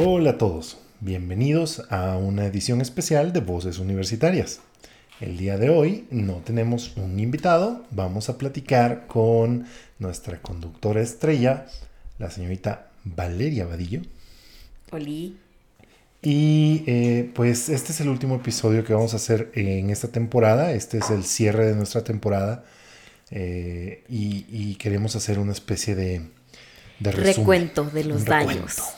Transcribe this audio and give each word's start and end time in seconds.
Hola 0.00 0.30
a 0.30 0.38
todos, 0.38 0.78
bienvenidos 1.00 1.82
a 1.90 2.16
una 2.16 2.46
edición 2.46 2.80
especial 2.80 3.32
de 3.32 3.40
Voces 3.40 3.80
Universitarias. 3.80 4.60
El 5.20 5.36
día 5.36 5.58
de 5.58 5.70
hoy 5.70 6.06
no 6.12 6.34
tenemos 6.34 6.96
un 6.96 7.18
invitado, 7.18 7.84
vamos 7.90 8.28
a 8.28 8.38
platicar 8.38 9.08
con 9.08 9.66
nuestra 9.98 10.40
conductora 10.40 11.00
estrella, 11.00 11.66
la 12.20 12.30
señorita 12.30 12.92
Valeria 13.02 13.66
Vadillo. 13.66 14.02
Oli. 14.92 15.36
Y 16.22 16.84
eh, 16.86 17.32
pues 17.34 17.68
este 17.68 17.90
es 17.90 18.00
el 18.00 18.08
último 18.08 18.36
episodio 18.36 18.84
que 18.84 18.94
vamos 18.94 19.14
a 19.14 19.16
hacer 19.16 19.50
en 19.54 19.90
esta 19.90 20.06
temporada, 20.12 20.74
este 20.74 20.98
es 20.98 21.10
el 21.10 21.24
cierre 21.24 21.66
de 21.66 21.74
nuestra 21.74 22.04
temporada 22.04 22.64
eh, 23.32 24.04
y, 24.08 24.46
y 24.48 24.76
queremos 24.76 25.16
hacer 25.16 25.40
una 25.40 25.50
especie 25.50 25.96
de, 25.96 26.22
de 27.00 27.10
resumen. 27.10 27.36
Recuento 27.36 27.84
de 27.84 28.04
los 28.04 28.24
daños. 28.24 28.54
recuento. 28.54 28.97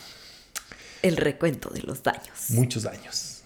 El 1.02 1.16
recuento 1.16 1.70
de 1.70 1.82
los 1.82 2.02
daños. 2.02 2.50
Muchos 2.50 2.82
daños. 2.84 3.42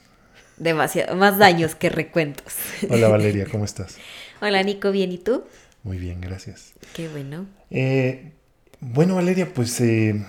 Demasiado, 0.57 1.17
más 1.17 1.39
daños 1.39 1.75
que 1.75 1.89
recuentos. 1.89 2.53
Hola 2.89 3.09
Valeria, 3.17 3.47
¿cómo 3.51 3.65
estás? 3.65 3.97
Hola 4.41 4.63
Nico, 4.63 4.91
¿bien 4.93 5.13
y 5.13 5.19
tú? 5.19 5.45
Muy 5.83 5.99
bien, 5.99 6.21
gracias. 6.21 6.73
Qué 6.95 7.09
bueno. 7.09 7.47
Eh, 7.71 8.33
bueno 8.81 9.17
Valeria, 9.17 9.53
pues 9.53 9.81
eh, 9.81 10.25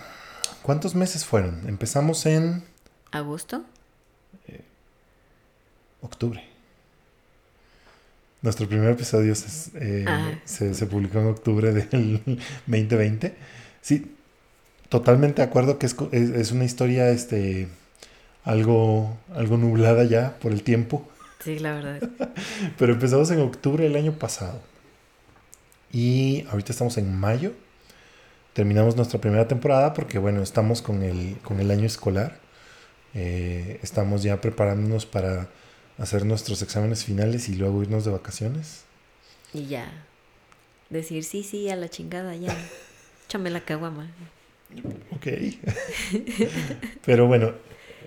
¿cuántos 0.61 0.95
meses 0.95 1.25
fueron? 1.25 1.67
Empezamos 1.67 2.25
en 2.25 2.63
¿Agosto? 3.11 3.63
octubre. 6.01 6.43
Nuestro 8.43 8.67
primer 8.67 8.91
episodio 8.91 9.34
se, 9.34 9.71
eh, 9.76 10.05
Ah. 10.07 10.34
se, 10.45 10.73
se 10.76 10.85
publicó 10.85 11.20
en 11.20 11.27
octubre 11.27 11.71
del 11.73 12.21
2020. 12.67 13.34
Sí, 13.82 14.15
totalmente 14.90 15.41
de 15.41 15.48
acuerdo 15.48 15.78
que 15.80 15.86
es, 15.88 15.96
es- 16.12 16.30
es 16.32 16.52
una 16.52 16.66
historia 16.66 17.10
este, 17.10 17.68
algo, 18.44 19.18
algo 19.36 19.58
nublada 19.58 20.04
ya 20.05 20.38
por 20.40 20.52
el 20.52 20.64
tiempo, 20.64 21.08
Sí, 21.44 21.60
la 21.60 21.74
verdad. 21.74 22.02
pero 22.78 22.94
empezamos 22.94 23.30
en 23.32 23.40
octubre 23.41 23.84
del 23.84 23.96
año 23.96 24.13
pasado. 24.13 24.60
Y 25.91 26.46
ahorita 26.50 26.72
estamos 26.72 26.98
en 26.98 27.16
mayo. 27.20 27.54
Terminamos 28.54 28.96
nuestra 28.96 29.20
primera 29.22 29.48
temporada 29.48 29.94
porque, 29.94 30.18
bueno, 30.18 30.41
estamos 30.41 30.82
con 30.82 31.04
el, 31.04 31.38
con 31.44 31.60
el 31.60 31.70
año 31.72 31.86
escolar. 31.86 32.40
Eh, 33.13 33.80
estamos 33.84 34.24
ya 34.24 34.41
preparándonos 34.41 35.06
para 35.06 35.50
hacer 35.98 36.26
nuestros 36.26 36.62
exámenes 36.62 37.04
finales 37.06 37.48
y 37.50 37.56
luego 37.56 37.84
irnos 37.84 38.06
de 38.06 38.12
vacaciones. 38.12 38.84
Y 39.54 39.68
ya. 39.68 39.91
Decir 40.90 41.24
sí, 41.24 41.44
sí, 41.44 41.70
a 41.70 41.76
la 41.76 41.90
chingada, 41.90 42.36
ya. 42.36 42.56
Échame 43.28 43.50
la 43.52 43.62
caguama. 43.62 44.10
Ok. 45.12 45.27
Pero 47.05 47.27
bueno, 47.27 47.54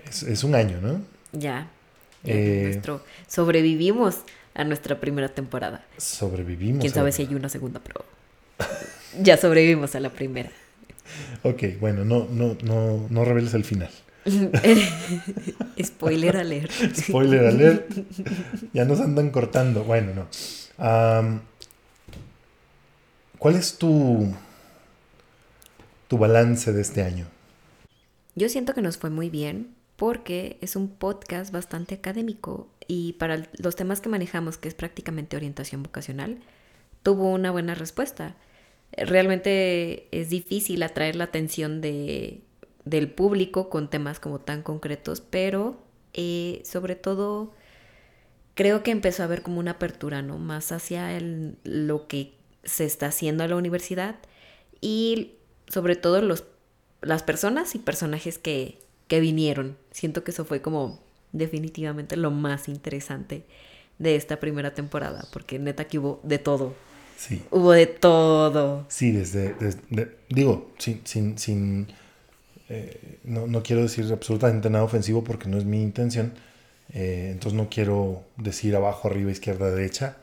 es, 0.07 0.23
es 0.23 0.43
un 0.43 0.55
año, 0.55 0.79
¿no? 0.81 1.01
Ya. 1.31 1.67
Ya, 2.23 2.33
Eh. 2.33 2.63
Nuestro, 2.65 3.03
sobrevivimos 3.27 4.17
a 4.53 4.63
nuestra 4.65 4.99
primera 4.99 5.29
temporada. 5.29 5.85
Sobrevivimos. 5.97 6.81
Quién 6.81 6.93
sabe 6.93 7.11
si 7.11 7.21
hay 7.23 7.33
una 7.33 7.49
segunda, 7.49 7.79
pero 7.79 8.03
ya 9.21 9.37
sobrevivimos 9.37 9.95
a 9.95 9.99
la 9.99 10.09
primera. 10.09 10.51
Ok, 11.43 11.63
bueno, 11.79 12.03
no, 12.05 12.27
no, 12.29 12.57
no, 12.63 13.07
no 13.09 13.25
reveles 13.25 13.53
el 13.53 13.63
final. 13.63 13.89
Spoiler 15.81 16.37
alert. 16.37 16.71
Spoiler 16.95 17.45
alert. 17.45 17.89
Ya 18.73 18.85
nos 18.85 18.99
andan 18.99 19.29
cortando. 19.31 19.83
Bueno, 19.85 20.11
no. 20.13 21.39
¿Cuál 23.37 23.55
es 23.55 23.77
tu, 23.77 24.33
tu 26.09 26.17
balance 26.17 26.73
de 26.73 26.81
este 26.81 27.03
año? 27.03 27.27
Yo 28.35 28.49
siento 28.49 28.73
que 28.73 28.81
nos 28.81 28.97
fue 28.97 29.09
muy 29.09 29.29
bien 29.29 29.75
porque 29.95 30.57
es 30.59 30.75
un 30.75 30.89
podcast 30.89 31.53
bastante 31.53 31.95
académico 31.95 32.67
y 32.87 33.13
para 33.13 33.47
los 33.57 33.75
temas 33.75 34.01
que 34.01 34.09
manejamos, 34.09 34.57
que 34.57 34.67
es 34.67 34.73
prácticamente 34.73 35.37
orientación 35.37 35.83
vocacional, 35.83 36.39
tuvo 37.03 37.31
una 37.31 37.51
buena 37.51 37.75
respuesta. 37.75 38.35
Realmente 38.91 40.07
es 40.11 40.29
difícil 40.29 40.81
atraer 40.81 41.15
la 41.15 41.25
atención 41.25 41.79
de, 41.79 42.41
del 42.85 43.11
público 43.11 43.69
con 43.69 43.89
temas 43.89 44.19
como 44.19 44.39
tan 44.39 44.63
concretos, 44.63 45.21
pero 45.21 45.79
eh, 46.13 46.61
sobre 46.65 46.95
todo 46.95 47.53
creo 48.55 48.81
que 48.81 48.91
empezó 48.91 49.21
a 49.21 49.25
haber 49.25 49.43
como 49.43 49.59
una 49.59 49.71
apertura, 49.71 50.23
¿no? 50.23 50.39
Más 50.39 50.71
hacia 50.71 51.19
lo 51.63 52.07
que 52.07 52.33
se 52.63 52.85
está 52.85 53.07
haciendo 53.07 53.43
a 53.43 53.47
la 53.47 53.57
universidad 53.57 54.15
y 54.81 55.33
sobre 55.69 55.95
todo 55.95 56.21
los, 56.21 56.43
las 57.01 57.23
personas 57.23 57.75
y 57.75 57.79
personajes 57.79 58.37
que, 58.37 58.79
que 59.07 59.19
vinieron. 59.21 59.77
Siento 59.91 60.23
que 60.23 60.31
eso 60.31 60.45
fue 60.45 60.61
como 60.61 60.99
definitivamente 61.31 62.17
lo 62.17 62.31
más 62.31 62.67
interesante 62.67 63.45
de 63.99 64.15
esta 64.15 64.39
primera 64.39 64.73
temporada, 64.73 65.25
porque 65.31 65.59
neta 65.59 65.85
que 65.87 65.99
hubo 65.99 66.19
de 66.23 66.39
todo. 66.39 66.73
Sí. 67.17 67.43
Hubo 67.51 67.71
de 67.73 67.85
todo. 67.87 68.85
Sí, 68.89 69.11
desde, 69.11 69.53
desde- 69.55 70.15
digo, 70.29 70.71
sin, 70.77 71.01
sin, 71.05 71.37
sin 71.37 71.87
eh, 72.69 73.19
no, 73.23 73.47
no 73.47 73.63
quiero 73.63 73.81
decir 73.81 74.05
absolutamente 74.11 74.69
nada 74.69 74.83
ofensivo 74.85 75.23
porque 75.23 75.49
no 75.49 75.57
es 75.57 75.65
mi 75.65 75.81
intención, 75.81 76.33
eh, 76.93 77.29
entonces 77.31 77.57
no 77.57 77.69
quiero 77.69 78.23
decir 78.37 78.75
abajo, 78.75 79.09
arriba, 79.09 79.31
izquierda, 79.31 79.69
derecha, 79.71 80.17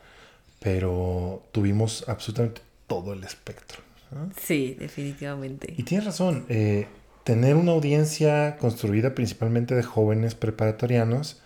pero 0.60 1.42
tuvimos 1.52 2.04
absolutamente 2.08 2.62
todo 2.86 3.12
el 3.12 3.24
espectro. 3.24 3.80
¿No? 4.10 4.30
Sí, 4.40 4.76
definitivamente. 4.78 5.74
Y 5.76 5.82
tienes 5.82 6.06
razón, 6.06 6.44
eh, 6.48 6.86
tener 7.24 7.56
una 7.56 7.72
audiencia 7.72 8.56
construida 8.56 9.14
principalmente 9.14 9.74
de 9.74 9.82
jóvenes 9.82 10.34
preparatorianos, 10.34 11.42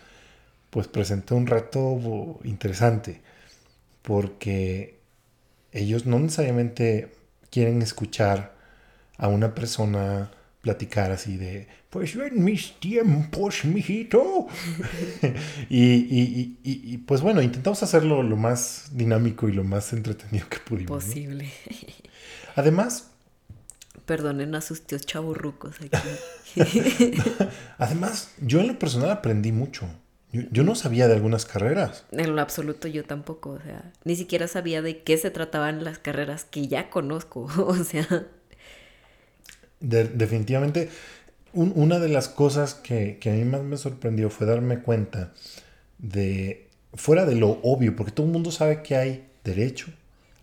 pues 0.70 0.88
presenta 0.88 1.34
un 1.34 1.46
reto 1.46 2.38
interesante, 2.44 3.20
porque 4.02 4.98
ellos 5.72 6.06
no 6.06 6.18
necesariamente 6.18 7.12
quieren 7.50 7.82
escuchar 7.82 8.54
a 9.16 9.28
una 9.28 9.54
persona 9.54 10.30
platicar 10.60 11.10
así 11.10 11.36
de, 11.36 11.66
pues 11.88 12.12
yo 12.12 12.24
en 12.24 12.44
mis 12.44 12.78
tiempos, 12.78 13.64
mijito. 13.64 14.46
y, 15.70 15.82
y, 15.82 16.58
y, 16.62 16.94
y, 16.94 16.98
pues 16.98 17.20
bueno, 17.22 17.40
intentamos 17.40 17.82
hacerlo 17.82 18.22
lo 18.22 18.36
más 18.36 18.90
dinámico 18.92 19.48
y 19.48 19.52
lo 19.52 19.64
más 19.64 19.92
entretenido 19.92 20.48
que 20.48 20.58
pudimos. 20.58 21.06
¿no? 21.06 21.12
Además, 22.56 23.10
Perdonen 24.06 24.54
a 24.54 24.60
sus 24.60 24.82
tíos 24.86 25.06
chaburrucos 25.06 25.80
aquí. 25.80 26.20
Además, 27.78 28.30
yo 28.40 28.60
en 28.60 28.68
lo 28.68 28.78
personal 28.78 29.10
aprendí 29.10 29.52
mucho. 29.52 29.86
Yo, 30.32 30.42
yo 30.50 30.62
no 30.64 30.74
sabía 30.74 31.08
de 31.08 31.14
algunas 31.14 31.44
carreras. 31.44 32.04
En 32.12 32.36
lo 32.36 32.40
absoluto 32.42 32.86
yo 32.88 33.04
tampoco, 33.04 33.50
o 33.50 33.60
sea, 33.60 33.92
ni 34.04 34.14
siquiera 34.16 34.46
sabía 34.48 34.80
de 34.82 35.02
qué 35.02 35.18
se 35.18 35.30
trataban 35.32 35.82
las 35.84 35.98
carreras 35.98 36.44
que 36.44 36.68
ya 36.68 36.88
conozco, 36.90 37.48
o 37.56 37.74
sea, 37.84 38.06
De- 39.80 40.04
definitivamente, 40.04 40.90
un- 41.52 41.72
una 41.76 41.98
de 41.98 42.08
las 42.08 42.28
cosas 42.28 42.74
que, 42.74 43.18
que 43.20 43.30
a 43.30 43.34
mí 43.34 43.44
más 43.44 43.62
me 43.62 43.76
sorprendió 43.78 44.30
fue 44.30 44.46
darme 44.46 44.80
cuenta 44.82 45.32
de, 45.98 46.68
fuera 46.94 47.26
de 47.26 47.36
lo 47.36 47.60
obvio, 47.62 47.96
porque 47.96 48.12
todo 48.12 48.26
el 48.26 48.32
mundo 48.32 48.50
sabe 48.52 48.82
que 48.82 48.96
hay 48.96 49.28
derecho, 49.44 49.88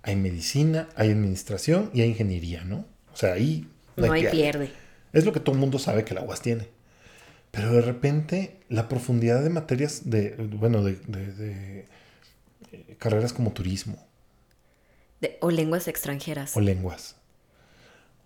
hay 0.08 0.16
medicina, 0.16 0.90
hay 0.96 1.12
administración 1.12 1.92
y 1.94 2.02
hay 2.02 2.10
ingeniería, 2.10 2.64
¿no? 2.64 2.86
O 3.14 3.16
sea, 3.18 3.34
ahí 3.34 3.68
no 3.96 4.12
hay 4.12 4.26
pierde. 4.28 4.72
Es 5.14 5.26
lo 5.26 5.34
que 5.34 5.40
todo 5.40 5.54
el 5.54 5.60
mundo 5.62 5.80
sabe 5.80 6.06
que 6.06 6.14
la 6.14 6.22
UAS 6.22 6.42
tiene. 6.42 6.70
Pero 7.52 7.72
de 7.74 7.82
repente 7.82 8.60
la 8.70 8.88
profundidad 8.88 9.44
de 9.44 9.50
materias 9.50 10.10
de, 10.10 10.32
bueno, 10.38 10.84
de, 10.84 10.96
de- 11.08 11.34
de, 11.34 11.86
eh, 12.72 12.96
carreras 12.98 13.34
como 13.34 13.52
turismo 13.52 13.98
o 15.42 15.50
lenguas 15.52 15.88
extranjeras. 15.88 16.56
o 16.56 16.62
lenguas. 16.62 17.16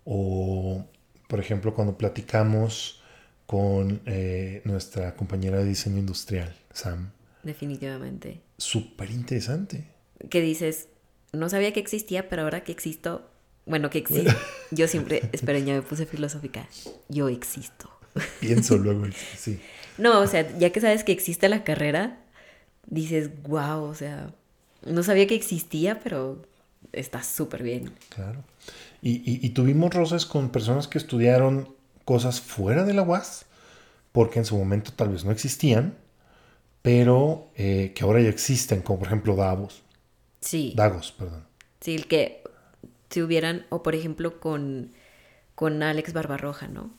O, 0.04 0.84
por 1.28 1.40
ejemplo, 1.40 1.74
cuando 1.74 1.96
platicamos 1.96 3.02
con 3.46 4.02
eh, 4.06 4.62
nuestra 4.64 5.14
compañera 5.14 5.58
de 5.58 5.64
diseño 5.64 5.98
industrial, 5.98 6.54
Sam. 6.72 7.10
Definitivamente. 7.42 8.40
Súper 8.58 9.10
interesante. 9.10 9.88
Que 10.28 10.40
dices, 10.40 10.88
no 11.32 11.48
sabía 11.48 11.72
que 11.72 11.80
existía, 11.80 12.28
pero 12.28 12.42
ahora 12.42 12.62
que 12.64 12.72
existo, 12.72 13.28
bueno, 13.66 13.90
que 13.90 13.98
existe, 13.98 14.34
yo 14.70 14.88
siempre, 14.88 15.22
esperen, 15.32 15.66
ya 15.66 15.74
me 15.74 15.82
puse 15.82 16.06
filosófica, 16.06 16.66
yo 17.08 17.28
existo. 17.28 17.90
Pienso 18.40 18.76
luego, 18.76 19.04
sí. 19.36 19.60
No, 19.98 20.20
o 20.20 20.26
sea, 20.26 20.56
ya 20.58 20.70
que 20.70 20.80
sabes 20.80 21.04
que 21.04 21.12
existe 21.12 21.48
la 21.48 21.64
carrera, 21.64 22.18
dices, 22.86 23.30
wow, 23.44 23.82
o 23.84 23.94
sea, 23.94 24.32
no 24.84 25.02
sabía 25.02 25.26
que 25.26 25.34
existía, 25.34 26.00
pero 26.00 26.42
está 26.92 27.22
súper 27.22 27.62
bien. 27.62 27.92
Claro. 28.08 28.42
Y, 29.00 29.16
y- 29.30 29.40
y 29.44 29.50
tuvimos 29.50 29.92
roces 29.94 30.26
con 30.26 30.50
personas 30.50 30.88
que 30.88 30.98
estudiaron 30.98 31.74
cosas 32.04 32.40
fuera 32.40 32.84
de 32.84 32.94
la 32.94 33.02
UAS, 33.02 33.46
porque 34.12 34.38
en 34.40 34.44
su 34.44 34.56
momento 34.56 34.92
tal 34.94 35.08
vez 35.10 35.24
no 35.24 35.30
existían, 35.30 35.94
pero 36.82 37.48
eh, 37.56 37.92
que 37.94 38.04
ahora 38.04 38.20
ya 38.20 38.28
existen, 38.28 38.82
como 38.82 38.98
por 38.98 39.08
ejemplo 39.08 39.36
Davos. 39.36 39.82
Sí. 40.42 40.74
Dagos, 40.76 41.12
perdón. 41.12 41.46
Sí, 41.80 41.94
el 41.94 42.06
que 42.06 42.42
si 43.08 43.22
hubieran, 43.22 43.66
o 43.70 43.82
por 43.82 43.94
ejemplo 43.94 44.40
con, 44.40 44.92
con 45.54 45.82
Alex 45.82 46.12
Barbarroja, 46.12 46.68
¿no? 46.68 46.90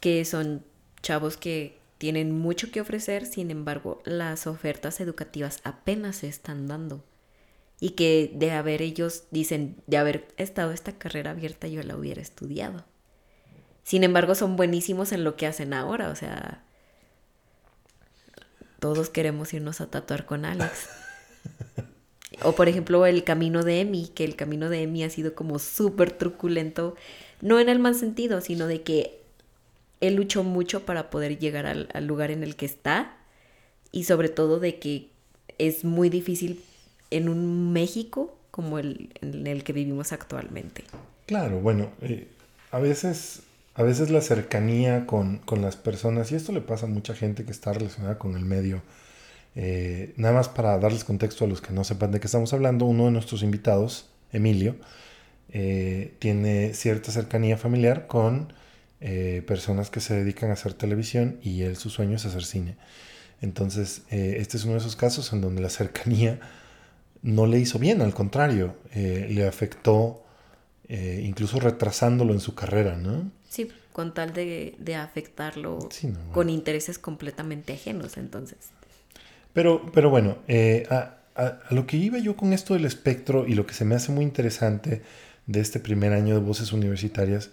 Que 0.00 0.24
son 0.24 0.64
chavos 1.02 1.36
que 1.36 1.78
tienen 1.98 2.32
mucho 2.32 2.70
que 2.70 2.80
ofrecer, 2.80 3.26
sin 3.26 3.50
embargo, 3.50 4.02
las 4.04 4.46
ofertas 4.46 5.00
educativas 5.00 5.60
apenas 5.64 6.16
se 6.16 6.28
están 6.28 6.66
dando. 6.66 7.04
Y 7.80 7.90
que 7.90 8.30
de 8.34 8.52
haber 8.52 8.80
ellos, 8.82 9.24
dicen, 9.30 9.82
de 9.86 9.98
haber 9.98 10.28
estado 10.36 10.72
esta 10.72 10.92
carrera 10.92 11.32
abierta, 11.32 11.68
yo 11.68 11.82
la 11.82 11.96
hubiera 11.96 12.22
estudiado. 12.22 12.84
Sin 13.82 14.04
embargo, 14.04 14.34
son 14.34 14.56
buenísimos 14.56 15.12
en 15.12 15.24
lo 15.24 15.36
que 15.36 15.46
hacen 15.46 15.72
ahora, 15.72 16.08
o 16.10 16.16
sea, 16.16 16.64
todos 18.78 19.10
queremos 19.10 19.52
irnos 19.54 19.80
a 19.80 19.90
tatuar 19.90 20.26
con 20.26 20.44
Alex. 20.44 20.88
O 22.42 22.52
por 22.52 22.68
ejemplo 22.68 23.06
el 23.06 23.24
camino 23.24 23.62
de 23.62 23.80
Emi, 23.80 24.08
que 24.08 24.24
el 24.24 24.36
camino 24.36 24.68
de 24.68 24.82
Emi 24.82 25.04
ha 25.04 25.10
sido 25.10 25.34
como 25.34 25.58
súper 25.58 26.10
truculento, 26.10 26.96
no 27.40 27.60
en 27.60 27.68
el 27.68 27.78
mal 27.78 27.94
sentido, 27.94 28.40
sino 28.40 28.66
de 28.66 28.82
que 28.82 29.20
él 30.00 30.16
luchó 30.16 30.42
mucho 30.42 30.84
para 30.84 31.10
poder 31.10 31.38
llegar 31.38 31.66
al, 31.66 32.06
lugar 32.06 32.30
en 32.30 32.42
el 32.42 32.56
que 32.56 32.66
está 32.66 33.16
y 33.92 34.04
sobre 34.04 34.28
todo 34.28 34.60
de 34.60 34.78
que 34.78 35.08
es 35.58 35.84
muy 35.84 36.10
difícil 36.10 36.62
en 37.10 37.28
un 37.28 37.72
México 37.72 38.36
como 38.50 38.78
el 38.78 39.10
en 39.20 39.46
el 39.46 39.64
que 39.64 39.72
vivimos 39.72 40.12
actualmente. 40.12 40.84
Claro, 41.26 41.60
bueno, 41.60 41.90
eh, 42.02 42.28
a 42.70 42.78
veces 42.78 43.42
a 43.74 43.82
veces 43.82 44.10
la 44.10 44.22
cercanía 44.22 45.06
con, 45.06 45.38
con, 45.38 45.60
las 45.60 45.76
personas, 45.76 46.32
y 46.32 46.34
esto 46.34 46.50
le 46.52 46.62
pasa 46.62 46.86
a 46.86 46.88
mucha 46.88 47.14
gente 47.14 47.44
que 47.44 47.52
está 47.52 47.74
relacionada 47.74 48.18
con 48.18 48.34
el 48.34 48.44
medio, 48.46 48.80
eh, 49.58 50.12
nada 50.16 50.34
más 50.34 50.50
para 50.50 50.78
darles 50.78 51.02
contexto 51.02 51.46
a 51.46 51.48
los 51.48 51.62
que 51.62 51.72
no 51.72 51.82
sepan 51.82 52.12
de 52.12 52.20
qué 52.20 52.26
estamos 52.26 52.52
hablando, 52.52 52.84
uno 52.84 53.06
de 53.06 53.10
nuestros 53.10 53.42
invitados, 53.42 54.06
Emilio, 54.30 54.76
eh, 55.48 56.14
tiene 56.18 56.74
cierta 56.74 57.10
cercanía 57.10 57.56
familiar 57.56 58.06
con 58.06 58.52
eh, 59.00 59.42
personas 59.46 59.88
que 59.88 60.00
se 60.00 60.14
dedican 60.14 60.50
a 60.50 60.52
hacer 60.52 60.74
televisión 60.74 61.38
y 61.42 61.62
él 61.62 61.76
su 61.76 61.88
sueño 61.88 62.16
es 62.16 62.26
hacer 62.26 62.44
cine. 62.44 62.76
Entonces, 63.40 64.02
este 64.10 64.56
es 64.56 64.64
uno 64.64 64.74
de 64.74 64.80
esos 64.80 64.96
casos 64.96 65.32
en 65.32 65.42
donde 65.42 65.60
la 65.60 65.68
cercanía 65.68 66.40
no 67.22 67.46
le 67.46 67.58
hizo 67.58 67.78
bien, 67.78 68.00
al 68.00 68.14
contrario, 68.14 68.76
le 68.94 69.46
afectó 69.46 70.24
incluso 70.88 71.60
retrasándolo 71.60 72.32
en 72.32 72.40
su 72.40 72.54
carrera, 72.54 72.96
¿no? 72.96 73.30
Sí, 73.46 73.68
con 73.92 74.14
tal 74.14 74.32
de, 74.32 74.96
afectarlo 74.98 75.86
con 76.32 76.48
intereses 76.48 76.98
completamente 76.98 77.74
ajenos, 77.74 78.16
entonces. 78.16 78.70
Pero, 79.56 79.90
pero 79.90 80.10
bueno, 80.10 80.36
eh, 80.48 80.86
a, 80.90 81.16
lo 81.70 81.86
que 81.86 81.96
iba 81.96 82.18
yo 82.18 82.36
con 82.36 82.52
esto 82.52 82.74
del 82.74 82.84
espectro 82.84 83.46
y 83.46 83.54
lo 83.54 83.64
que 83.64 83.72
se 83.72 83.86
me 83.86 83.94
hace 83.94 84.12
muy 84.12 84.22
interesante 84.22 85.00
de 85.46 85.60
este 85.60 85.80
primer 85.80 86.12
año 86.12 86.34
de 86.34 86.42
Voces 86.42 86.74
Universitarias 86.74 87.48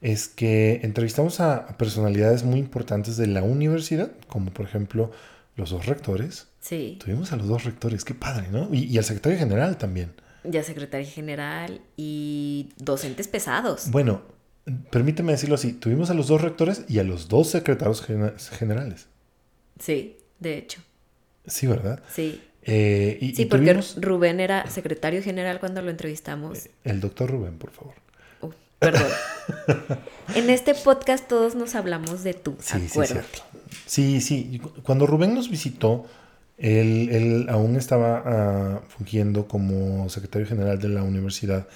es 0.00 0.26
que 0.26 0.80
entrevistamos 0.82 1.40
a, 1.40 1.76
personalidades 1.76 2.44
muy 2.44 2.58
importantes 2.58 3.18
de 3.18 3.26
la 3.26 3.42
universidad, 3.42 4.10
como 4.26 4.52
por 4.52 4.64
ejemplo 4.64 5.10
los 5.54 5.68
dos 5.68 5.84
rectores. 5.84 6.48
Sí. 6.60 6.96
Tuvimos 7.04 7.30
a 7.32 7.36
los 7.36 7.46
dos 7.46 7.64
rectores, 7.64 8.06
qué 8.06 8.14
padre, 8.14 8.48
¿no? 8.50 8.70
Y, 8.72 8.84
y 8.84 8.96
al 8.96 9.04
secretario 9.04 9.38
general 9.38 9.76
también. 9.76 10.12
Ya 10.44 10.62
secretario 10.62 11.06
general 11.06 11.82
y 11.94 12.70
docentes 12.78 13.28
pesados. 13.28 13.90
Bueno, 13.90 14.22
permíteme 14.90 15.32
decirlo 15.32 15.56
así, 15.56 15.74
tuvimos 15.74 16.08
a 16.08 16.14
los 16.14 16.26
dos 16.26 16.40
rectores 16.40 16.86
y 16.88 17.00
a 17.00 17.04
los 17.04 17.28
dos 17.28 17.50
secretarios 17.50 18.00
generales. 18.00 19.08
Sí, 19.78 20.16
de 20.40 20.56
hecho. 20.56 20.80
Sí, 21.46 21.66
¿verdad? 21.66 22.02
Sí. 22.12 22.40
Eh, 22.62 23.18
y, 23.20 23.34
sí, 23.34 23.44
porque 23.44 23.78
Rubén 23.96 24.40
era 24.40 24.68
secretario 24.70 25.22
general 25.22 25.60
cuando 25.60 25.82
lo 25.82 25.90
entrevistamos. 25.90 26.66
Eh, 26.66 26.70
el 26.84 27.00
doctor 27.00 27.30
Rubén, 27.30 27.58
por 27.58 27.70
favor. 27.70 27.94
Uh, 28.40 28.50
perdón. 28.78 29.08
en 30.34 30.48
este 30.48 30.74
podcast 30.74 31.28
todos 31.28 31.54
nos 31.54 31.74
hablamos 31.74 32.24
de 32.24 32.32
tú, 32.32 32.56
sí, 32.60 32.88
Sí, 32.88 33.00
cierto. 33.06 33.42
sí, 33.86 34.20
sí. 34.20 34.62
Cuando 34.82 35.06
Rubén 35.06 35.34
nos 35.34 35.50
visitó, 35.50 36.06
él, 36.56 37.10
él 37.10 37.46
aún 37.50 37.76
estaba 37.76 38.22
ah, 38.24 38.80
fungiendo 38.88 39.46
como 39.46 40.08
secretario 40.08 40.46
general 40.46 40.78
de 40.78 40.88
la 40.88 41.02
universidad 41.02 41.66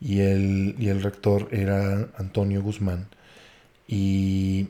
y 0.00 0.20
el, 0.20 0.76
y 0.78 0.88
el 0.88 1.02
rector 1.02 1.48
era 1.50 2.08
Antonio 2.18 2.62
Guzmán. 2.62 3.08
Y 3.88 4.68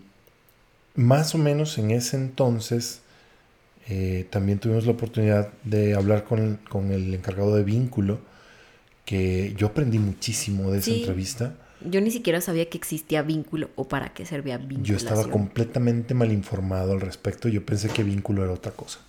más 0.94 1.34
o 1.34 1.38
menos 1.38 1.76
en 1.76 1.90
ese 1.90 2.16
entonces 2.16 3.02
eh, 3.88 4.26
también 4.30 4.58
tuvimos 4.58 4.84
la 4.84 4.92
oportunidad 4.92 5.52
de 5.62 5.94
hablar 5.94 6.24
con, 6.24 6.58
con, 6.68 6.90
el 6.90 7.14
encargado 7.14 7.54
de 7.54 7.62
vínculo, 7.62 8.18
que 9.04 9.54
yo 9.56 9.68
aprendí 9.68 9.98
muchísimo 9.98 10.72
de 10.72 10.78
esa 10.78 10.90
entrevista. 10.90 11.54
Yo 11.82 12.00
ni 12.00 12.10
siquiera 12.10 12.40
sabía 12.40 12.68
que 12.68 12.78
existía 12.78 13.22
vínculo 13.22 13.70
o 13.76 13.86
para 13.86 14.12
qué 14.12 14.26
servía 14.26 14.58
vínculo. 14.58 14.82
Yo 14.82 14.96
estaba 14.96 15.30
completamente 15.30 16.14
mal 16.14 16.32
informado 16.32 16.92
al 16.92 17.00
respecto. 17.00 17.48
Yo 17.48 17.64
pensé 17.64 17.88
que 17.88 18.02
vínculo 18.02 18.42
era 18.42 18.52
otra 18.52 18.72
cosa. 18.72 19.00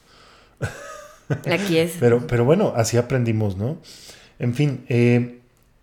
Aquí 1.52 1.78
es. 1.78 1.94
pero, 2.00 2.28
pero 2.28 2.46
bueno, 2.46 2.74
así 2.76 2.98
aprendimos, 2.98 3.58
¿no? 3.58 3.80
En 4.38 4.54
fin, 4.54 4.86
eh, 4.90 5.40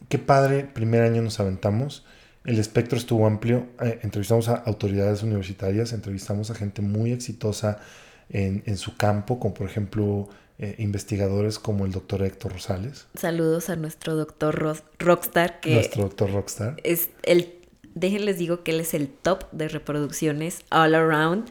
qué 0.08 0.19
padre, 0.19 0.64
primer 0.64 1.02
año 1.02 1.20
nos 1.20 1.41
aventamos. 1.41 2.05
El 2.44 2.58
espectro 2.61 2.96
estuvo 2.96 3.26
amplio. 3.26 3.67
Eh, 3.82 3.99
entrevistamos 4.02 4.49
a 4.49 4.55
autoridades 4.55 5.23
universitarias, 5.23 5.93
entrevistamos 5.93 6.50
a 6.50 6.55
gente 6.55 6.81
muy 6.81 7.12
exitosa 7.12 7.81
en, 8.29 8.62
en 8.67 8.76
su 8.76 8.97
campo, 8.97 9.38
como 9.38 9.55
por 9.55 9.69
ejemplo 9.69 10.29
eh, 10.59 10.76
investigadores 10.79 11.59
como 11.59 11.85
el 11.85 11.91
doctor 11.91 12.23
Héctor 12.23 12.53
Rosales. 12.53 13.06
Saludos 13.17 13.71
a 13.71 13.76
nuestro 13.76 14.15
doctor 14.15 14.79
Rockstar, 15.00 15.59
que 15.59 15.75
nuestro 15.75 16.05
doctor 16.05 16.31
Rockstar. 16.31 16.76
Es 16.85 17.11
el, 17.25 17.55
déjenles 17.94 18.38
digo 18.38 18.62
que 18.62 18.71
él 18.71 18.81
es 18.81 18.94
el 18.94 19.09
top 19.09 19.50
de 19.50 19.67
reproducciones 19.67 20.61
all 20.71 20.94
around 20.94 21.50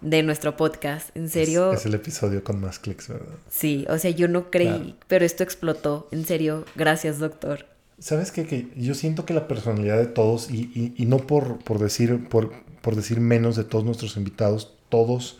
de 0.00 0.24
nuestro 0.24 0.56
podcast. 0.56 1.16
En 1.16 1.28
serio. 1.28 1.72
Es, 1.72 1.86
el 1.86 1.94
episodio 1.94 2.42
con 2.42 2.60
más 2.60 2.80
clics, 2.80 3.06
¿verdad? 3.06 3.36
Sí, 3.48 3.86
o 3.88 3.96
sea, 3.96 4.10
yo 4.10 4.26
no 4.26 4.50
creí, 4.50 4.96
pero 5.06 5.24
esto 5.24 5.42
explotó. 5.42 6.08
En 6.10 6.24
serio, 6.24 6.64
gracias, 6.74 7.18
doctor. 7.18 7.66
¿Sabes 7.98 8.32
qué? 8.32 8.44
Que 8.44 8.68
yo 8.76 8.94
siento 8.94 9.24
que 9.24 9.34
la 9.34 9.48
personalidad 9.48 9.98
de 9.98 10.06
todos, 10.06 10.50
y, 10.50 10.94
y, 10.96 11.06
no 11.06 11.18
por, 11.18 11.58
por, 11.58 11.78
decir, 11.78 12.28
por, 12.28 12.52
por 12.82 12.96
decir 12.96 13.20
menos 13.20 13.56
de 13.56 13.64
todos 13.64 13.84
nuestros 13.84 14.16
invitados, 14.16 14.74
todos 14.88 15.38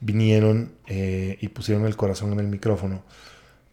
vinieron 0.00 0.72
eh, 0.86 1.38
y 1.40 1.48
pusieron 1.48 1.86
el 1.86 1.96
corazón 1.96 2.32
en 2.32 2.40
el 2.40 2.46
micrófono, 2.46 3.02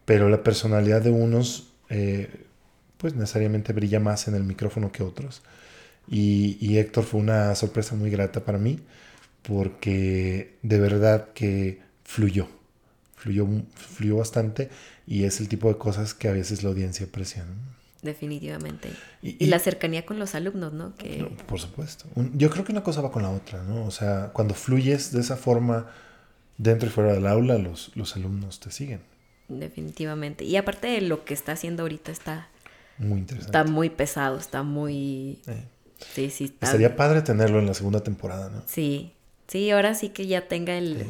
pero 0.04 0.28
la 0.28 0.42
personalidad 0.42 1.02
de 1.02 1.10
unos, 1.10 1.72
eh, 1.88 2.44
pues 2.96 3.14
necesariamente 3.14 3.72
brilla 3.72 4.00
más 4.00 4.28
en 4.28 4.34
el 4.34 4.44
micrófono 4.44 4.92
que 4.92 5.02
otros. 5.02 5.42
Y, 6.06 6.56
y 6.60 6.78
Héctor 6.78 7.04
fue 7.04 7.20
una 7.20 7.54
sorpresa 7.54 7.94
muy 7.94 8.10
grata 8.10 8.44
para 8.44 8.58
mí 8.58 8.80
porque 9.42 10.58
de 10.62 10.78
verdad 10.78 11.28
que 11.34 11.80
fluyó, 12.04 12.48
fluyó, 13.16 13.46
fluyó 13.74 14.16
bastante 14.16 14.68
y 15.06 15.24
es 15.24 15.40
el 15.40 15.48
tipo 15.48 15.68
de 15.68 15.78
cosas 15.78 16.14
que 16.14 16.28
a 16.28 16.32
veces 16.32 16.62
la 16.62 16.68
audiencia 16.68 17.06
aprecia. 17.06 17.44
Definitivamente. 18.02 18.90
Y, 19.22 19.46
la 19.46 19.58
cercanía 19.58 20.06
con 20.06 20.18
los 20.18 20.34
alumnos, 20.34 20.72
¿no? 20.72 20.94
Que... 20.94 21.28
por 21.46 21.58
supuesto. 21.58 22.04
yo 22.34 22.48
creo 22.50 22.64
que 22.64 22.72
una 22.72 22.82
cosa 22.82 23.00
va 23.00 23.10
con 23.10 23.22
la 23.22 23.30
otra, 23.30 23.62
¿no? 23.64 23.84
O 23.86 23.90
sea, 23.90 24.30
cuando 24.32 24.54
fluyes 24.54 25.12
de 25.12 25.20
esa 25.20 25.36
forma 25.36 25.90
dentro 26.58 26.88
y 26.88 26.92
fuera 26.92 27.12
del 27.12 27.26
aula, 27.26 27.56
los, 27.58 27.92
los 27.94 28.14
alumnos 28.16 28.60
te 28.60 28.70
siguen. 28.70 29.00
Definitivamente. 29.48 30.44
Y 30.44 30.56
aparte 30.56 30.88
de 30.88 31.00
lo 31.00 31.24
que 31.24 31.32
está 31.34 31.52
haciendo 31.52 31.84
ahorita 31.84 32.12
está... 32.12 32.48
Muy 32.98 33.20
interesante. 33.20 33.56
Está 33.56 33.64
muy 33.64 33.90
pesado, 33.90 34.36
está 34.38 34.62
muy... 34.62 35.40
Eh. 35.46 35.64
Sí, 36.14 36.30
sí. 36.30 36.44
Está... 36.44 36.66
Sería 36.66 36.96
padre 36.96 37.22
tenerlo 37.22 37.58
en 37.58 37.66
la 37.66 37.74
segunda 37.74 38.00
temporada, 38.00 38.50
¿no? 38.50 38.62
Sí, 38.66 39.14
Sí, 39.48 39.70
ahora 39.70 39.94
sí 39.94 40.10
que 40.10 40.26
ya 40.26 40.46
tenga 40.46 40.76
el 40.76 41.06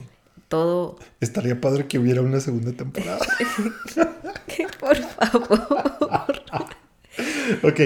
todo. 0.47 0.97
Estaría 1.21 1.61
padre 1.61 1.89
que 1.89 1.99
hubiera 1.99 2.23
una 2.23 2.41
segunda 2.41 2.73
temporada. 2.73 3.19
Por 4.81 4.97
favor. 4.97 6.43
ok. 7.65 7.81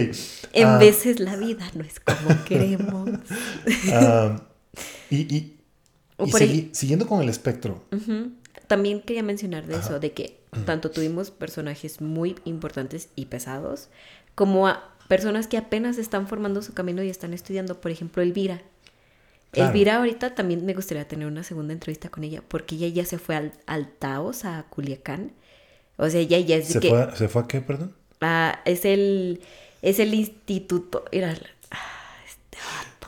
En 0.53 0.69
ah. 0.69 0.79
veces 0.79 1.21
la 1.21 1.37
vida 1.37 1.67
no 1.75 1.85
es 1.85 2.01
como 2.01 2.45
queremos. 2.45 3.11
Ah, 3.93 4.43
y, 5.11 5.55
siguiendo 6.73 7.07
con 7.07 7.23
el 7.23 7.29
espectro. 7.29 7.83
También 8.67 9.01
quería 9.01 9.23
mencionar 9.23 9.67
de 9.67 9.77
eso, 9.77 10.01
de 10.01 10.13
que 10.13 10.39
tanto 10.67 10.91
tuvimos 10.91 11.31
personajes 11.31 12.01
muy 12.01 12.37
importantes 12.45 13.09
y 13.17 13.27
pesados, 13.27 13.89
como 14.35 14.69
a 14.69 14.93
personas 15.09 15.47
que 15.47 15.59
apenas 15.59 15.99
están 15.99 16.27
formando 16.27 16.63
su 16.63 16.73
camino 16.73 17.03
y 17.03 17.11
están 17.11 17.35
estudiando, 17.35 17.81
por 17.81 17.91
ejemplo, 17.91 18.23
Elvira. 18.23 18.63
Elvira 19.53 19.97
ahorita 19.97 20.35
también 20.35 20.65
me 20.65 20.73
gustaría 20.73 21.07
tener 21.07 21.27
una 21.27 21.43
segunda 21.43 21.75
entrevista 21.75 22.09
con 22.09 22.25
ella, 22.25 22.43
porque 22.47 22.77
ella 22.77 22.89
ya 22.89 23.05
se 23.05 23.19
fue 23.19 23.37
al, 23.37 23.53
al 23.67 23.89
Taos, 23.89 24.47
a 24.47 24.65
Culiacán. 24.71 25.33
O 25.99 26.09
sea, 26.09 26.21
ella 26.21 26.39
ya 26.39 26.57
es 26.57 26.69
¿Se 26.69 26.81
Fue 26.81 27.03
a, 27.03 27.15
¿Se 27.15 27.29
fue 27.29 27.43
a 27.43 27.47
qué, 27.47 27.61
perdón? 27.61 27.95
Ah, 28.23 28.61
es 28.65 28.87
el, 28.87 29.43
es 29.83 29.99
el 29.99 30.15
instituto... 30.15 31.05
Era, 31.13 31.37
ah, 31.71 32.15
este 32.27 32.59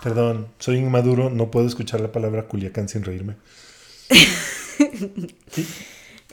Perdón, 0.05 0.49
soy 0.59 0.77
inmaduro, 0.77 1.31
no 1.31 1.51
puedo 1.51 1.67
escuchar 1.67 2.01
la 2.01 2.13
palabra 2.13 2.47
Culiacán 2.47 2.89
sin 2.89 3.03
reírme. 3.03 3.37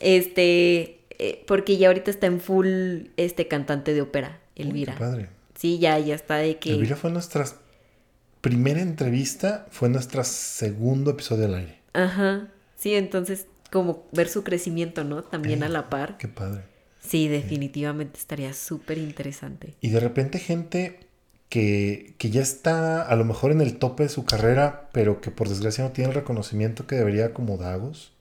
Este, 0.02 1.00
eh, 1.20 1.44
porque 1.46 1.78
ya 1.78 1.90
ahorita 1.90 2.10
está 2.10 2.26
en 2.26 2.42
full 2.42 3.10
este 3.18 3.48
cantante 3.48 3.94
de 3.94 4.02
ópera, 4.02 4.40
Elvira. 4.56 4.98
padre. 4.98 5.30
Sí, 5.56 5.78
ya, 5.78 6.00
ya 6.00 6.16
está 6.16 6.38
de 6.38 6.58
que... 6.58 6.72
Elvira 6.72 6.96
fue 6.96 7.12
nuestras 7.12 7.56
primera 8.42 8.82
entrevista 8.82 9.68
fue 9.70 9.90
nuestro 9.90 10.24
segundo 10.24 11.12
episodio 11.12 11.46
al 11.46 11.54
aire. 11.56 11.80
Ajá. 11.94 12.48
Sí, 12.76 12.96
entonces 12.96 13.46
como 13.72 14.08
ver 14.12 14.28
su 14.28 14.44
crecimiento, 14.44 15.04
¿no? 15.04 15.24
También 15.24 15.62
Eh, 15.62 15.68
a 15.68 15.70
la 15.70 15.90
par. 15.90 16.18
Qué 16.18 16.28
padre. 16.28 16.64
Sí, 17.00 17.28
definitivamente 17.28 18.20
estaría 18.20 18.54
súper 18.54 18.98
interesante. 18.98 19.76
Y 19.82 19.90
de 19.90 20.00
repente 20.00 20.40
gente 20.40 21.00
que, 21.52 22.14
que 22.18 22.30
ya 22.30 22.42
está 22.42 23.02
a 23.02 23.14
lo 23.18 23.26
mejor 23.26 23.52
en 23.52 23.60
el 23.60 23.78
tope 23.78 24.04
de 24.04 24.10
su 24.10 24.24
carrera, 24.24 24.88
pero 24.94 25.20
que 25.20 25.32
por 25.32 25.50
desgracia 25.50 25.84
no 25.84 25.92
tiene 25.92 26.08
el 26.12 26.16
reconocimiento 26.16 26.88
que 26.88 26.96
debería 26.96 27.34
como 27.34 27.58
Dagos, 27.58 28.14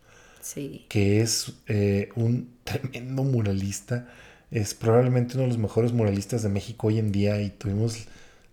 Sí. 0.42 0.84
que 0.88 1.20
es 1.20 1.52
eh, 1.68 2.08
un 2.16 2.50
tremendo 2.64 3.22
muralista, 3.22 4.08
es 4.50 4.74
probablemente 4.74 5.34
uno 5.34 5.42
de 5.44 5.48
los 5.50 5.58
mejores 5.58 5.92
muralistas 5.92 6.42
de 6.42 6.48
México 6.48 6.88
hoy 6.88 6.98
en 6.98 7.12
día 7.12 7.40
y 7.40 7.50
tuvimos 7.50 7.98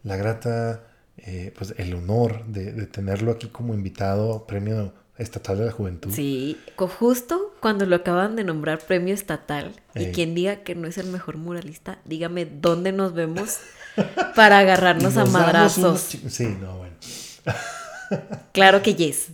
la 0.03 0.15
grata, 0.15 0.83
eh, 1.17 1.51
pues 1.57 1.73
el 1.77 1.95
honor 1.95 2.45
de, 2.45 2.71
de 2.71 2.85
tenerlo 2.85 3.31
aquí 3.31 3.47
como 3.47 3.73
invitado 3.73 4.45
Premio 4.45 4.93
Estatal 5.17 5.57
de 5.57 5.65
la 5.65 5.71
Juventud. 5.71 6.11
Sí, 6.13 6.55
justo 6.77 7.46
cuando 7.59 7.85
lo 7.85 7.95
acaban 7.97 8.35
de 8.35 8.43
nombrar 8.43 8.79
premio 8.79 9.13
estatal 9.13 9.73
y 9.95 10.07
quien 10.07 10.35
diga 10.35 10.57
que 10.57 10.75
no 10.75 10.87
es 10.87 10.97
el 10.97 11.07
mejor 11.07 11.37
muralista, 11.37 11.99
dígame 12.05 12.45
dónde 12.45 12.91
nos 12.91 13.13
vemos 13.13 13.57
para 14.35 14.59
agarrarnos 14.59 15.17
a 15.17 15.25
madrazos. 15.25 16.15
unos 16.15 16.33
Sí, 16.33 16.45
no, 16.59 16.77
bueno. 16.77 16.95
Claro 18.53 18.81
que 18.81 18.95
yes. 18.95 19.27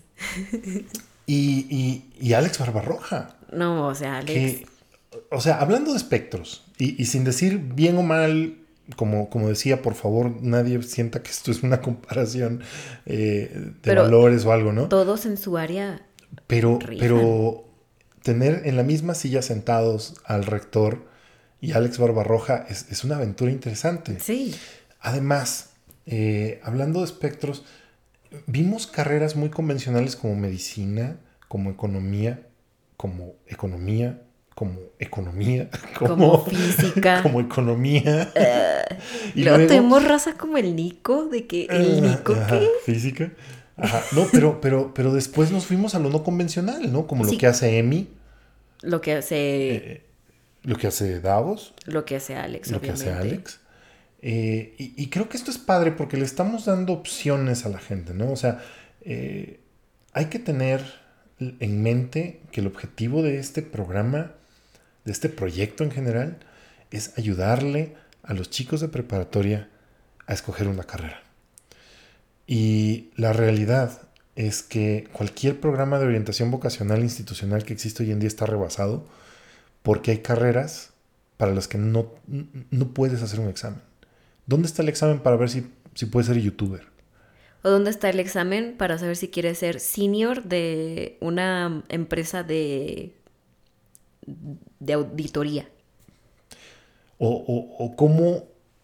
Y, 1.27 1.67
y, 1.69 2.11
y 2.19 2.33
Alex 2.33 2.57
Barbarroja. 2.57 3.35
No, 3.51 3.87
o 3.87 3.95
sea, 3.95 4.17
Alex. 4.17 4.33
que, 4.33 4.67
o 5.29 5.41
sea, 5.41 5.59
hablando 5.59 5.91
de 5.91 5.97
espectros, 5.97 6.65
y, 6.79 6.99
y 7.01 7.05
sin 7.05 7.23
decir 7.23 7.59
bien 7.59 7.97
o 7.97 8.01
mal, 8.01 8.57
como, 8.95 9.29
como 9.29 9.47
decía, 9.47 9.81
por 9.81 9.93
favor, 9.95 10.41
nadie 10.41 10.81
sienta 10.83 11.23
que 11.23 11.31
esto 11.31 11.51
es 11.51 11.63
una 11.63 11.81
comparación 11.81 12.61
eh, 13.05 13.51
de 13.53 13.73
Pero 13.81 14.03
valores 14.03 14.45
o 14.45 14.51
algo, 14.51 14.73
¿no? 14.73 14.87
Todos 14.89 15.25
en 15.25 15.37
su 15.37 15.57
área. 15.57 16.01
Pero, 16.47 16.79
pero 16.99 17.65
tener 18.23 18.63
en 18.65 18.75
la 18.77 18.83
misma 18.83 19.13
silla 19.15 19.41
sentados 19.41 20.15
al 20.25 20.45
rector 20.45 21.05
y 21.61 21.73
Alex 21.73 21.97
Barbarroja 21.97 22.65
es, 22.69 22.87
es 22.91 23.03
una 23.03 23.15
aventura 23.17 23.51
interesante. 23.51 24.19
Sí. 24.19 24.55
Además, 24.99 25.71
eh, 26.05 26.59
hablando 26.63 26.99
de 26.99 27.05
espectros, 27.05 27.63
vimos 28.47 28.87
carreras 28.87 29.35
muy 29.35 29.49
convencionales 29.49 30.15
como 30.15 30.35
medicina, 30.35 31.17
como 31.47 31.69
economía, 31.69 32.47
como 32.97 33.33
economía, 33.47 34.21
como 34.55 34.79
economía, 34.99 35.69
como, 35.97 36.09
Como 36.09 36.45
física. 36.45 37.21
como 37.23 37.39
economía. 37.41 38.31
y 39.35 39.43
Luego, 39.43 39.57
luego- 39.57 39.67
tenemos 39.69 40.03
raza 40.05 40.33
como 40.37 40.57
el 40.57 40.75
Nico, 40.75 41.25
de 41.25 41.45
que 41.47 41.65
el 41.69 42.01
Nico, 42.01 42.33
Ajá, 42.33 42.59
¿qué? 42.59 42.67
Física. 42.85 43.31
Ajá. 43.77 44.03
No, 44.11 44.27
pero, 44.31 44.61
pero, 44.61 44.93
pero 44.93 45.13
después 45.13 45.51
nos 45.51 45.65
fuimos 45.65 45.95
a 45.95 45.99
lo 45.99 46.09
no 46.09 46.23
convencional, 46.23 46.91
¿no? 46.91 47.07
Como 47.07 47.23
lo 47.23 47.37
que 47.37 47.47
hace 47.47 47.77
Emi, 47.79 48.09
Lo 48.81 49.01
que 49.01 49.13
hace, 49.13 49.75
eh, 49.75 50.05
lo 50.63 50.77
que 50.77 50.87
hace 50.87 51.19
Davos, 51.19 51.73
lo 51.85 52.05
que 52.05 52.17
hace 52.17 52.35
Alex, 52.35 52.71
lo 52.71 52.81
que 52.81 52.91
hace 52.91 53.11
Alex. 53.11 53.59
Eh, 54.21 54.75
y, 54.77 54.93
y 54.95 55.09
creo 55.09 55.27
que 55.27 55.35
esto 55.35 55.51
es 55.51 55.57
padre 55.57 55.91
porque 55.91 56.15
le 56.15 56.23
estamos 56.23 56.65
dando 56.65 56.93
opciones 56.93 57.65
a 57.65 57.69
la 57.69 57.79
gente, 57.79 58.13
¿no? 58.13 58.31
O 58.31 58.37
sea, 58.37 58.63
eh, 59.01 59.59
hay 60.13 60.25
que 60.25 60.39
tener 60.39 60.81
en 61.39 61.81
mente 61.81 62.41
que 62.51 62.61
el 62.61 62.67
objetivo 62.67 63.21
de 63.21 63.39
este 63.39 63.61
programa, 63.61 64.31
de 65.03 65.11
este 65.11 65.27
proyecto 65.27 65.83
en 65.83 65.91
general, 65.91 66.37
es 66.91 67.17
ayudarle 67.17 67.95
a 68.21 68.33
los 68.33 68.49
chicos 68.49 68.79
de 68.79 68.87
preparatoria 68.87 69.69
a 70.27 70.33
escoger 70.33 70.67
una 70.67 70.83
carrera. 70.83 71.22
Y 72.55 73.09
la 73.15 73.33
realidad 73.33 73.99
es 74.35 74.61
que 74.61 75.07
cualquier 75.11 75.59
programa 75.59 75.97
de 75.97 76.05
orientación 76.05 76.51
vocacional 76.51 77.01
institucional 77.01 77.63
que 77.65 77.73
existe 77.73 78.03
hoy 78.03 78.11
en 78.11 78.19
día 78.19 78.27
está 78.27 78.45
rebasado 78.45 79.07
porque 79.81 80.11
hay 80.11 80.17
carreras 80.19 80.91
para 81.37 81.51
las 81.55 81.67
que 81.67 81.79
no, 81.79 82.11
no 82.69 82.87
puedes 82.93 83.23
hacer 83.23 83.39
un 83.39 83.49
examen. 83.49 83.81
¿Dónde 84.45 84.67
está 84.67 84.83
el 84.83 84.89
examen 84.89 85.17
para 85.19 85.35
ver 85.35 85.49
si, 85.49 85.65
si 85.95 86.05
puedes 86.05 86.27
ser 86.27 86.37
youtuber? 86.37 86.83
¿O 87.63 87.71
dónde 87.71 87.89
está 87.89 88.11
el 88.11 88.19
examen 88.19 88.75
para 88.77 88.99
saber 88.99 89.15
si 89.15 89.29
quieres 89.29 89.57
ser 89.57 89.79
senior 89.79 90.43
de 90.43 91.17
una 91.21 91.83
empresa 91.89 92.43
de, 92.43 93.15
de 94.79 94.93
auditoría? 94.93 95.67
¿O, 97.17 97.29
o- 97.29 97.83
o 97.83 97.95
cómo, 97.95 98.43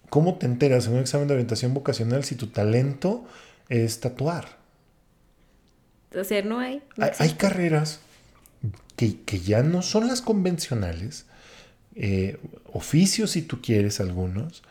cómo 0.10 0.40
te 0.40 0.48
enteras 0.48 0.88
en 0.88 0.94
un 0.94 1.00
examen 1.02 1.28
de 1.28 1.36
orientación 1.36 1.76
vocacional 1.76 2.24
si 2.24 2.34
tu 2.34 2.48
talento 2.48 3.26
es 3.70 4.00
tatuar? 4.00 4.58
O 6.18 6.24
sea, 6.24 6.42
no 6.42 6.60
hay. 6.60 6.82
no 6.98 7.06
Hay, 7.20 7.34
carreras 7.34 8.00
que, 8.96 9.22
que 9.22 9.40
ya 9.40 9.64
no 9.64 9.82
son 9.82 10.08
las 10.08 10.22
convencionales, 10.22 11.26
eh, 11.96 12.38
oficios 12.74 13.32
si 13.32 13.44
tú 13.44 13.62
quieres 13.62 14.00
algunos, 14.00 14.64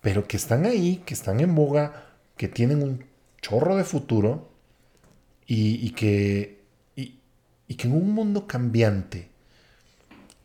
pero 0.00 0.26
que 0.28 0.36
están 0.36 0.66
ahí, 0.66 1.02
que 1.04 1.14
están 1.14 1.40
en 1.40 1.54
boga, 1.54 2.06
que 2.36 2.48
tienen 2.48 2.82
un 2.82 3.04
chorro 3.42 3.76
de 3.76 3.84
futuro 3.84 4.50
y, 5.46 5.84
y 5.84 5.90
que, 5.90 6.60
y, 6.96 7.18
y 7.68 7.74
que 7.74 7.88
en 7.88 7.94
un 7.94 8.12
mundo 8.12 8.46
cambiante, 8.46 9.28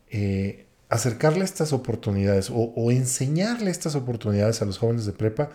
eh, 0.09 0.65
acercarle 0.89 1.45
estas 1.45 1.71
oportunidades 1.71 2.49
o, 2.49 2.73
o 2.75 2.91
enseñarle 2.91 3.69
estas 3.69 3.95
oportunidades 3.95 4.61
a 4.61 4.65
los 4.65 4.79
jóvenes 4.79 5.05
de 5.05 5.13
prepa, 5.13 5.51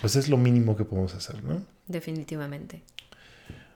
pues 0.00 0.16
es 0.16 0.28
lo 0.28 0.36
mínimo 0.36 0.76
que 0.76 0.84
podemos 0.84 1.14
hacer, 1.14 1.42
¿no? 1.44 1.62
Definitivamente. 1.86 2.82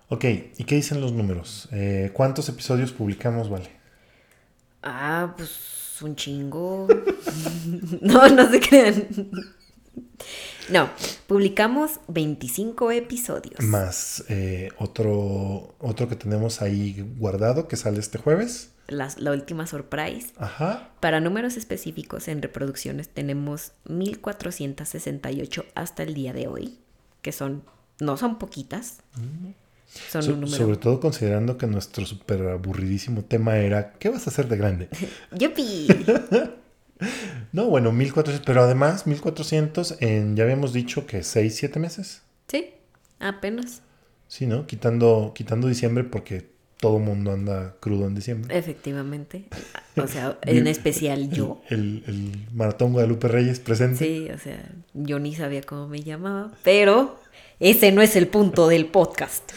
Ok, 0.08 0.24
¿y 0.56 0.64
qué 0.64 0.76
dicen 0.76 1.00
los 1.00 1.12
números? 1.12 1.68
Eh, 1.72 2.10
¿Cuántos 2.14 2.48
episodios 2.48 2.92
publicamos, 2.92 3.50
Vale? 3.50 3.70
Ah, 4.82 5.34
pues 5.36 6.00
un 6.02 6.16
chingo. 6.16 6.86
no, 8.00 8.28
no 8.28 8.50
se 8.50 8.60
crean. 8.60 9.08
No, 10.70 10.90
publicamos 11.26 12.00
25 12.08 12.92
episodios. 12.92 13.60
Más 13.60 14.24
eh, 14.28 14.70
otro, 14.78 15.74
otro 15.78 16.08
que 16.08 16.16
tenemos 16.16 16.62
ahí 16.62 17.04
guardado 17.18 17.68
que 17.68 17.76
sale 17.76 18.00
este 18.00 18.18
jueves. 18.18 18.70
Las- 18.88 19.18
la 19.20 19.32
última 19.32 19.66
surprise. 19.66 20.32
Ajá. 20.38 20.90
Para 21.00 21.20
números 21.20 21.56
específicos 21.56 22.26
en 22.28 22.40
reproducciones 22.42 23.08
tenemos 23.10 23.72
1468 23.88 25.64
hasta 25.74 26.02
el 26.02 26.14
día 26.14 26.32
de 26.32 26.48
hoy, 26.48 26.78
que 27.22 27.32
son 27.32 27.62
no 28.00 28.16
son 28.16 28.38
poquitas. 28.38 28.98
Son 30.10 30.22
So- 30.22 30.34
un 30.34 30.40
número. 30.42 30.56
sobre 30.58 30.76
todo 30.76 31.00
considerando 31.00 31.56
que 31.58 31.66
nuestro 31.66 32.04
súper 32.06 32.42
aburridísimo 32.48 33.22
tema 33.24 33.56
era 33.58 33.92
¿qué 33.94 34.08
vas 34.10 34.26
a 34.26 34.30
hacer 34.30 34.48
de 34.48 34.56
grande? 34.56 34.88
¡Yupi! 35.32 35.88
No, 37.52 37.66
bueno, 37.66 37.92
1400, 37.92 38.44
pero 38.44 38.62
además 38.64 39.06
1400 39.06 39.98
en, 40.00 40.34
ya 40.34 40.42
habíamos 40.42 40.72
dicho 40.72 41.06
que 41.06 41.22
6, 41.22 41.54
7 41.56 41.78
meses. 41.78 42.22
sí, 42.48 42.70
apenas. 43.20 43.82
Sí, 44.26 44.46
¿no? 44.48 44.66
Quitando, 44.66 45.32
quitando 45.34 45.68
diciembre 45.68 46.02
porque 46.02 46.50
todo 46.80 46.98
mundo 46.98 47.32
anda 47.32 47.74
crudo 47.80 48.06
en 48.06 48.14
diciembre. 48.14 48.56
Efectivamente. 48.56 49.44
O 49.96 50.06
sea, 50.06 50.38
en 50.42 50.66
especial 50.66 51.30
yo. 51.30 51.60
El, 51.68 52.04
el 52.06 52.46
maratón 52.54 52.92
Guadalupe 52.92 53.28
Reyes 53.28 53.58
presente. 53.60 53.98
Sí, 54.04 54.28
o 54.32 54.38
sea, 54.38 54.64
yo 54.94 55.18
ni 55.18 55.34
sabía 55.34 55.62
cómo 55.62 55.88
me 55.88 56.02
llamaba, 56.02 56.52
pero 56.62 57.18
ese 57.60 57.90
no 57.90 58.00
es 58.02 58.14
el 58.14 58.28
punto 58.28 58.68
del 58.68 58.86
podcast. 58.86 59.50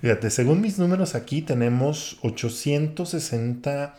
Fíjate, 0.00 0.30
según 0.30 0.60
mis 0.60 0.78
números 0.78 1.14
aquí 1.16 1.42
tenemos 1.42 2.18
860 2.22 3.96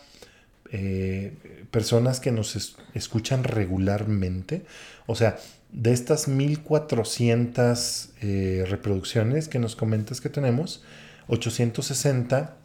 eh, 0.71 1.33
personas 1.71 2.19
que 2.21 2.31
nos 2.31 2.55
es- 2.55 2.77
escuchan 2.93 3.43
regularmente. 3.43 4.63
O 5.05 5.15
sea, 5.15 5.38
de 5.71 5.91
estas 5.91 6.27
1400 6.27 8.09
eh, 8.21 8.65
reproducciones 8.69 9.48
que 9.48 9.59
nos 9.59 9.75
comentas 9.75 10.21
que 10.21 10.29
tenemos, 10.29 10.83
860 11.27 12.55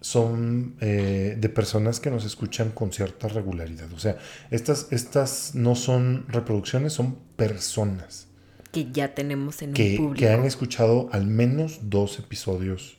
son 0.00 0.76
eh, 0.80 1.36
de 1.38 1.48
personas 1.48 1.98
que 2.00 2.10
nos 2.10 2.24
escuchan 2.24 2.70
con 2.70 2.92
cierta 2.92 3.28
regularidad. 3.28 3.92
O 3.92 3.98
sea, 3.98 4.16
estas, 4.50 4.88
estas 4.92 5.54
no 5.54 5.74
son 5.74 6.26
reproducciones, 6.28 6.92
son 6.92 7.16
personas 7.36 8.28
Que 8.70 8.90
ya 8.92 9.14
tenemos 9.14 9.60
en 9.62 9.70
un 9.70 9.74
que, 9.74 9.96
público. 9.96 10.14
que 10.14 10.28
han 10.30 10.44
escuchado 10.44 11.08
al 11.12 11.26
menos 11.26 11.80
dos 11.90 12.18
episodios 12.18 12.98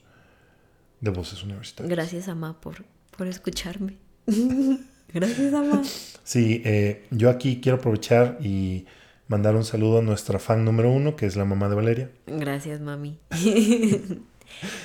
de 1.02 1.12
Voces 1.12 1.44
Universitarias. 1.44 1.90
Gracias, 1.96 2.28
Ama, 2.28 2.60
por, 2.60 2.84
por 3.16 3.28
escucharme. 3.28 3.98
Gracias, 5.14 5.54
Ama. 5.54 5.82
Sí, 6.24 6.62
eh, 6.66 7.06
yo 7.12 7.30
aquí 7.30 7.62
quiero 7.62 7.78
aprovechar 7.78 8.38
y 8.42 8.86
mandar 9.28 9.56
un 9.56 9.64
saludo 9.64 10.00
a 10.00 10.02
nuestra 10.02 10.38
fan 10.40 10.66
número 10.66 10.92
uno, 10.92 11.16
que 11.16 11.26
es 11.26 11.36
la 11.36 11.46
mamá 11.46 11.70
de 11.70 11.76
Valeria. 11.76 12.12
Gracias, 12.28 12.82
mami. 12.82 13.20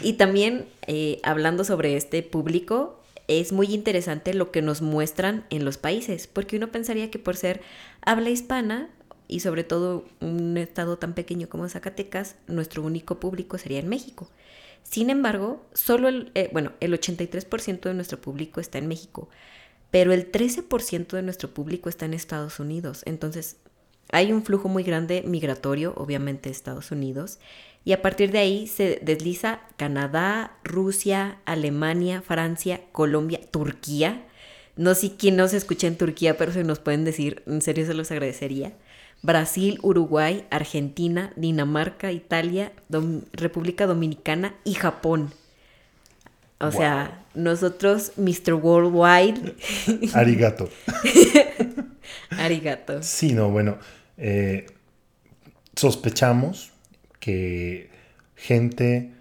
y 0.03 0.15
también, 0.15 0.67
eh, 0.87 1.21
hablando 1.23 1.65
sobre 1.65 1.97
este 1.97 2.23
público, 2.23 3.01
es 3.29 3.53
muy 3.53 3.73
interesante 3.73 4.35
lo 4.35 4.51
que 4.51 4.63
nos 4.63 4.83
muestran 4.83 5.47
en 5.51 5.65
los 5.65 5.79
países, 5.79 6.27
porque 6.27 6.57
uno 6.57 6.71
pensaría 6.71 7.11
que 7.11 7.19
por 7.19 7.37
ser 7.37 7.63
habla 8.03 8.31
hispana 8.31 8.91
y 9.29 9.41
sobre 9.41 9.65
todo 9.65 10.05
un 10.21 10.57
estado 10.59 10.99
tan 10.99 11.15
pequeño 11.15 11.49
como 11.49 11.69
Zacatecas, 11.69 12.37
nuestro 12.47 12.83
único 12.83 13.19
público 13.21 13.57
sería 13.57 13.79
en 13.79 13.89
México. 13.89 14.31
Sin 14.83 15.09
embargo, 15.09 15.65
solo 15.73 16.09
el, 16.09 16.31
eh, 16.35 16.51
bueno, 16.53 16.73
el 16.81 16.93
83% 16.93 17.89
de 17.89 17.95
nuestro 17.95 18.21
público 18.21 18.61
está 18.61 18.77
en 18.79 18.87
México, 18.87 19.31
pero 19.91 20.13
el 20.13 20.31
13% 20.31 21.17
de 21.17 21.23
nuestro 21.23 21.55
público 21.55 21.89
está 21.89 22.05
en 22.05 22.15
Estados 22.15 22.61
Unidos. 22.61 23.03
Entonces, 23.07 23.57
hay 24.13 24.33
un 24.33 24.45
flujo 24.45 24.69
muy 24.69 24.83
grande 24.83 25.23
migratorio, 25.27 25.95
obviamente, 25.97 26.51
de 26.51 26.53
Estados 26.53 26.91
Unidos, 26.91 27.39
y 27.85 27.93
a 27.93 28.01
partir 28.01 28.33
de 28.33 28.39
ahí 28.39 28.67
se 28.67 28.99
desliza 29.03 29.61
Canadá, 29.77 30.57
Rusia, 30.65 31.39
Alemania, 31.45 32.23
Francia, 32.23 32.81
Colombia, 32.93 33.41
Turquía. 33.51 34.25
No 34.77 34.95
sé 34.95 35.17
quién 35.17 35.37
nos 35.37 35.53
escucha 35.53 35.87
en 35.87 35.97
Turquía, 35.97 36.39
pero 36.39 36.53
se 36.53 36.65
nos 36.65 36.79
pueden 36.79 37.05
decir, 37.05 37.43
en 37.47 37.61
serio 37.61 37.85
se 37.85 37.95
los 37.95 38.11
agradecería. 38.11 38.73
Brasil, 39.23 39.79
Uruguay, 39.83 40.47
Argentina, 40.51 41.33
Dinamarca, 41.37 42.11
Italia, 42.11 42.73
República 43.33 43.87
Dominicana 43.87 44.55
y 44.65 44.75
Japón. 44.75 45.33
O 46.61 46.71
sea, 46.71 47.25
nosotros, 47.35 48.13
Mr. 48.17 48.55
Worldwide. 48.55 49.55
Arigato. 50.15 50.71
Arigato. 52.31 53.03
Sí, 53.03 53.33
no, 53.33 53.51
bueno, 53.51 53.79
eh, 54.17 54.67
sospechamos 55.77 56.74
que 57.25 57.89
gente 58.37 59.13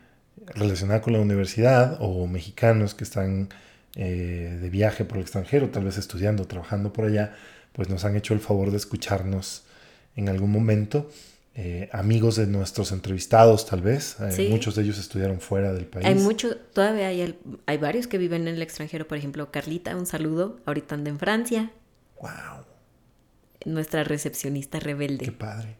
relacionada 0.55 0.99
con 1.01 1.13
la 1.13 1.21
universidad 1.21 1.97
o 2.01 2.27
mexicanos 2.27 2.93
que 2.95 3.05
están 3.05 3.47
eh, 3.95 4.59
de 4.61 4.69
viaje 4.69 5.05
por 5.05 5.17
el 5.17 5.23
extranjero, 5.23 5.69
tal 5.69 5.85
vez 5.85 5.97
estudiando, 5.97 6.45
trabajando 6.45 6.91
por 6.91 7.05
allá, 7.05 7.33
pues 7.71 7.87
nos 7.87 8.03
han 8.03 8.17
hecho 8.17 8.33
el 8.33 8.41
favor 8.41 8.71
de 8.71 8.77
escucharnos 8.77 9.63
en 10.17 10.27
algún 10.27 10.51
momento. 10.51 11.09
Eh, 11.55 11.87
amigos 11.93 12.35
de 12.35 12.45
nuestros 12.45 12.91
entrevistados, 12.91 13.65
tal 13.67 13.81
vez. 13.81 14.17
Eh, 14.19 14.49
muchos 14.49 14.75
de 14.75 14.83
ellos 14.83 14.97
estudiaron 14.97 15.39
fuera 15.39 15.71
del 15.71 15.85
país. 15.85 16.05
Hay 16.05 16.15
muchos, 16.15 16.57
todavía 16.73 17.07
hay, 17.07 17.39
hay 17.67 17.77
varios 17.77 18.07
que 18.07 18.17
viven 18.17 18.49
en 18.49 18.55
el 18.55 18.61
extranjero. 18.61 19.07
Por 19.07 19.17
ejemplo, 19.17 19.49
Carlita, 19.49 19.95
un 19.95 20.07
saludo. 20.07 20.59
Ahorita 20.65 20.95
anda 20.95 21.09
en 21.09 21.19
Francia. 21.19 21.71
¡Wow! 22.19 22.65
Nuestra 23.65 24.03
recepcionista 24.03 24.81
rebelde. 24.81 25.23
¡Qué 25.23 25.31
padre! 25.31 25.77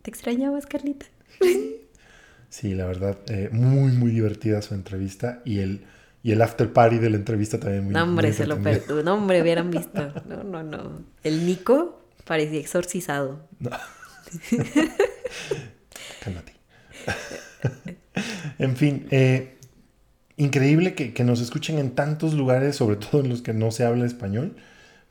¿Te 0.00 0.10
extrañabas, 0.10 0.66
Carlita? 0.66 1.06
Sí, 2.48 2.74
la 2.74 2.86
verdad, 2.86 3.18
eh, 3.28 3.48
muy, 3.52 3.92
muy 3.92 4.10
divertida 4.10 4.62
su 4.62 4.74
entrevista 4.74 5.42
y 5.44 5.60
el, 5.60 5.84
y 6.22 6.32
el 6.32 6.42
after 6.42 6.72
party 6.72 6.98
de 6.98 7.10
la 7.10 7.16
entrevista 7.16 7.58
también 7.58 7.84
muy 7.84 7.94
No, 7.94 8.02
hombre, 8.04 8.32
se 8.32 8.46
lo 8.46 8.60
perdió. 8.62 9.02
No, 9.02 9.14
hombre, 9.14 9.42
hubieran 9.42 9.70
visto. 9.70 10.12
No, 10.26 10.42
no, 10.42 10.62
no. 10.62 11.02
El 11.22 11.46
Nico 11.46 12.08
parecía 12.24 12.60
exorcizado. 12.60 13.48
No. 13.60 13.70
Cálmate. 16.24 16.54
en 18.58 18.76
fin, 18.76 19.06
eh, 19.10 19.56
increíble 20.36 20.94
que, 20.94 21.12
que, 21.12 21.24
nos 21.24 21.40
escuchen 21.40 21.78
en 21.78 21.94
tantos 21.94 22.34
lugares, 22.34 22.76
sobre 22.76 22.96
todo 22.96 23.20
en 23.20 23.28
los 23.28 23.42
que 23.42 23.52
no 23.52 23.70
se 23.70 23.84
habla 23.84 24.06
español. 24.06 24.56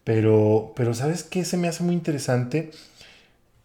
Pero, 0.04 0.74
pero 0.76 0.94
¿sabes 0.94 1.24
qué? 1.24 1.46
Se 1.46 1.58
me 1.58 1.68
hace 1.68 1.84
muy 1.84 1.94
interesante 1.94 2.72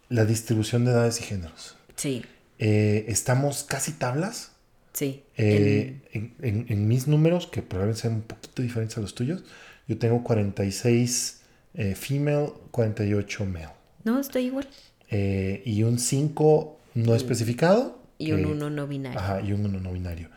la 0.09 0.25
distribución 0.25 0.85
de 0.85 0.93
edades 0.93 1.21
y 1.21 1.25
géneros. 1.25 1.77
Sí. 1.97 2.25
Eh, 2.59 3.07
estamos 3.09 3.65
casi 3.65 3.93
tablas. 3.93 4.53
Sí. 4.93 5.23
Eh, 5.37 6.01
en, 6.13 6.89
mis 6.89 7.07
números, 7.07 7.47
que 7.47 7.63
probablemente 7.63 8.03
sean 8.03 8.15
un 8.15 8.23
poquito 8.23 8.63
diferentes 8.63 8.99
a 8.99 9.01
los 9.01 9.15
tuyos, 9.15 9.45
yo 9.87 9.97
tengo 9.99 10.25
46 10.25 11.41
eh, 11.75 11.95
female, 11.95 12.51
48 12.73 13.45
male. 13.47 13.69
No, 14.05 14.19
estoy 14.19 14.47
igual. 14.47 14.69
y 15.11 15.83
un 15.83 15.99
5 15.99 16.81
no 16.95 17.15
especificado. 17.15 17.99
Y 18.19 18.33
un 18.33 18.45
1 18.45 18.71
no 18.71 18.87
binario. 18.89 19.19
Ajá, 19.19 19.41
y 19.41 19.53
un 19.53 19.65
1 19.65 19.81
no 19.81 19.93
binario. 19.93 20.31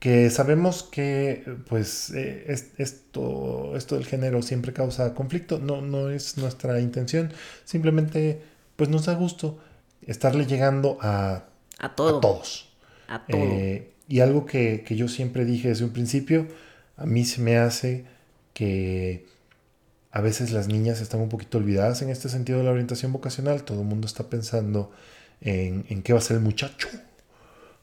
Que 0.00 0.30
sabemos 0.30 0.82
que, 0.82 1.44
pues, 1.68 2.10
esto, 2.10 3.76
esto 3.76 3.94
del 3.96 4.06
género 4.06 4.42
siempre 4.42 4.72
causa 4.72 5.14
conflicto. 5.14 5.58
No, 5.58 5.82
no 5.82 6.10
es 6.10 6.36
nuestra 6.38 6.80
intención. 6.80 7.32
Simplemente, 7.64 8.40
pues, 8.76 8.88
nos 8.90 9.06
da 9.06 9.14
gusto 9.14 9.58
estarle 10.06 10.46
llegando 10.46 10.98
a, 11.00 11.44
a, 11.80 11.94
todos. 11.94 12.68
A 13.08 13.24
eh, 13.28 13.92
y 14.08 14.20
algo 14.20 14.46
que, 14.46 14.84
yo 14.88 15.08
siempre 15.08 15.44
dije 15.44 15.68
desde 15.68 15.84
un 15.84 15.92
principio, 15.92 16.46
a 16.96 17.06
mí 17.06 17.24
se 17.24 17.40
me 17.40 17.56
hace 17.56 18.04
que 18.52 19.26
a 20.12 20.20
veces 20.20 20.52
las 20.52 20.68
niñas 20.68 21.00
están 21.00 21.20
un 21.20 21.28
poquito 21.28 21.58
olvidadas 21.58 22.02
en 22.02 22.10
este 22.10 22.28
sentido 22.28 22.58
de 22.58 22.64
la 22.64 22.72
orientación 22.72 23.12
vocacional. 23.12 23.62
Todo 23.64 23.80
el 23.80 23.86
mundo 23.86 24.06
está 24.06 24.24
pensando 24.28 24.92
en, 25.40 25.86
en 25.88 26.02
qué 26.02 26.12
va 26.12 26.18
a 26.18 26.22
ser 26.22 26.36
el 26.36 26.42
muchacho, 26.42 26.88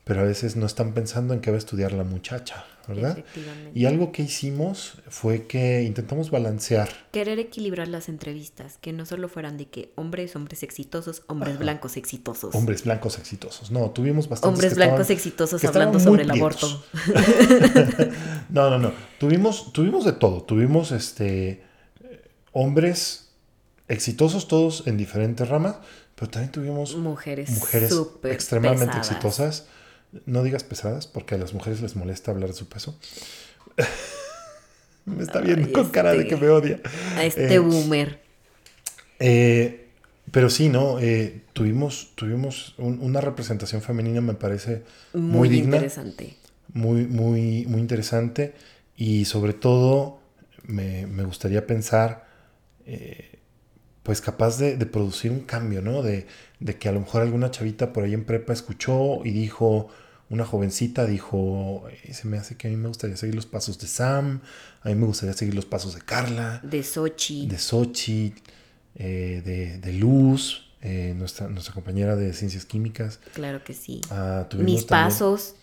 pero 0.08 0.22
a 0.22 0.24
veces 0.24 0.56
no 0.56 0.66
están 0.66 0.94
pensando 0.94 1.34
en 1.34 1.42
qué 1.42 1.52
va 1.52 1.56
a 1.56 1.60
estudiar 1.60 1.92
la 1.92 2.04
muchacha. 2.04 2.66
¿verdad? 2.88 3.18
Y 3.74 3.86
algo 3.86 4.12
que 4.12 4.24
hicimos 4.24 4.94
fue 5.10 5.46
que 5.46 5.84
intentamos 5.84 6.32
balancear. 6.32 6.90
Querer 7.12 7.38
equilibrar 7.38 7.90
las 7.90 8.08
entrevistas, 8.08 8.78
que 8.80 8.94
no 8.94 9.06
solo 9.06 9.28
fueran 9.28 9.58
de 9.58 9.68
que 9.68 9.92
hombres, 9.96 10.36
hombres 10.36 10.64
exitosos, 10.64 11.24
hombres 11.28 11.60
blancos 11.60 11.98
exitosos. 11.98 12.56
Hombres 12.56 12.86
blancos 12.86 13.20
exitosos. 13.20 13.72
No, 13.72 13.92
tuvimos 13.92 14.30
bastantes. 14.30 14.56
Hombres 14.56 14.76
blancos 14.76 15.10
exitosos 15.10 15.64
hablando 15.66 16.00
sobre 16.00 16.24
el 16.24 16.32
aborto. 16.32 16.82
no, 18.50 18.70
no, 18.70 18.80
no. 18.80 18.94
Tuvimos, 19.20 19.74
tuvimos 19.74 20.06
de 20.06 20.14
todo. 20.14 20.44
Tuvimos 20.44 20.92
este 20.92 21.64
hombres 22.54 23.32
exitosos 23.90 24.48
todos 24.48 24.88
en 24.88 24.96
diferentes 24.96 25.48
ramas, 25.48 25.76
pero 26.16 26.32
también 26.32 26.52
tuvimos 26.52 26.96
mujeres, 26.96 27.50
mujeres 27.50 27.94
extremadamente 28.24 28.98
exitosas 28.98 29.68
no 30.26 30.44
digas 30.44 30.64
pesadas, 30.64 31.08
porque 31.08 31.36
a 31.36 31.38
las 31.38 31.54
mujeres 31.54 31.82
les 31.82 31.96
molesta 31.96 32.32
hablar 32.32 32.50
de 32.50 32.56
su 32.56 32.68
peso. 32.68 32.98
me 35.06 35.24
está 35.24 35.40
viendo 35.42 35.72
con 35.72 35.90
cara 35.90 36.14
de 36.14 36.28
que 36.28 36.36
me 36.36 36.50
odia. 36.50 36.82
A 37.16 37.26
este 37.26 37.56
eh, 37.56 37.60
boomer. 37.60 38.22
Eh, 39.20 39.88
pero 40.32 40.50
sí, 40.50 40.70
¿no? 40.70 41.00
Eh, 41.00 41.42
tuvimos 41.54 42.12
tuvimos 42.16 42.76
una 42.78 43.22
representación 43.22 43.82
femenina, 43.82 44.22
me 44.22 44.34
parece 44.34 44.84
muy, 45.14 45.50
digna. 45.50 45.78
interesante. 45.78 46.36
Muy, 46.74 47.06
muy, 47.06 47.66
muy 47.66 47.80
interesante. 47.80 48.54
Y 48.96 49.26
sobre 49.26 49.54
todo, 49.54 50.20
me, 50.64 51.06
gustaría 51.24 51.66
pensar, 51.66 52.28
pues 54.04 54.22
capaz 54.22 54.58
de, 54.58 54.76
producir 54.86 55.32
un 55.32 55.42
cambio, 55.42 55.82
¿no? 55.82 56.02
De, 56.02 56.28
de 56.60 56.78
que 56.78 56.90
a 56.90 56.92
lo 56.92 57.02
mejor 57.02 57.22
alguna 57.22 57.52
chavita 57.52 57.94
por 57.94 58.04
ahí 58.04 58.14
en 58.14 58.26
prepa 58.26 58.54
escuchó 58.54 59.24
y 59.24 59.32
dijo, 59.32 59.90
una 60.30 60.46
jovencita 60.46 61.06
dijo, 61.06 61.86
se 62.12 62.28
me 62.28 62.38
hace 62.38 62.58
que 62.58 62.68
a 62.68 62.72
mí 62.72 62.78
me 62.78 62.88
gustaría 62.88 63.16
seguir 63.16 63.36
los 63.36 63.46
pasos 63.46 63.80
de 63.80 63.88
Sam, 63.88 64.42
a 64.82 64.90
mí 64.90 64.96
me 64.96 65.06
gustaría 65.06 65.34
seguir 65.34 65.56
los 65.56 65.66
pasos 65.66 65.96
de 65.96 66.02
Carla. 66.02 66.60
De 66.64 66.84
Sochi. 66.84 67.48
De 67.48 67.58
Sochi, 67.58 68.34
eh, 68.96 69.80
de, 69.82 69.94
Luz, 69.94 70.70
eh, 70.82 71.14
nuestra, 71.16 71.48
nuestra 71.48 71.74
compañera 71.74 72.16
de 72.16 72.34
ciencias 72.34 72.66
químicas. 72.66 73.20
Claro 73.34 73.64
que 73.64 73.74
sí. 73.74 74.02
Ah, 74.10 74.48
Mis 74.58 74.84
pasos. 74.84 75.56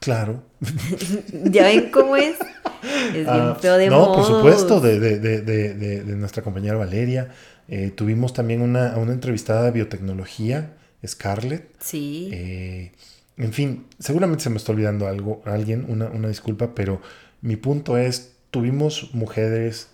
Claro. 0.00 0.42
¿Ya 1.44 1.64
ven 1.66 1.90
cómo 1.90 2.16
es? 2.16 2.36
Es 2.82 3.12
bien 3.12 3.28
ah, 3.28 3.56
feo 3.60 3.76
de 3.76 3.88
No, 3.88 4.12
por 4.12 4.24
supuesto, 4.24 4.80
de, 4.80 4.98
de, 4.98 6.04
nuestra 6.16 6.42
compañera 6.42 6.76
Valeria. 6.76 7.30
Eh, 7.68 7.92
tuvimos 7.94 8.32
también 8.32 8.60
una, 8.60 8.96
una 8.96 9.12
entrevistada 9.12 9.64
de 9.64 9.70
biotecnología 9.70 10.72
Scarlett. 11.06 11.68
Sí. 11.80 12.30
Eh, 12.32 12.92
en 13.36 13.52
fin, 13.52 13.86
seguramente 13.98 14.44
se 14.44 14.50
me 14.50 14.56
está 14.56 14.72
olvidando 14.72 15.06
algo, 15.06 15.42
alguien, 15.44 15.86
una, 15.88 16.28
disculpa, 16.28 16.74
pero 16.74 17.00
mi 17.40 17.56
punto 17.56 17.96
es, 17.96 18.32
tuvimos 18.50 19.14
mujeres 19.14 19.88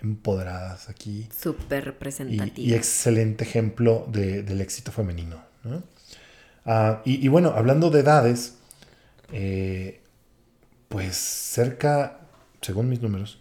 empoderadas 0.00 0.88
aquí. 0.88 1.28
Súper 1.36 1.84
representativas. 1.84 2.58
Y, 2.58 2.74
excelente 2.74 3.44
ejemplo 3.44 4.06
del 4.10 4.60
éxito 4.60 4.92
femenino. 4.92 5.42
Ah, 6.64 7.02
y, 7.04 7.26
bueno, 7.28 7.52
hablando 7.56 7.90
de 7.90 8.00
edades, 8.00 8.56
eh, 9.32 10.00
pues 10.88 11.16
cerca, 11.16 12.20
según 12.60 12.88
mis 12.88 13.02
números, 13.02 13.40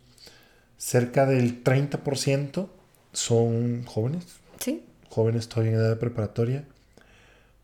cerca 0.78 1.26
del 1.26 1.64
30% 1.64 2.70
son 3.14 3.86
jóvenes. 3.86 4.26
Sí 4.60 4.84
jóvenes 5.16 5.48
todavía 5.48 5.72
en 5.72 5.78
edad 5.78 5.98
preparatoria. 5.98 6.66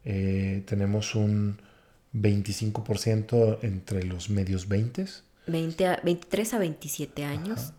Eh, 0.06 0.64
tenemos 0.66 1.16
un 1.16 1.58
25% 2.14 3.60
entre 3.62 4.04
los 4.04 4.30
medios 4.30 4.70
20. 4.70 5.06
20 5.48 5.86
a, 5.86 6.02
23 6.02 6.54
a 6.54 6.60
27 6.60 7.26
años. 7.26 7.74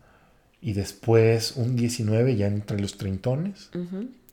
Y 0.61 0.75
después 0.75 1.57
un 1.57 1.75
19 1.75 2.37
ya 2.37 2.47
entre 2.47 2.79
los 2.79 2.99
treintones. 2.99 3.71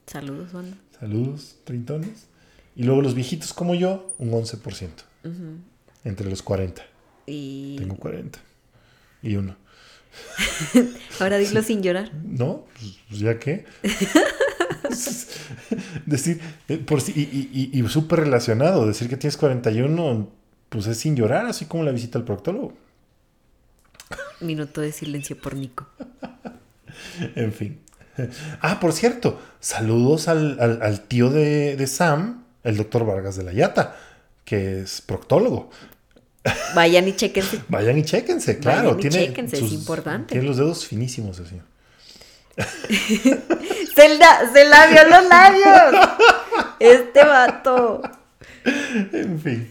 Saludos, 0.06 0.52
banda. 0.52 0.76
Saludos, 0.98 1.56
treintones. 1.64 2.26
Y 2.76 2.84
luego 2.84 3.00
los 3.00 3.14
viejitos 3.14 3.54
como 3.54 3.74
yo, 3.74 4.14
un 4.18 4.30
11%. 4.30 4.90
Entre 6.04 6.28
los 6.28 6.42
40. 6.42 6.82
Y... 7.30 7.76
Tengo 7.78 7.96
40. 7.96 8.38
Y 9.22 9.36
uno. 9.36 9.56
Ahora 11.20 11.38
dilo 11.38 11.62
sin 11.62 11.82
llorar. 11.82 12.10
No, 12.24 12.66
pues 13.08 13.20
ya 13.20 13.38
qué. 13.38 13.64
decir, 16.06 16.40
eh, 16.68 16.78
por 16.78 17.00
si, 17.00 17.12
y, 17.12 17.50
y, 17.52 17.78
y 17.78 17.88
súper 17.88 18.20
relacionado, 18.20 18.86
decir 18.86 19.08
que 19.08 19.16
tienes 19.16 19.36
41, 19.36 20.28
pues 20.68 20.86
es 20.86 20.98
sin 20.98 21.16
llorar, 21.16 21.46
así 21.46 21.66
como 21.66 21.84
la 21.84 21.92
visita 21.92 22.18
al 22.18 22.24
proctólogo. 22.24 22.74
Minuto 24.40 24.80
de 24.80 24.92
silencio 24.92 25.40
por 25.40 25.54
Nico. 25.54 25.86
en 27.34 27.52
fin. 27.52 27.80
Ah, 28.60 28.80
por 28.80 28.92
cierto, 28.92 29.40
saludos 29.60 30.28
al, 30.28 31.00
tío 31.08 31.30
de, 31.30 31.86
Sam, 31.86 32.44
el 32.64 32.76
doctor 32.76 33.06
Vargas 33.06 33.36
de 33.36 33.44
la 33.44 33.52
Yata, 33.52 33.96
que 34.44 34.80
es 34.80 35.00
proctólogo. 35.00 35.70
Vayan 36.74 37.08
y 37.08 37.14
chequense. 37.14 37.60
Vayan 37.68 37.98
y 37.98 38.04
chequense, 38.04 38.58
claro. 38.58 38.94
Vayan 38.96 39.12
y 39.12 39.26
chequense, 39.26 39.58
es 39.58 39.72
importante. 39.72 40.32
Tiene 40.32 40.46
los 40.46 40.56
dedos 40.56 40.86
finísimos 40.86 41.40
así. 41.40 41.60
se, 43.94 44.18
la, 44.18 44.50
se 44.52 44.64
labió 44.68 45.04
los 45.08 45.28
labios. 45.28 46.08
Este 46.78 47.24
vato. 47.24 48.02
En 48.64 49.40
fin. 49.40 49.70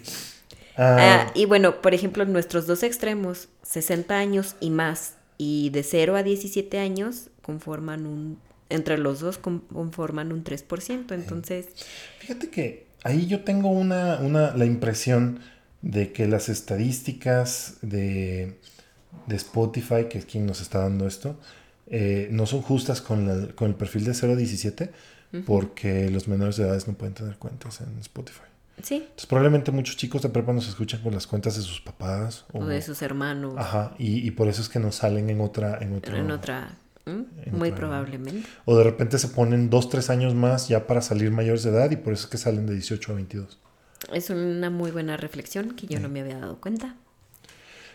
Ah, 0.78 0.98
ah, 1.00 1.32
y 1.36 1.46
bueno, 1.46 1.82
por 1.82 1.94
ejemplo, 1.94 2.24
nuestros 2.26 2.66
dos 2.66 2.84
extremos, 2.84 3.50
60 3.64 4.18
años 4.18 4.56
y 4.62 4.70
más, 4.70 5.16
y 5.38 5.72
de 5.72 5.84
0 5.84 6.16
a 6.16 6.24
17 6.24 6.80
años, 6.80 7.30
conforman 7.42 8.06
un, 8.06 8.40
entre 8.70 8.98
los 8.98 9.20
dos 9.20 9.38
conforman 9.38 10.32
un 10.32 10.44
3%. 10.44 11.14
Entonces... 11.14 11.68
Fíjate 12.20 12.50
que 12.50 12.88
ahí 13.04 13.28
yo 13.28 13.44
tengo 13.44 13.70
una, 13.70 14.20
una, 14.20 14.56
la 14.56 14.66
impresión 14.66 15.42
de 15.82 16.12
que 16.12 16.28
las 16.28 16.50
estadísticas 16.50 17.78
de, 17.82 18.58
de 19.28 19.36
Spotify, 19.36 20.06
que 20.10 20.18
es 20.18 20.26
quien 20.26 20.46
nos 20.46 20.62
está 20.62 20.80
dando 20.80 21.08
esto, 21.08 21.40
eh, 21.88 22.28
no 22.32 22.46
son 22.46 22.62
justas 22.62 23.02
con, 23.02 23.48
con, 23.56 23.70
el 23.70 23.76
perfil 23.76 24.06
de 24.06 24.14
0 24.14 24.34
a 24.34 24.36
17, 24.36 24.92
porque 25.46 26.10
los 26.10 26.28
menores 26.28 26.58
de 26.58 26.64
edades 26.64 26.88
no 26.88 26.94
pueden 26.94 27.14
tener 27.14 27.38
cuentas 27.38 27.82
en 27.82 27.98
Spotify. 28.00 28.42
Sí. 28.82 28.96
Entonces, 28.96 29.26
probablemente 29.26 29.72
muchos 29.72 29.98
chicos 29.98 30.22
de 30.22 30.30
prepa 30.30 30.54
nos 30.54 30.68
escuchan 30.68 31.02
con 31.02 31.14
las 31.14 31.28
cuentas 31.28 31.56
de 31.56 31.62
sus 31.62 31.82
papás. 31.82 32.46
O, 32.54 32.66
de 32.66 32.82
sus 32.82 33.02
hermanos. 33.02 33.56
Ajá, 33.58 33.94
y, 33.98 34.30
por 34.32 34.48
eso 34.48 34.62
es 34.62 34.70
que 34.70 34.80
nos 34.80 34.96
salen 34.96 35.30
en 35.30 35.42
otra... 35.42 35.78
En, 35.82 36.02
en 36.04 36.32
otra... 36.32 36.78
Muy 37.52 37.72
probablemente. 37.72 38.48
O 38.66 38.78
de 38.78 38.84
repente 38.84 39.18
se 39.18 39.30
ponen 39.30 39.70
dos, 39.72 39.90
tres 39.90 40.12
años 40.12 40.36
más 40.36 40.68
ya 40.68 40.86
para 40.86 41.02
salir 41.02 41.32
mayores 41.32 41.64
de 41.64 41.72
edad 41.72 41.90
y 41.90 41.96
por 41.96 42.14
eso 42.14 42.26
es 42.26 42.30
que 42.30 42.38
salen 42.38 42.68
de 42.68 42.74
18 42.74 43.12
a 43.12 43.16
22. 43.16 43.60
Es 44.14 44.30
una 44.30 44.70
muy 44.70 44.92
buena 44.92 45.18
reflexión 45.18 45.76
que 45.76 45.88
yo 45.88 46.00
no 46.00 46.10
me 46.10 46.22
había 46.22 46.40
dado 46.40 46.60
cuenta. 46.60 46.96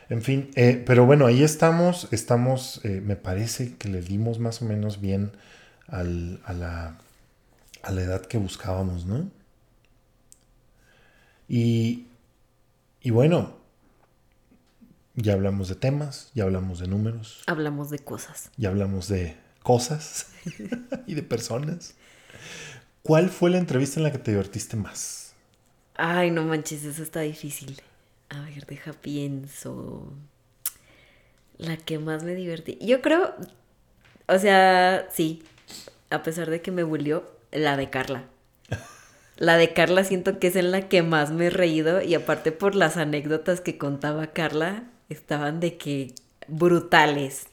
En 0.08 0.22
fin, 0.22 0.50
eh, 0.54 0.82
pero 0.84 1.06
bueno, 1.06 1.26
ahí 1.26 1.42
estamos, 1.42 2.08
estamos, 2.10 2.84
eh, 2.84 3.00
me 3.00 3.16
parece 3.16 3.76
que 3.76 3.88
le 3.88 4.02
dimos 4.02 4.38
más 4.38 4.60
o 4.60 4.66
menos 4.66 5.00
bien 5.00 5.32
al, 5.86 6.40
a, 6.44 6.52
la, 6.52 6.98
a 7.82 7.90
la 7.90 8.02
edad 8.02 8.20
que 8.26 8.36
buscábamos, 8.36 9.06
¿no? 9.06 9.30
Y, 11.48 12.06
y 13.00 13.10
bueno, 13.10 13.56
ya 15.14 15.32
hablamos 15.34 15.68
de 15.68 15.76
temas, 15.76 16.30
ya 16.34 16.44
hablamos 16.44 16.80
de 16.80 16.88
números. 16.88 17.42
Hablamos 17.46 17.90
de 17.90 17.98
cosas. 18.00 18.50
Ya 18.56 18.68
hablamos 18.68 19.08
de 19.08 19.36
cosas 19.62 20.26
y 21.06 21.14
de 21.14 21.22
personas. 21.22 21.94
¿Cuál 23.02 23.30
fue 23.30 23.50
la 23.50 23.58
entrevista 23.58 24.00
en 24.00 24.04
la 24.04 24.12
que 24.12 24.18
te 24.18 24.32
divertiste 24.32 24.76
más? 24.76 25.23
Ay, 25.96 26.30
no 26.30 26.44
manches, 26.44 26.84
eso 26.84 27.02
está 27.02 27.20
difícil. 27.20 27.80
A 28.28 28.40
ver, 28.42 28.66
deja 28.66 28.92
pienso. 28.92 30.12
La 31.56 31.76
que 31.76 31.98
más 31.98 32.24
me 32.24 32.34
divertí. 32.34 32.78
Yo 32.80 33.00
creo, 33.00 33.34
o 34.26 34.38
sea, 34.38 35.08
sí, 35.12 35.42
a 36.10 36.22
pesar 36.22 36.50
de 36.50 36.60
que 36.60 36.72
me 36.72 36.82
volvió, 36.82 37.24
la 37.52 37.76
de 37.76 37.90
Carla. 37.90 38.24
La 39.36 39.56
de 39.56 39.72
Carla 39.72 40.04
siento 40.04 40.38
que 40.38 40.46
es 40.46 40.54
en 40.54 40.70
la 40.70 40.88
que 40.88 41.02
más 41.02 41.32
me 41.32 41.46
he 41.46 41.50
reído 41.50 42.00
y 42.00 42.14
aparte 42.14 42.52
por 42.52 42.76
las 42.76 42.96
anécdotas 42.96 43.60
que 43.60 43.76
contaba 43.78 44.28
Carla, 44.28 44.84
estaban 45.08 45.58
de 45.58 45.76
que 45.76 46.14
brutales. 46.46 47.48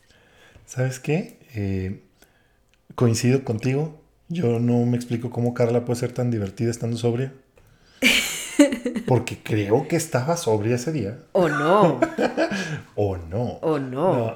¿Sabes 0.67 0.99
qué? 0.99 1.39
Eh, 1.55 2.01
coincido 2.93 3.43
contigo. 3.43 3.99
Yo 4.29 4.59
no 4.59 4.85
me 4.85 4.95
explico 4.95 5.31
cómo 5.31 5.55
Carla 5.55 5.83
puede 5.83 5.99
ser 5.99 6.11
tan 6.11 6.29
divertida 6.29 6.69
estando 6.69 6.97
sobria. 6.97 7.33
Porque 9.11 9.39
creo 9.43 9.89
que 9.89 9.97
estaba 9.97 10.37
sobria 10.37 10.75
ese 10.75 10.93
día. 10.93 11.19
O 11.33 11.49
no. 11.49 11.99
o 12.95 13.17
no. 13.17 13.43
O 13.61 13.77
no. 13.77 14.33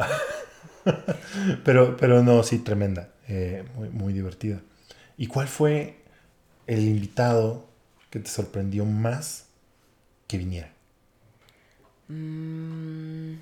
pero, 1.64 1.96
pero 1.96 2.22
no, 2.24 2.44
sí, 2.44 2.60
tremenda. 2.60 3.08
Eh, 3.30 3.64
muy, 3.76 3.88
muy 3.88 4.12
divertida. 4.12 4.60
¿Y 5.18 5.28
cuál 5.28 5.48
fue 5.48 5.96
el 6.68 6.82
invitado 6.82 7.70
que 8.10 8.20
te 8.20 8.30
sorprendió 8.30 8.84
más 8.84 9.46
que 10.28 10.40
viniera? 10.40 10.74
Mm, 12.10 13.36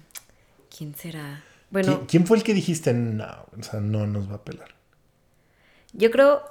¿Quién 0.78 0.94
será? 0.94 1.44
Bueno, 1.72 2.06
¿Quién, 2.08 2.28
fue 2.28 2.38
el 2.38 2.44
que 2.44 2.54
dijiste 2.54 2.94
no, 2.94 3.48
o 3.60 3.64
sea, 3.64 3.80
no 3.80 4.06
nos 4.06 4.30
va 4.30 4.36
a 4.36 4.44
pelar? 4.44 4.70
Yo 5.94 6.12
creo, 6.12 6.44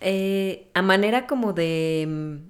eh, 0.00 0.66
a 0.74 0.82
manera 0.82 1.28
como 1.28 1.52
de, 1.52 2.40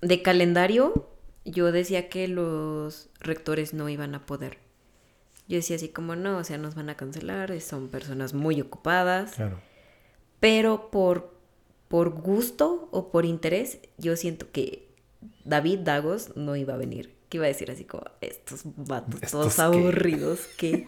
de 0.00 0.22
calendario, 0.22 1.08
yo 1.44 1.72
decía 1.72 2.08
que 2.08 2.28
los 2.28 3.08
rectores 3.20 3.74
no 3.74 3.88
iban 3.88 4.14
a 4.14 4.26
poder. 4.26 4.58
Yo 5.48 5.56
decía 5.56 5.76
así 5.76 5.88
como, 5.88 6.16
no, 6.16 6.38
o 6.38 6.44
sea, 6.44 6.58
nos 6.58 6.74
van 6.74 6.90
a 6.90 6.96
cancelar, 6.96 7.60
son 7.60 7.88
personas 7.88 8.34
muy 8.34 8.60
ocupadas. 8.60 9.32
Claro. 9.32 9.60
Pero 10.40 10.90
por 10.90 11.36
por 11.88 12.10
gusto 12.10 12.88
o 12.90 13.10
por 13.10 13.24
interés, 13.24 13.78
yo 13.98 14.16
siento 14.16 14.50
que 14.50 14.88
David 15.44 15.80
Dagos 15.80 16.36
no 16.36 16.56
iba 16.56 16.74
a 16.74 16.76
venir. 16.76 17.14
Que 17.28 17.38
iba 17.38 17.46
a 17.46 17.48
decir 17.48 17.70
así 17.70 17.84
como, 17.84 18.04
estos 18.20 18.62
vatos 18.76 19.20
todos 19.30 19.58
aburridos 19.58 20.40
que... 20.56 20.86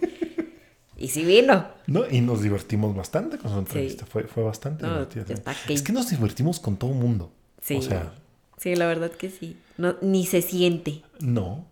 y 0.97 1.09
sí 1.09 1.25
vino. 1.25 1.69
No, 1.87 2.09
y 2.09 2.21
nos 2.21 2.43
divertimos 2.43 2.95
bastante 2.95 3.39
con 3.39 3.51
su 3.51 3.59
entrevista. 3.59 4.07
Fue, 4.07 4.25
fue 4.25 4.43
bastante 4.43 4.87
divertido. 4.87 5.25
Es 5.69 5.83
que 5.83 5.93
nos 5.93 6.11
divertimos 6.11 6.61
con 6.61 6.77
todo 6.77 6.91
el 6.91 6.97
mundo. 6.97 7.33
Sí. 7.61 7.77
O 7.77 7.83
sea... 7.83 8.13
Sí, 8.59 8.75
la 8.77 8.87
verdad 8.87 9.11
que 9.11 9.31
sí. 9.31 9.57
No, 9.77 9.97
ni 10.01 10.27
se 10.27 10.43
siente. 10.43 11.03
No. 11.21 11.65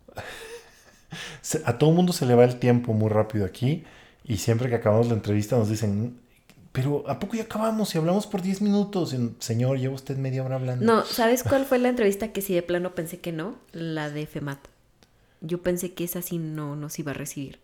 A 1.65 1.79
todo 1.79 1.91
el 1.91 1.97
mundo 1.97 2.13
se 2.13 2.27
le 2.27 2.35
va 2.35 2.45
el 2.45 2.59
tiempo 2.59 2.93
muy 2.93 3.09
rápido 3.09 3.45
aquí. 3.45 3.85
Y 4.25 4.39
siempre 4.39 4.69
que 4.69 4.75
acabamos 4.75 5.09
la 5.09 5.15
entrevista 5.15 5.57
nos 5.57 5.69
dicen, 5.69 6.19
pero 6.73 7.09
¿a 7.09 7.19
poco 7.19 7.37
ya 7.37 7.45
acabamos 7.45 7.95
y 7.95 7.99
hablamos 7.99 8.27
por 8.27 8.43
10 8.43 8.61
minutos? 8.63 9.15
Señor, 9.39 9.79
lleva 9.79 9.95
usted 9.95 10.17
media 10.17 10.45
hora 10.45 10.57
hablando. 10.57 10.85
No, 10.85 11.05
¿sabes 11.05 11.43
cuál 11.43 11.65
fue 11.65 11.79
la 11.79 11.89
entrevista 11.89 12.33
que 12.33 12.43
sí 12.43 12.55
de 12.55 12.63
plano 12.63 12.95
pensé 12.95 13.19
que 13.19 13.33
no? 13.33 13.57
La 13.73 14.11
de 14.11 14.27
FEMAT. 14.27 14.59
Yo 15.41 15.63
pensé 15.63 15.93
que 15.93 16.05
esa 16.05 16.23
sí 16.23 16.39
no 16.39 16.77
nos 16.77 16.99
iba 16.99 17.13
a 17.13 17.15
recibir. 17.15 17.61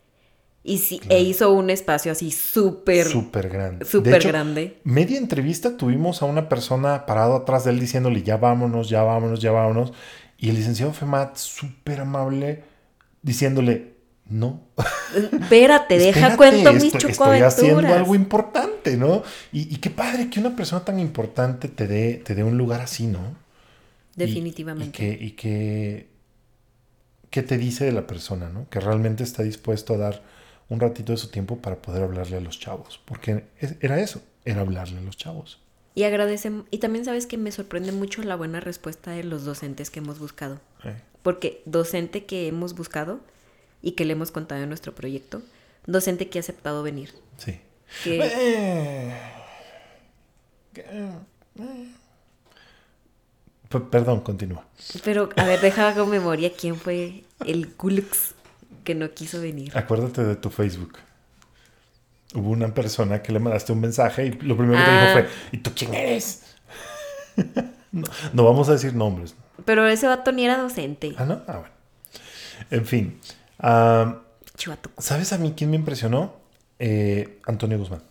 Y 0.64 0.78
sí, 0.78 1.00
e 1.08 1.20
hizo 1.20 1.52
un 1.52 1.70
espacio 1.70 2.12
así 2.12 2.30
súper... 2.30 3.06
Súper 3.06 3.48
grande. 3.48 3.84
Súper 3.84 4.22
grande. 4.22 4.78
Media 4.84 5.18
entrevista 5.18 5.76
tuvimos 5.76 6.22
a 6.22 6.26
una 6.26 6.48
persona 6.48 7.04
parado 7.04 7.34
atrás 7.34 7.64
de 7.64 7.72
él 7.72 7.80
diciéndole, 7.80 8.22
ya 8.22 8.36
vámonos, 8.36 8.88
ya 8.88 9.02
vámonos, 9.02 9.40
ya 9.40 9.50
vámonos. 9.50 9.92
Y 10.38 10.50
el 10.50 10.56
licenciado 10.56 10.92
FEMAT, 10.92 11.36
súper 11.36 12.00
amable, 12.00 12.62
diciéndole, 13.22 13.94
no. 14.28 14.60
Espérate, 15.32 15.98
deja 15.98 16.36
cuento 16.36 16.72
mis 16.72 16.94
estoy, 16.94 17.10
estoy 17.10 17.40
haciendo 17.40 17.88
algo 17.88 18.14
importante, 18.14 18.96
¿no? 18.96 19.24
Y, 19.52 19.76
qué 19.78 19.90
padre 19.90 20.30
que 20.30 20.38
una 20.38 20.54
persona 20.54 20.84
tan 20.84 21.00
importante 21.00 21.68
te 21.68 21.88
dé, 21.88 22.22
te 22.24 22.36
dé 22.36 22.44
un 22.44 22.56
lugar 22.56 22.80
así, 22.80 23.08
¿no? 23.08 23.36
Definitivamente. 24.14 25.18
Y, 25.20 25.32
que, 25.32 26.08
¿qué 27.30 27.42
te 27.42 27.58
dice 27.58 27.84
de 27.84 27.92
la 27.92 28.06
persona, 28.06 28.48
¿no? 28.48 28.68
Que 28.70 28.78
realmente 28.78 29.24
está 29.24 29.42
dispuesto 29.42 29.94
a 29.94 29.98
dar 29.98 30.31
un 30.72 30.80
ratito 30.80 31.12
de 31.12 31.18
su 31.18 31.28
tiempo 31.28 31.58
para 31.58 31.76
poder 31.76 32.02
hablarle 32.02 32.38
a 32.38 32.40
los 32.40 32.58
chavos. 32.58 32.98
Porque 33.04 33.44
era 33.80 34.00
eso, 34.00 34.22
era 34.46 34.62
hablarle 34.62 34.98
a 34.98 35.02
los 35.02 35.18
chavos. 35.18 35.60
Y 35.94 36.04
agradecemos, 36.04 36.64
y 36.70 36.78
también 36.78 37.04
sabes 37.04 37.26
que 37.26 37.36
me 37.36 37.52
sorprende 37.52 37.92
mucho 37.92 38.22
la 38.22 38.36
buena 38.36 38.58
respuesta 38.58 39.10
de 39.10 39.22
los 39.22 39.44
docentes 39.44 39.90
que 39.90 39.98
hemos 39.98 40.18
buscado. 40.18 40.60
Eh. 40.84 40.96
Porque 41.22 41.62
docente 41.66 42.24
que 42.24 42.48
hemos 42.48 42.74
buscado 42.74 43.20
y 43.82 43.92
que 43.92 44.06
le 44.06 44.14
hemos 44.14 44.30
contado 44.30 44.62
en 44.62 44.70
nuestro 44.70 44.94
proyecto, 44.94 45.42
docente 45.86 46.30
que 46.30 46.38
ha 46.38 46.40
aceptado 46.40 46.82
venir. 46.82 47.12
Sí. 47.36 47.60
Eh, 48.06 49.12
perdón, 53.90 54.20
continúa. 54.20 54.66
Pero, 55.04 55.28
a 55.36 55.44
ver, 55.44 55.60
deja 55.60 55.94
con 55.94 56.08
memoria 56.08 56.50
quién 56.58 56.76
fue 56.76 57.24
el 57.44 57.74
Gulux 57.76 58.34
que 58.84 58.94
no 58.94 59.10
quiso 59.10 59.40
venir. 59.40 59.76
Acuérdate 59.76 60.24
de 60.24 60.36
tu 60.36 60.50
Facebook. 60.50 60.98
Hubo 62.34 62.50
una 62.50 62.72
persona 62.72 63.22
que 63.22 63.32
le 63.32 63.38
mandaste 63.38 63.72
un 63.72 63.80
mensaje 63.80 64.26
y 64.26 64.30
lo 64.30 64.56
primero 64.56 64.78
que 64.78 64.84
te 64.84 64.90
dijo 64.90 65.04
ah. 65.04 65.12
fue, 65.12 65.28
¿y 65.52 65.58
tú 65.58 65.72
quién 65.76 65.94
eres? 65.94 66.42
no, 67.92 68.44
vamos 68.44 68.68
a 68.68 68.72
decir 68.72 68.94
nombres. 68.94 69.34
Pero 69.64 69.86
ese 69.86 70.06
vato 70.06 70.32
ni 70.32 70.44
era 70.44 70.56
docente. 70.58 71.14
Ah, 71.18 71.24
¿no? 71.24 71.42
Ah, 71.46 71.58
bueno. 71.58 71.74
En 72.70 72.86
fin. 72.86 73.20
¿Sabes 74.98 75.32
a 75.32 75.38
mí 75.38 75.54
quién 75.56 75.70
me 75.70 75.76
impresionó? 75.76 76.34
Eh, 76.78 77.38
Antonio 77.46 77.78
Guzmán. 77.78 78.02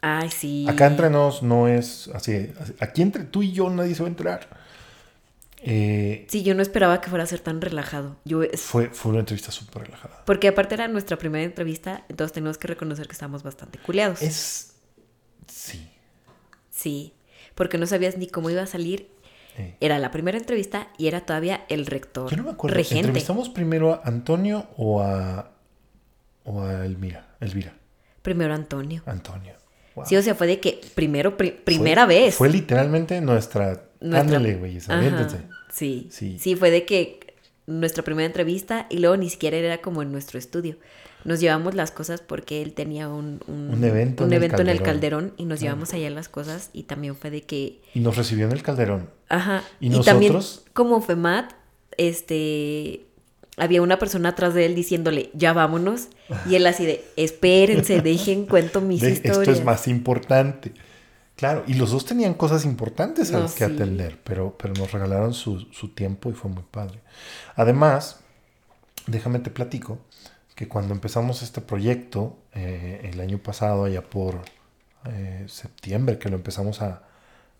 Ay, 0.00 0.30
sí. 0.30 0.66
Acá 0.68 0.86
entre 0.86 1.10
nos 1.10 1.42
no 1.42 1.68
es 1.68 2.10
así, 2.14 2.52
así- 2.60 2.74
Aquí 2.80 3.02
entre 3.02 3.24
tú 3.24 3.42
y 3.42 3.52
yo 3.52 3.70
nadie 3.70 3.94
se 3.94 4.02
va 4.02 4.08
a 4.08 4.10
enterar. 4.10 4.48
Eh, 5.62 6.26
Sí, 6.28 6.42
yo 6.42 6.54
no 6.54 6.62
esperaba 6.62 7.00
que 7.00 7.08
fuera 7.10 7.24
a 7.24 7.26
ser 7.26 7.40
tan 7.40 7.60
relajado. 7.60 8.16
Yo 8.24 8.42
fue, 8.56 8.90
fue 8.90 9.10
una 9.12 9.20
entrevista 9.20 9.50
súper 9.50 9.84
relajada. 9.84 10.22
Porque 10.26 10.48
aparte 10.48 10.74
era 10.74 10.86
nuestra 10.88 11.16
primera 11.16 11.44
entrevista, 11.44 12.04
entonces 12.08 12.32
tenemos 12.32 12.58
que 12.58 12.68
reconocer 12.68 13.06
que 13.06 13.12
estábamos 13.12 13.42
bastante 13.42 13.78
culeados. 13.78 14.22
Es. 14.22 14.74
Sí. 15.48 15.88
Sí, 16.70 17.14
porque 17.54 17.78
no 17.78 17.86
sabías 17.86 18.18
ni 18.18 18.26
cómo 18.26 18.50
iba 18.50 18.62
a 18.62 18.66
salir. 18.66 19.08
eh. 19.56 19.76
Era 19.80 19.98
la 19.98 20.10
primera 20.10 20.36
entrevista 20.36 20.88
y 20.98 21.06
era 21.06 21.22
todavía 21.24 21.64
el 21.70 21.86
rector 21.86 22.30
Yo 22.30 22.36
no 22.36 22.42
me 22.44 22.50
acuerdo. 22.50 22.76
regente. 22.76 23.00
¿Entrevistamos 23.06 23.48
primero 23.48 23.94
a 23.94 24.02
Antonio 24.04 24.66
o 24.76 25.00
a. 25.00 25.52
o 26.44 26.62
a 26.62 26.84
Elmira? 26.84 27.34
Elvira. 27.40 27.74
Primero 28.22 28.52
Antonio. 28.54 29.02
Antonio. 29.06 29.54
Wow. 29.94 30.04
Sí, 30.06 30.16
o 30.16 30.22
sea, 30.22 30.34
fue 30.34 30.46
de 30.46 30.60
que 30.60 30.80
primero, 30.94 31.36
pri- 31.38 31.52
primera 31.52 32.04
Fue- 32.04 32.14
vez. 32.14 32.34
Fue 32.34 32.48
literalmente 32.50 33.18
nuestra. 33.22 33.85
Nuestra- 34.08 34.20
Ándale, 34.38 34.54
güey. 34.56 34.78
Sí, 35.72 36.08
Sí. 36.10 36.36
sí. 36.38 36.56
fue 36.56 36.70
de 36.70 36.84
que 36.84 37.20
nuestra 37.66 38.02
primera 38.04 38.26
entrevista 38.26 38.86
y 38.90 38.98
luego 38.98 39.16
ni 39.16 39.28
siquiera 39.28 39.56
era 39.56 39.78
como 39.78 40.02
en 40.02 40.12
nuestro 40.12 40.38
estudio. 40.38 40.76
Nos 41.24 41.40
llevamos 41.40 41.74
las 41.74 41.90
cosas 41.90 42.20
porque 42.20 42.62
él 42.62 42.72
tenía 42.72 43.08
un, 43.08 43.40
Un 43.48 43.82
evento 43.82 44.22
un 44.24 44.30
en 44.30 44.36
el 44.36 44.44
evento 44.44 44.62
en 44.62 44.68
el 44.68 44.80
Calderón. 44.80 45.32
Y 45.36 45.44
nos 45.44 45.58
llevamos 45.60 45.92
allá 45.92 46.08
las 46.10 46.28
cosas 46.28 46.70
y 46.72 46.84
también 46.84 47.16
fue 47.16 47.30
de 47.30 47.42
que 47.42 47.80
Y 47.94 48.00
nos 48.00 48.16
recibió 48.16 48.46
en 48.46 48.52
el 48.52 48.62
Calderón. 48.62 49.10
Ajá. 49.28 49.64
¿Y 49.80 49.90
también, 50.04 50.34
nosotros? 50.34 50.64
como 50.72 51.00
FEMAT, 51.02 51.50
este, 52.10 53.06
había 53.56 53.82
una 53.82 53.98
persona 53.98 54.30
atrás 54.30 54.54
de 54.54 54.66
él 54.66 54.74
diciéndole, 54.76 55.30
ya 55.34 55.52
vámonos. 55.52 56.08
Y 56.48 56.54
él 56.54 56.66
así 56.66 56.86
de, 56.86 57.04
espérense, 57.16 58.00
dejen, 58.02 58.46
cuento 58.46 58.80
mis 58.80 59.00
De- 59.02 59.10
historias. 59.10 59.38
esto 59.38 59.50
es 59.52 59.64
más 59.64 59.88
importante. 59.88 60.72
Claro, 61.36 61.64
y 61.66 61.74
los 61.74 61.90
dos 61.90 62.06
tenían 62.06 62.32
cosas 62.34 62.64
importantes 62.64 63.34
a 63.34 63.40
las 63.40 63.54
que 63.54 63.66
sí. 63.66 63.72
atender, 63.72 64.18
pero, 64.24 64.56
pero 64.58 64.72
nos 64.74 64.90
regalaron 64.92 65.34
su, 65.34 65.60
su 65.70 65.90
tiempo 65.94 66.30
y 66.30 66.32
fue 66.32 66.50
muy 66.50 66.62
padre. 66.70 67.00
Además, 67.56 68.20
déjame 69.06 69.40
te 69.40 69.50
platico 69.50 69.98
que 70.54 70.68
cuando 70.68 70.94
empezamos 70.94 71.42
este 71.42 71.60
proyecto 71.60 72.38
eh, 72.54 73.10
el 73.12 73.20
año 73.20 73.38
pasado, 73.38 73.84
allá 73.84 74.02
por 74.02 74.40
eh, 75.06 75.44
septiembre, 75.48 76.18
que 76.18 76.28
lo 76.30 76.36
empezamos 76.36 76.82
a, 76.82 77.02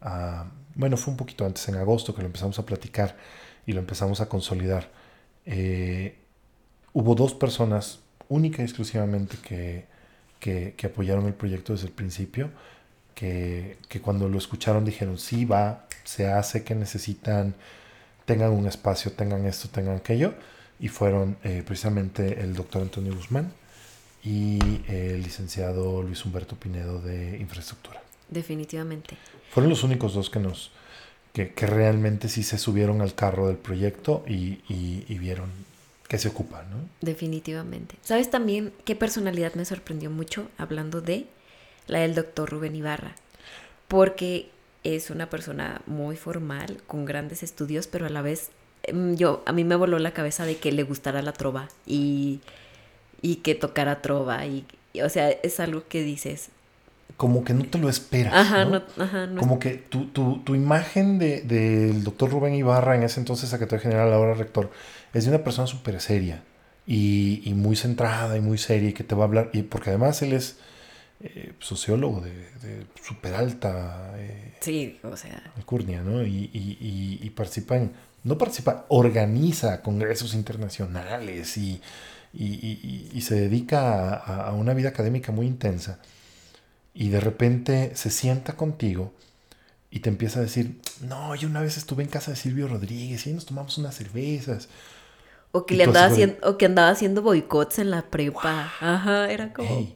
a- 0.01 0.47
Bueno, 0.75 0.97
fue 0.97 1.13
un 1.13 1.19
poquito 1.19 1.47
antes, 1.47 1.69
en 1.69 1.77
agosto, 1.77 2.15
que 2.15 2.23
lo 2.23 2.27
empezamos 2.27 2.59
a 2.59 2.67
platicar 2.67 3.17
y 3.67 3.73
lo 3.73 3.81
empezamos 3.81 4.21
a 4.21 4.29
consolidar. 4.29 4.91
eh, 5.47 6.19
hubo 6.93 7.15
dos 7.15 7.35
personas, 7.35 8.01
única 8.29 8.63
y 8.63 8.65
exclusivamente, 8.65 9.37
que, 9.43 9.87
que, 10.41 10.75
que 10.77 10.87
apoyaron 10.87 11.27
el 11.27 11.35
proyecto 11.35 11.73
desde 11.73 11.87
el 11.89 11.93
principio, 11.93 12.51
que, 13.17 13.79
que 13.89 14.01
cuando 14.01 14.29
lo 14.29 14.39
escucharon 14.39 14.85
dijeron, 14.85 15.19
sí, 15.19 15.45
va, 15.45 15.89
se 16.05 16.29
hace, 16.29 16.63
que 16.63 16.77
necesitan, 16.77 17.55
tengan 18.27 18.53
un 18.53 18.69
espacio, 18.69 19.11
tengan 19.13 19.45
esto, 19.47 19.69
tengan 19.69 19.97
aquello, 19.97 20.35
y 20.79 20.87
fueron 20.89 21.37
eh, 21.43 21.65
precisamente 21.67 22.41
el 22.41 22.55
doctor 22.55 22.83
Antonio 22.83 23.13
Guzmán 23.17 23.53
y 24.23 24.59
el 24.89 25.23
licenciado 25.23 26.03
Luis 26.03 26.25
Humberto 26.25 26.55
Pinedo 26.57 27.01
de 27.01 27.39
Infraestructura. 27.39 28.03
Definitivamente. 28.29 29.17
Fueron 29.51 29.71
los 29.71 29.83
únicos 29.85 30.15
dos 30.15 30.31
que 30.31 30.39
nos 30.41 30.71
que, 31.33 31.53
que 31.53 31.67
realmente 31.67 32.29
sí 32.29 32.43
se 32.43 32.57
subieron 32.59 33.03
al 33.03 33.15
carro 33.15 33.49
del 33.49 33.57
proyecto 33.59 34.25
y, 34.27 34.61
y- 34.69 35.05
y 35.09 35.19
vieron 35.19 35.51
que 36.09 36.19
se 36.19 36.29
ocupa, 36.29 36.63
¿no? 36.71 36.77
Definitivamente. 37.03 37.97
¿Sabes 38.03 38.31
también 38.31 38.73
qué 38.85 38.97
personalidad 38.97 39.55
me 39.55 39.65
sorprendió 39.65 40.09
mucho 40.11 40.49
hablando 40.57 41.01
de 41.03 41.27
la 41.87 42.01
del 42.01 42.15
doctor 42.15 42.51
Rubén 42.51 42.75
Ibarra? 42.77 43.15
Porque 43.89 44.51
es 44.85 45.11
una 45.11 45.29
persona 45.31 45.81
muy 45.87 46.17
formal, 46.17 46.79
con 46.87 47.05
grandes 47.05 47.43
estudios, 47.43 47.87
pero 47.87 48.07
a 48.07 48.11
la 48.11 48.23
vez 48.23 48.51
em, 48.85 49.17
yo 49.17 49.43
a 49.47 49.53
mí 49.53 49.65
me 49.65 49.77
voló 49.77 49.99
la 49.99 50.13
cabeza 50.13 50.45
de 50.47 50.57
que 50.57 50.73
le 50.73 50.83
gustara 50.85 51.23
la 51.23 51.33
trova 51.33 51.69
y, 51.87 52.41
y 53.23 53.37
que 53.37 53.55
tocara 53.55 54.03
trova 54.03 54.47
y, 54.47 54.65
y, 54.93 55.01
o 55.03 55.09
sea, 55.09 55.31
es 55.31 55.61
algo 55.61 55.85
que 55.89 56.03
dices, 56.03 56.51
Como 57.17 57.45
que 57.45 57.55
no 57.55 57.65
te 57.65 57.79
lo 57.79 57.89
esperas. 57.89 58.35
ajá, 58.35 58.65
¿no? 58.65 58.83
no, 58.97 59.05
ajá, 59.05 59.27
no 59.27 59.41
Como 59.41 59.59
que 59.59 59.71
tu, 59.75 60.07
tu, 60.07 60.39
tu 60.45 60.55
imagen 60.55 61.19
de- 61.19 61.41
del 61.43 62.05
doctor 62.05 62.31
Rubén 62.31 62.55
Ibarra, 62.55 62.95
en 62.97 63.03
ese 63.05 63.21
entonces 63.21 63.49
secretario 63.51 63.83
general, 63.83 64.13
ahora 64.13 64.35
rector, 64.35 64.71
es 65.15 65.25
de 65.25 65.31
una 65.31 65.43
persona 65.45 65.67
súper 65.67 66.01
seria 66.01 66.43
y, 66.87 67.43
y 67.45 67.55
muy 67.55 67.75
centrada 67.77 68.37
y 68.37 68.41
muy 68.41 68.59
seria 68.59 68.91
y 68.91 68.93
que 68.93 69.05
te 69.05 69.15
va 69.15 69.23
a 69.25 69.27
hablar, 69.27 69.51
y 69.53 69.63
porque 69.63 69.91
además 69.91 70.21
él 70.23 70.33
es 70.33 70.59
eh, 71.21 71.55
sociólogo 71.61 72.21
de, 72.21 72.33
de 72.63 72.87
súper 73.03 73.35
alta 73.35 74.15
eh, 74.19 74.55
Sí, 74.61 74.99
o 75.03 75.17
sea, 75.17 75.43
alcurnia, 75.57 76.03
¿no? 76.03 76.23
Y, 76.25 76.51
y- 76.53 76.79
y- 76.81 77.21
y 77.27 77.31
participa 77.31 77.77
en, 77.77 77.93
no 78.25 78.37
participa, 78.39 78.87
organiza 78.89 79.83
congresos 79.83 80.35
internacionales 80.35 81.57
y, 81.57 81.81
y- 82.33 82.45
y- 82.55 83.11
y 83.15 83.21
se 83.23 83.37
dedica 83.37 84.15
a, 84.15 84.49
a 84.49 84.53
una 84.55 84.75
vida 84.75 84.91
académica 84.91 85.33
muy 85.33 85.47
intensa. 85.47 86.01
Y 86.95 87.11
de 87.11 87.21
repente 87.21 87.93
se 87.97 88.11
sienta 88.11 88.57
contigo 88.57 89.15
y 89.91 90.01
te 90.01 90.11
empieza 90.11 90.41
a 90.41 90.43
decir, 90.43 90.81
no, 91.03 91.35
yo 91.37 91.49
una 91.49 91.63
vez 91.63 91.77
estuve 91.79 92.03
en 92.05 92.11
casa 92.11 92.33
de 92.33 92.39
Silvio 92.39 92.69
Rodríguez 92.69 93.27
y 93.27 93.31
ahí 93.31 93.35
nos 93.37 93.47
tomamos 93.47 93.79
unas 93.79 93.95
cervezas. 93.97 94.69
o 95.53 95.67
que 95.67 95.75
le 95.75 95.85
andaba 95.85 96.07
haciendo, 96.07 96.37
o 96.49 96.59
que 96.59 96.67
andaba 96.67 96.91
haciendo 96.91 97.23
boicots 97.23 97.79
en 97.79 97.91
la 97.91 98.11
prepa. 98.11 98.77
Ajá, 98.81 99.31
era 99.31 99.53
como. 99.53 99.89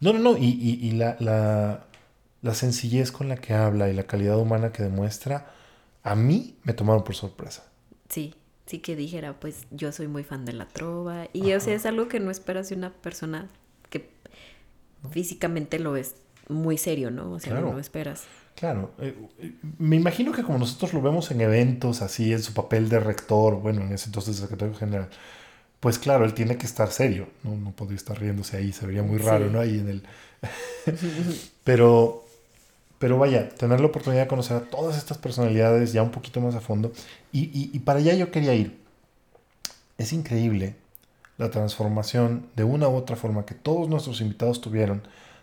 No, 0.00 0.12
no, 0.12 0.18
no, 0.18 0.36
y, 0.36 0.46
y- 0.46 0.86
y 0.88 0.92
la, 0.92 1.16
la- 1.20 1.84
la 2.42 2.54
sencillez 2.54 3.12
con 3.12 3.28
la 3.28 3.36
que 3.36 3.52
habla 3.54 3.90
y 3.90 3.92
la 3.92 4.04
calidad 4.04 4.38
humana 4.38 4.72
que 4.72 4.82
demuestra, 4.82 5.52
a 6.02 6.14
mí 6.14 6.56
me 6.64 6.72
tomaron 6.72 7.04
por 7.04 7.14
sorpresa. 7.14 7.64
Sí, 8.08 8.34
sí 8.66 8.78
que 8.78 8.96
dijera, 8.96 9.38
pues 9.38 9.66
yo 9.70 9.92
soy 9.92 10.08
muy 10.08 10.24
fan 10.24 10.44
de 10.46 10.54
la 10.54 10.66
trova. 10.66 11.28
Y 11.34 11.52
o 11.52 11.60
sea, 11.60 11.74
es 11.74 11.84
algo 11.84 12.08
que 12.08 12.18
no 12.18 12.30
esperas 12.30 12.70
de 12.70 12.76
una 12.76 12.90
persona 12.94 13.48
que 13.90 14.10
físicamente 15.10 15.78
lo 15.78 15.96
es 15.96 16.16
muy 16.48 16.78
serio, 16.78 17.10
¿no? 17.10 17.32
O 17.32 17.38
sea, 17.40 17.52
Claro. 17.52 17.72
no 17.72 17.78
esperas. 17.78 18.24
Claro, 18.56 18.90
eh, 18.98 19.14
eh, 19.38 19.54
me 19.78 19.96
imagino 19.96 20.32
que 20.32 20.42
como 20.42 20.58
nosotros 20.58 20.92
lo 20.92 21.00
vemos 21.00 21.30
en 21.30 21.40
eventos, 21.40 22.02
así 22.02 22.32
en 22.32 22.42
su 22.42 22.52
papel 22.52 22.88
de 22.88 23.00
rector, 23.00 23.56
bueno, 23.60 23.82
en 23.82 23.92
ese 23.92 24.06
entonces 24.06 24.36
secretario 24.36 24.74
general, 24.74 25.08
pues 25.80 25.98
claro, 25.98 26.24
él 26.24 26.34
tiene 26.34 26.56
que 26.58 26.66
estar 26.66 26.90
serio, 26.92 27.28
no, 27.42 27.56
no 27.56 27.72
podría 27.72 27.96
estar 27.96 28.18
riéndose 28.20 28.56
ahí, 28.56 28.72
se 28.72 28.86
vería 28.86 29.02
muy 29.02 29.18
raro, 29.18 29.46
Sí. 29.46 29.52
¿no? 29.52 29.60
Ahí 29.60 29.78
en 29.78 29.88
el... 29.88 30.02
pero, 31.64 32.24
pero 32.98 33.18
vaya, 33.18 33.48
tener 33.50 33.80
la 33.80 33.86
oportunidad 33.86 34.22
de 34.22 34.28
conocer 34.28 34.56
a 34.58 34.62
todas 34.62 34.96
estas 34.98 35.18
personalidades 35.18 35.92
ya 35.92 36.02
un 36.02 36.10
poquito 36.10 36.40
más 36.40 36.54
a 36.54 36.60
fondo, 36.60 36.92
y, 37.32 37.44
y- 37.58 37.70
y 37.72 37.78
para 37.80 38.00
allá 38.00 38.14
yo 38.14 38.30
quería 38.30 38.54
ir. 38.54 38.78
Es 39.98 40.12
increíble 40.12 40.76
la 41.38 41.50
transformación 41.50 42.46
de 42.56 42.64
una 42.64 42.88
u 42.88 42.96
otra 42.96 43.16
forma 43.16 43.46
que 43.46 43.54
todos 43.54 43.88
nuestros 43.88 44.20
invitados 44.20 44.60
tuvieron 44.60 45.02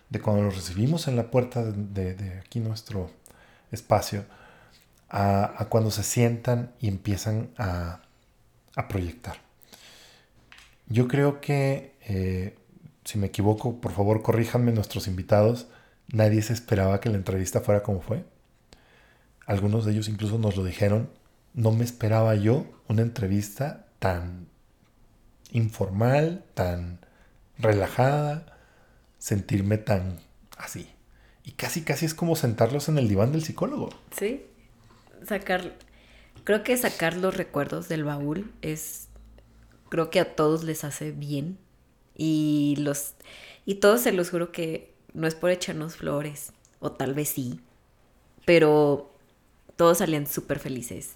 de 0.09 0.21
cuando 0.21 0.43
los 0.43 0.55
recibimos 0.55 1.07
en 1.07 1.15
la 1.15 1.29
puerta 1.31 1.63
de, 1.63 1.73
de- 1.73 2.15
de 2.15 2.39
aquí 2.39 2.59
nuestro 2.59 3.11
espacio 3.71 4.23
a, 5.09 5.61
a 5.61 5.65
cuando 5.69 5.91
se 5.91 6.03
sientan 6.03 6.71
y 6.79 6.87
empiezan 6.87 7.49
a, 7.57 8.01
a 8.75 8.87
proyectar. 8.87 9.37
Yo 10.89 11.07
creo 11.07 11.41
que, 11.41 11.95
eh, 12.07 12.55
si 13.03 13.17
me 13.17 13.27
equivoco, 13.27 13.79
por 13.81 13.91
favor 13.91 14.21
corríjanme 14.21 14.71
nuestros 14.71 15.07
invitados, 15.07 15.67
nadie 16.07 16.41
se 16.41 16.53
esperaba 16.53 16.99
que 16.99 17.09
la 17.09 17.17
entrevista 17.17 17.61
fuera 17.61 17.83
como 17.83 18.01
fue. 18.01 18.23
Algunos 19.45 19.85
de 19.85 19.93
ellos 19.93 20.09
incluso 20.09 20.37
nos 20.37 20.55
lo 20.55 20.63
dijeron, 20.63 21.09
no 21.53 21.71
me 21.71 21.83
esperaba 21.83 22.35
yo 22.35 22.65
una 22.87 23.01
entrevista 23.01 23.87
tan 23.99 24.47
informal, 25.51 26.43
tan 26.53 26.99
relajada, 27.57 28.57
sentirme 29.17 29.77
tan 29.77 30.19
así. 30.57 30.89
Y 31.43 31.51
casi, 31.53 31.81
casi 31.81 32.05
es 32.05 32.13
como 32.13 32.35
sentarlos 32.35 32.89
en 32.89 32.97
el 32.97 33.07
diván 33.07 33.31
del 33.31 33.43
psicólogo. 33.43 33.89
Sí. 34.11 34.45
Sacar, 35.25 35.75
creo 36.43 36.63
que 36.63 36.77
sacar 36.77 37.15
los 37.15 37.35
recuerdos 37.35 37.87
del 37.87 38.03
baúl 38.03 38.51
es, 38.61 39.06
creo 39.89 40.09
que 40.09 40.19
a 40.19 40.35
todos 40.35 40.63
les 40.63 40.83
hace 40.83 41.11
bien. 41.11 41.57
Y 42.15 42.75
los, 42.79 43.13
y 43.65 43.75
todos 43.75 44.01
se 44.01 44.11
los 44.11 44.29
juro 44.31 44.51
que 44.51 44.93
no 45.13 45.27
es 45.27 45.35
por 45.35 45.51
echarnos 45.51 45.95
flores, 45.97 46.51
o 46.79 46.91
tal 46.91 47.13
vez 47.13 47.29
sí, 47.29 47.59
pero 48.45 49.11
todos 49.75 49.99
salían 49.99 50.25
súper 50.27 50.59
felices 50.59 51.15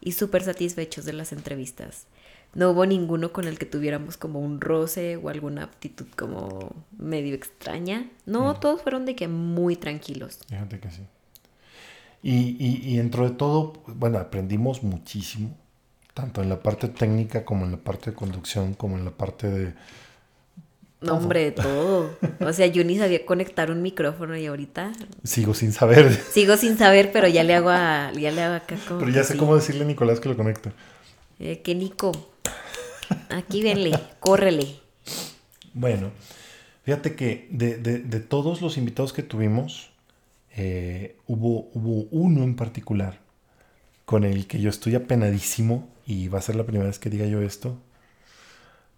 y 0.00 0.12
súper 0.12 0.42
satisfechos 0.42 1.04
de 1.04 1.12
las 1.14 1.32
entrevistas. 1.32 2.06
No 2.54 2.70
hubo 2.70 2.86
ninguno 2.86 3.32
con 3.32 3.46
el 3.48 3.58
que 3.58 3.66
tuviéramos 3.66 4.16
como 4.16 4.38
un 4.40 4.60
roce 4.60 5.16
o 5.16 5.28
alguna 5.28 5.64
actitud 5.64 6.06
como 6.16 6.70
medio 6.96 7.34
extraña. 7.34 8.10
No, 8.26 8.52
Mm. 8.54 8.60
todos 8.60 8.82
fueron 8.82 9.06
de 9.06 9.16
que 9.16 9.26
muy 9.28 9.74
tranquilos. 9.76 10.38
Fíjate 10.48 10.78
que 10.78 10.90
sí. 10.90 11.02
Y, 12.22 12.56
y, 12.64 12.80
y 12.92 12.96
dentro 12.98 13.24
de 13.28 13.34
todo, 13.34 13.72
bueno, 13.86 14.18
aprendimos 14.18 14.82
muchísimo, 14.82 15.56
tanto 16.14 16.42
en 16.42 16.48
la 16.48 16.62
parte 16.62 16.88
técnica 16.88 17.44
como 17.44 17.64
en 17.64 17.72
la 17.72 17.76
parte 17.76 18.10
de 18.10 18.16
conducción, 18.16 18.74
como 18.74 18.96
en 18.96 19.04
la 19.04 19.10
parte 19.10 19.50
de, 19.50 19.74
No, 21.00 21.16
hombre, 21.16 21.50
todo. 21.50 22.16
O 22.40 22.52
sea, 22.52 22.66
yo 22.66 22.84
ni 22.84 22.96
sabía 22.96 23.26
conectar 23.26 23.70
un 23.70 23.82
micrófono 23.82 24.36
y 24.36 24.46
ahorita. 24.46 24.92
Sigo 25.24 25.52
sin 25.52 25.72
saber. 25.72 26.10
Sigo 26.32 26.56
sin 26.56 26.78
saber, 26.78 27.10
pero 27.12 27.28
ya 27.28 27.42
le 27.42 27.54
hago 27.54 27.68
a, 27.68 28.12
ya 28.12 28.30
le 28.30 28.42
hago 28.42 28.54
acá 28.54 28.76
como 28.88 29.00
Pero 29.00 29.10
ya 29.12 29.24
sé 29.24 29.36
cómo 29.36 29.56
decirle 29.56 29.82
a 29.84 29.86
Nicolás 29.86 30.20
que 30.20 30.28
lo 30.28 30.36
conecte. 30.36 30.72
Eh, 31.40 31.60
que 31.62 31.74
Nico, 31.74 32.12
aquí 33.28 33.62
venle, 33.62 33.92
córrele. 34.20 34.76
Bueno, 35.72 36.12
fíjate 36.84 37.16
que 37.16 37.48
de, 37.50 37.76
de, 37.76 37.98
de 37.98 38.20
todos 38.20 38.62
los 38.62 38.78
invitados 38.78 39.12
que 39.12 39.24
tuvimos, 39.24 39.90
eh, 40.56 41.16
hubo, 41.26 41.68
hubo 41.74 42.06
uno 42.12 42.44
en 42.44 42.54
particular 42.54 43.23
con 44.04 44.24
el 44.24 44.46
que 44.46 44.60
yo 44.60 44.70
estoy 44.70 44.94
apenadísimo 44.94 45.88
y 46.06 46.28
va 46.28 46.38
a 46.38 46.42
ser 46.42 46.56
la 46.56 46.64
primera 46.64 46.86
vez 46.86 46.98
que 46.98 47.10
diga 47.10 47.26
yo 47.26 47.42
esto, 47.42 47.78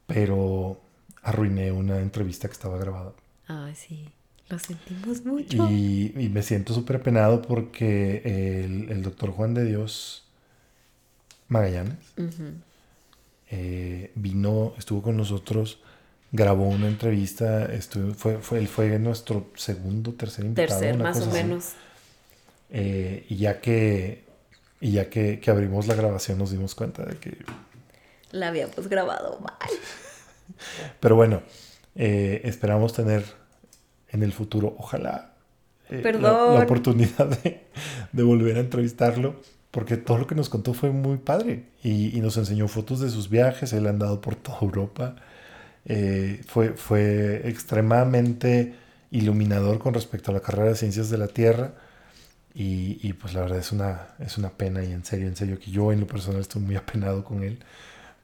pero 0.07 0.81
arruiné 1.23 1.73
una 1.73 2.01
entrevista 2.01 2.49
que 2.49 2.53
estaba 2.53 2.79
grabada. 2.79 3.13
Ay, 3.47 3.75
sí, 3.75 4.09
lo 4.49 4.59
sentimos 4.59 5.25
mucho. 5.25 5.69
Y, 5.71 6.13
y 6.17 6.29
me 6.29 6.43
siento 6.43 6.75
súper 6.75 6.97
apenado 6.97 7.43
porque 7.43 8.23
el, 8.65 8.91
el, 8.91 9.03
doctor 9.03 9.31
Juan 9.31 9.55
de 9.55 9.65
Dios 9.65 10.25
Magallanes 11.49 11.99
eh, 13.51 14.11
vino, 14.15 14.75
estuvo 14.79 15.03
con 15.03 15.17
nosotros, 15.17 15.79
grabó 16.33 16.69
una 16.69 16.89
entrevista, 16.89 17.67
estuvo, 17.67 18.15
fue, 18.15 18.39
fue, 18.39 18.59
él 18.59 18.69
fue 18.69 18.99
nuestro 18.99 19.51
segundo, 19.55 20.13
tercer 20.15 20.45
invitado. 20.45 20.81
Tercer, 20.81 20.95
una 20.97 21.05
más 21.05 21.19
o 21.19 21.29
así. 21.29 21.31
menos. 21.31 21.73
Eh, 22.71 23.25
y 23.29 23.37
ya 23.37 23.61
que, 23.61 24.25
y 24.87 24.93
ya 24.93 25.11
que, 25.11 25.41
que 25.41 25.51
abrimos 25.51 25.89
la 25.89 25.97
grabación 25.97 26.39
nos 26.39 26.53
dimos 26.53 26.77
cuenta 26.77 27.05
de 27.05 27.17
que... 27.17 27.39
La 28.31 28.49
habíamos 28.49 28.87
grabado 28.87 29.41
mal. 29.41 29.71
Pero 31.01 31.17
bueno, 31.17 31.43
eh, 31.97 32.43
esperamos 32.45 32.93
tener 32.93 33.25
en 34.11 34.23
el 34.23 34.33
futuro, 34.33 34.77
ojalá, 34.79 35.35
eh, 35.91 36.05
la, 36.21 36.63
oportunidad 36.63 37.27
de, 37.27 37.67
de 38.13 38.23
volver 38.23 38.59
a 38.59 38.61
entrevistarlo, 38.61 39.41
porque 39.73 39.97
todo 39.97 40.19
lo 40.19 40.29
que 40.29 40.37
nos 40.37 40.49
contó 40.49 40.73
fue 40.73 40.91
muy 40.91 41.17
padre 41.17 41.65
y, 41.83 42.17
y 42.17 42.21
nos 42.21 42.37
enseñó 42.37 42.69
fotos 42.69 43.01
de 43.01 43.11
sus 43.11 43.29
viajes, 43.29 43.73
él 43.73 43.89
ha 43.89 43.91
andado 43.91 44.21
por 44.21 44.37
toda 44.37 44.61
Europa, 44.61 45.17
eh, 45.85 46.43
fue, 46.47 46.75
fue 46.75 47.43
extremadamente 47.49 48.77
iluminador 49.11 49.81
con 49.81 49.95
respecto 49.95 50.31
a 50.31 50.35
la 50.35 50.41
carrera 50.41 50.69
de 50.69 50.77
ciencias 50.77 51.11
de 51.11 51.19
la 51.19 51.27
Tierra 51.27 51.75
y, 52.57 52.99
y, 53.07 53.13
pues 53.13 53.35
la 53.35 53.43
verdad 53.43 53.59
es 53.59 53.71
una, 53.71 54.09
es 54.19 54.39
una 54.39 54.51
pena 54.51 54.83
y 54.83 54.91
en 54.93 55.05
serio, 55.05 55.29
en 55.29 55.37
serio 55.37 55.59
que 55.59 55.71
yo 55.71 55.93
en 55.93 56.01
lo 56.01 56.07
personal 56.07 56.41
estoy 56.41 56.63
muy 56.63 56.75
apenado 56.75 57.23
con 57.23 57.43
él 57.43 57.59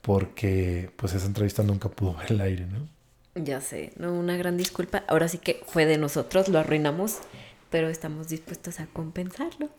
porque 0.01 0.91
pues 0.97 1.15
esa 1.15 1.27
entrevista 1.27 1.63
nunca 1.63 1.89
pudo 1.89 2.15
ver 2.19 2.33
el 2.33 2.41
aire, 2.41 2.67
¿no? 2.67 2.89
Ya 3.35 3.61
sé, 3.63 3.93
no, 3.97 4.13
una 4.13 4.37
gran 4.37 4.59
disculpa. 4.59 5.05
Ahora 5.09 5.29
sí 5.29 5.39
que 5.39 5.63
fue 5.67 5.87
de 5.87 5.97
nosotros, 5.97 6.49
lo 6.49 6.59
arruinamos, 6.59 7.19
pero 7.71 7.89
estamos 7.89 8.29
dispuestos 8.29 8.81
a 8.81 8.87
compensarlo. 8.87 9.71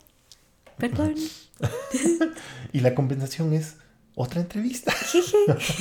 Perdón. 0.78 1.16
Y 2.74 2.80
la 2.80 2.96
compensación 2.96 3.54
es 3.54 3.76
otra 4.16 4.42
entrevista. 4.42 4.92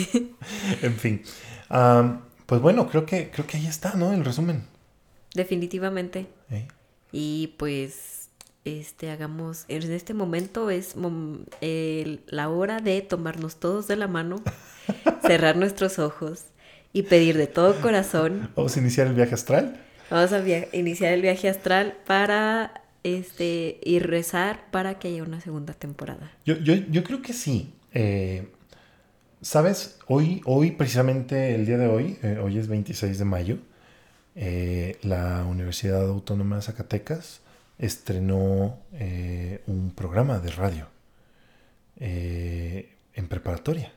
en 0.82 0.96
fin. 0.96 1.22
Pues 2.46 2.61
bueno, 2.61 2.87
creo 2.87 3.06
que, 3.06 3.30
creo 3.30 3.46
que 3.46 3.56
ahí 3.56 3.66
está, 3.66 3.94
¿no? 3.94 4.12
El 4.12 4.26
resumen. 4.26 4.64
Definitivamente. 5.35 6.26
¿eh? 6.50 6.68
Y 7.11 7.54
pues, 7.56 8.21
este, 8.64 9.11
hagamos, 9.11 9.64
en 9.68 9.90
este 9.92 10.14
momento 10.14 10.70
es 10.70 10.96
mom- 10.96 11.44
el- 11.61 12.20
la 12.27 12.48
hora 12.48 12.79
de 12.81 13.01
tomarnos 13.03 13.57
todos 13.57 13.88
de 13.88 13.96
la 13.96 14.07
mano, 14.09 14.42
cerrar 15.27 15.57
nuestros 15.57 15.98
ojos 15.98 16.44
y 16.92 17.03
pedir 17.03 17.37
de 17.37 17.46
todo 17.46 17.81
corazón. 17.81 18.51
Vamos 18.55 18.77
a 18.77 18.81
iniciar 18.81 19.07
el 19.09 19.14
viaje 19.14 19.35
astral. 19.35 19.81
Vamos 20.11 20.33
a 20.33 20.40
via- 20.40 20.68
iniciar 20.72 21.12
el 21.12 21.22
viaje 21.22 21.48
astral 21.48 21.96
para, 22.07 22.83
este, 23.03 23.81
y 23.83 23.98
rezar 23.98 24.70
para 24.70 24.98
que 24.98 25.09
haya 25.09 25.22
una 25.22 25.40
segunda 25.40 25.72
temporada. 25.75 26.31
Yo, 26.44 26.57
yo, 26.59 26.75
yo 26.75 27.03
creo 27.05 27.22
que 27.22 27.33
sí. 27.33 27.72
Eh, 27.94 28.48
Sabes, 29.40 29.98
hoy, 30.07 30.40
hoy 30.44 30.70
precisamente 30.70 31.55
el 31.57 31.66
día 31.66 31.77
de 31.77 31.88
hoy, 31.88 32.16
eh, 32.22 32.38
hoy 32.40 32.59
es 32.59 32.68
26 32.68 33.18
de 33.18 33.25
mayo, 33.25 33.59
eh, 34.37 34.98
la 35.03 35.44
Universidad 35.44 36.07
Autónoma 36.09 36.57
de 36.57 36.62
Zacatecas 36.62 37.40
estrenó 37.82 38.78
eh, 38.92 39.60
un 39.66 39.90
programa 39.90 40.38
de 40.38 40.52
radio 40.52 40.86
eh, 41.96 42.94
en 43.12 43.26
preparatoria. 43.26 43.92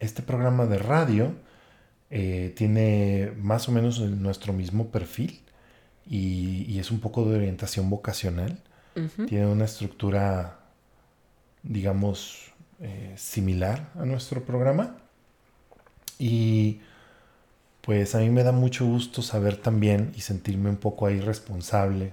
Este 0.00 0.22
programa 0.22 0.64
de 0.64 0.78
radio 0.78 1.34
eh, 2.10 2.54
tiene 2.56 3.32
más 3.36 3.68
o 3.68 3.72
menos 3.72 4.00
nuestro 4.00 4.54
mismo 4.54 4.90
perfil 4.90 5.42
y, 6.06 6.64
y 6.72 6.78
es 6.78 6.90
un 6.90 7.00
poco 7.00 7.24
de 7.26 7.36
orientación 7.36 7.90
vocacional. 7.90 8.62
Tiene 9.28 9.46
una 9.46 9.66
estructura, 9.66 10.58
digamos, 11.62 12.52
similar 13.14 13.92
a 13.94 14.04
nuestro 14.04 14.44
programa. 14.44 14.96
Y 16.18 16.80
pues 17.88 18.14
a 18.14 18.18
mí 18.18 18.28
me 18.28 18.42
da 18.44 18.52
mucho 18.52 18.84
gusto 18.84 19.22
saber 19.22 19.56
también 19.56 20.12
y 20.14 20.20
sentirme 20.20 20.68
un 20.68 20.76
poco 20.76 21.06
ahí 21.06 21.20
responsable 21.20 22.12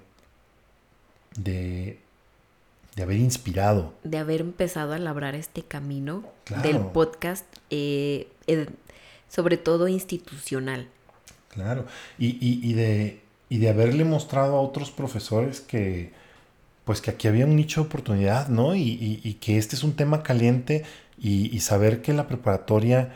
de, 1.38 2.00
de 2.96 3.04
haber 3.04 3.18
inspirado. 3.18 3.94
de 4.06 4.18
haber 4.18 4.40
empezado 4.40 4.94
a 4.94 4.98
labrar 5.00 5.36
este 5.36 5.64
camino 5.64 6.24
Claro. 6.46 6.64
del 6.64 6.78
podcast, 6.80 7.46
eh, 7.72 8.30
eh, 8.48 8.68
sobre 9.28 9.58
todo 9.58 9.90
institucional. 9.90 10.88
Claro. 11.50 11.86
Y, 12.18 12.28
y- 12.40 12.62
y 12.64 12.72
de, 12.74 13.20
y 13.50 13.58
de 13.58 13.68
haberle 13.70 14.06
mostrado 14.06 14.56
a 14.56 14.62
otros 14.62 14.92
profesores 14.92 15.60
que, 15.60 16.14
pues 16.86 17.02
que 17.02 17.12
aquí 17.12 17.28
había 17.28 17.46
un 17.46 17.58
nicho 17.58 17.82
de 17.82 17.88
oportunidad, 17.88 18.48
¿no? 18.48 18.76
Y, 18.76 18.82
y- 18.82 19.20
y 19.26 19.34
que 19.36 19.58
este 19.58 19.76
es 19.76 19.84
un 19.84 19.98
tema 19.98 20.24
caliente 20.24 20.86
y, 21.18 21.54
y 21.54 21.60
saber 21.60 22.02
que 22.02 22.14
la 22.14 22.28
preparatoria 22.30 23.14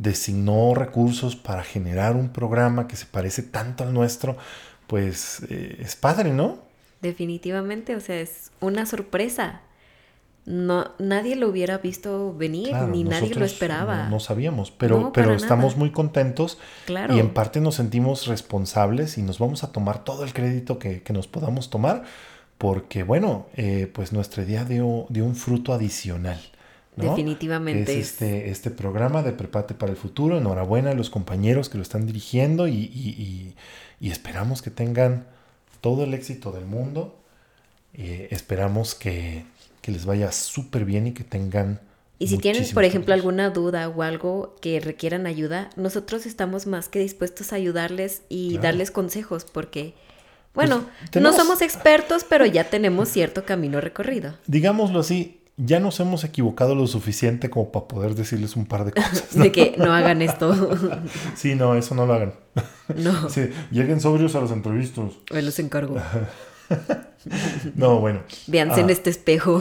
designó 0.00 0.74
recursos 0.74 1.36
para 1.36 1.62
generar 1.62 2.16
un 2.16 2.30
programa 2.30 2.88
que 2.88 2.96
se 2.96 3.06
parece 3.06 3.42
tanto 3.42 3.84
al 3.84 3.92
nuestro, 3.92 4.36
pues 4.86 5.42
eh, 5.50 5.76
es 5.80 5.96
padre, 5.96 6.32
¿no? 6.32 6.58
Definitivamente, 7.02 7.94
o 7.96 8.00
sea, 8.00 8.20
es 8.20 8.50
una 8.60 8.86
sorpresa. 8.86 9.60
No, 10.46 10.92
nadie 10.98 11.36
lo 11.36 11.48
hubiera 11.48 11.78
visto 11.78 12.34
venir, 12.34 12.70
Claro, 12.70 12.88
ni 12.88 13.04
nadie 13.04 13.34
lo 13.34 13.44
esperaba. 13.44 14.04
No, 14.04 14.10
no 14.10 14.20
sabíamos, 14.20 14.70
pero, 14.70 14.98
No, 14.98 15.12
pero 15.12 15.34
estamos 15.34 15.72
nada. 15.72 15.78
muy 15.78 15.90
contentos 15.92 16.58
claro. 16.86 17.14
y 17.14 17.20
en 17.20 17.34
parte 17.34 17.60
nos 17.60 17.74
sentimos 17.74 18.26
responsables 18.26 19.18
y 19.18 19.22
nos 19.22 19.38
vamos 19.38 19.64
a 19.64 19.70
tomar 19.70 20.02
todo 20.02 20.24
el 20.24 20.32
crédito 20.32 20.78
que, 20.78 21.02
que 21.02 21.12
nos 21.12 21.28
podamos 21.28 21.68
tomar 21.68 22.04
porque, 22.56 23.04
bueno, 23.04 23.46
eh, 23.54 23.90
pues 23.90 24.12
nuestra 24.12 24.42
idea 24.42 24.64
dio, 24.64 25.06
dio 25.08 25.24
un 25.24 25.34
fruto 25.34 25.72
adicional. 25.72 26.38
¿No? 27.02 27.10
Definitivamente. 27.10 27.92
Es 27.98 28.10
este, 28.12 28.50
este 28.50 28.70
programa 28.70 29.22
de 29.22 29.32
Prepate 29.32 29.74
para 29.74 29.90
el 29.92 29.96
Futuro. 29.98 30.38
Enhorabuena 30.38 30.90
a 30.90 30.94
los 30.94 31.10
compañeros 31.10 31.68
que 31.68 31.76
lo 31.78 31.82
están 31.82 32.06
dirigiendo 32.06 32.68
y, 32.68 32.72
y- 32.74 33.10
y- 33.18 33.54
y 34.00 34.10
esperamos 34.10 34.62
que 34.62 34.70
tengan 34.70 35.26
todo 35.80 36.04
el 36.04 36.14
éxito 36.14 36.52
del 36.52 36.64
mundo. 36.66 37.16
Eh, 37.94 38.28
esperamos 38.30 38.94
que, 38.94 39.44
que 39.82 39.90
les 39.92 40.04
vaya 40.06 40.30
súper 40.32 40.84
bien 40.84 41.06
y 41.08 41.12
que 41.12 41.24
tengan... 41.24 41.80
Y 42.18 42.26
si 42.28 42.36
tienen, 42.36 42.64
por 42.74 42.84
ejemplo, 42.84 43.14
alguna 43.14 43.48
duda 43.48 43.88
o 43.88 44.02
algo 44.02 44.54
que 44.60 44.78
requieran 44.78 45.26
ayuda, 45.26 45.70
nosotros 45.76 46.26
estamos 46.26 46.66
más 46.66 46.88
que 46.90 46.98
dispuestos 46.98 47.52
a 47.52 47.56
ayudarles 47.56 48.22
y 48.28 48.50
Claro. 48.50 48.62
darles 48.64 48.90
consejos, 48.90 49.46
porque, 49.50 49.94
bueno, 50.54 50.84
Pues, 50.98 51.10
tenemos- 51.12 51.32
no 51.36 51.42
somos 51.42 51.62
expertos, 51.62 52.26
pero 52.28 52.44
ya 52.44 52.64
tenemos 52.68 53.08
cierto 53.08 53.46
camino 53.46 53.80
recorrido. 53.80 54.34
digámoslo 54.46 55.00
así, 55.00 55.39
ya 55.62 55.78
nos 55.80 56.00
hemos 56.00 56.24
equivocado 56.24 56.74
lo 56.74 56.86
suficiente 56.86 57.50
como 57.50 57.70
para 57.72 57.86
poder 57.88 58.14
decirles 58.14 58.56
un 58.56 58.66
par 58.66 58.84
de 58.84 58.92
cosas. 58.92 59.28
¿no? 59.36 59.44
De 59.44 59.52
que 59.52 59.74
no 59.78 59.92
hagan 59.92 60.22
esto. 60.22 60.54
Sí, 61.34 61.54
no, 61.54 61.74
eso 61.74 61.94
no 61.94 62.06
lo 62.06 62.14
hagan. 62.14 62.34
no, 62.96 63.28
Sí, 63.30 63.50
lleguen 63.70 64.00
sobrios 64.00 64.34
a 64.34 64.40
los 64.40 64.50
entrevistas. 64.52 65.12
me 65.32 65.42
los 65.42 65.58
encargo. 65.58 65.96
No, 67.74 68.00
bueno. 68.00 68.20
Véanse 68.46 68.80
en 68.80 68.88
Ah, 68.88 68.92
este 68.92 69.10
espejo. 69.10 69.60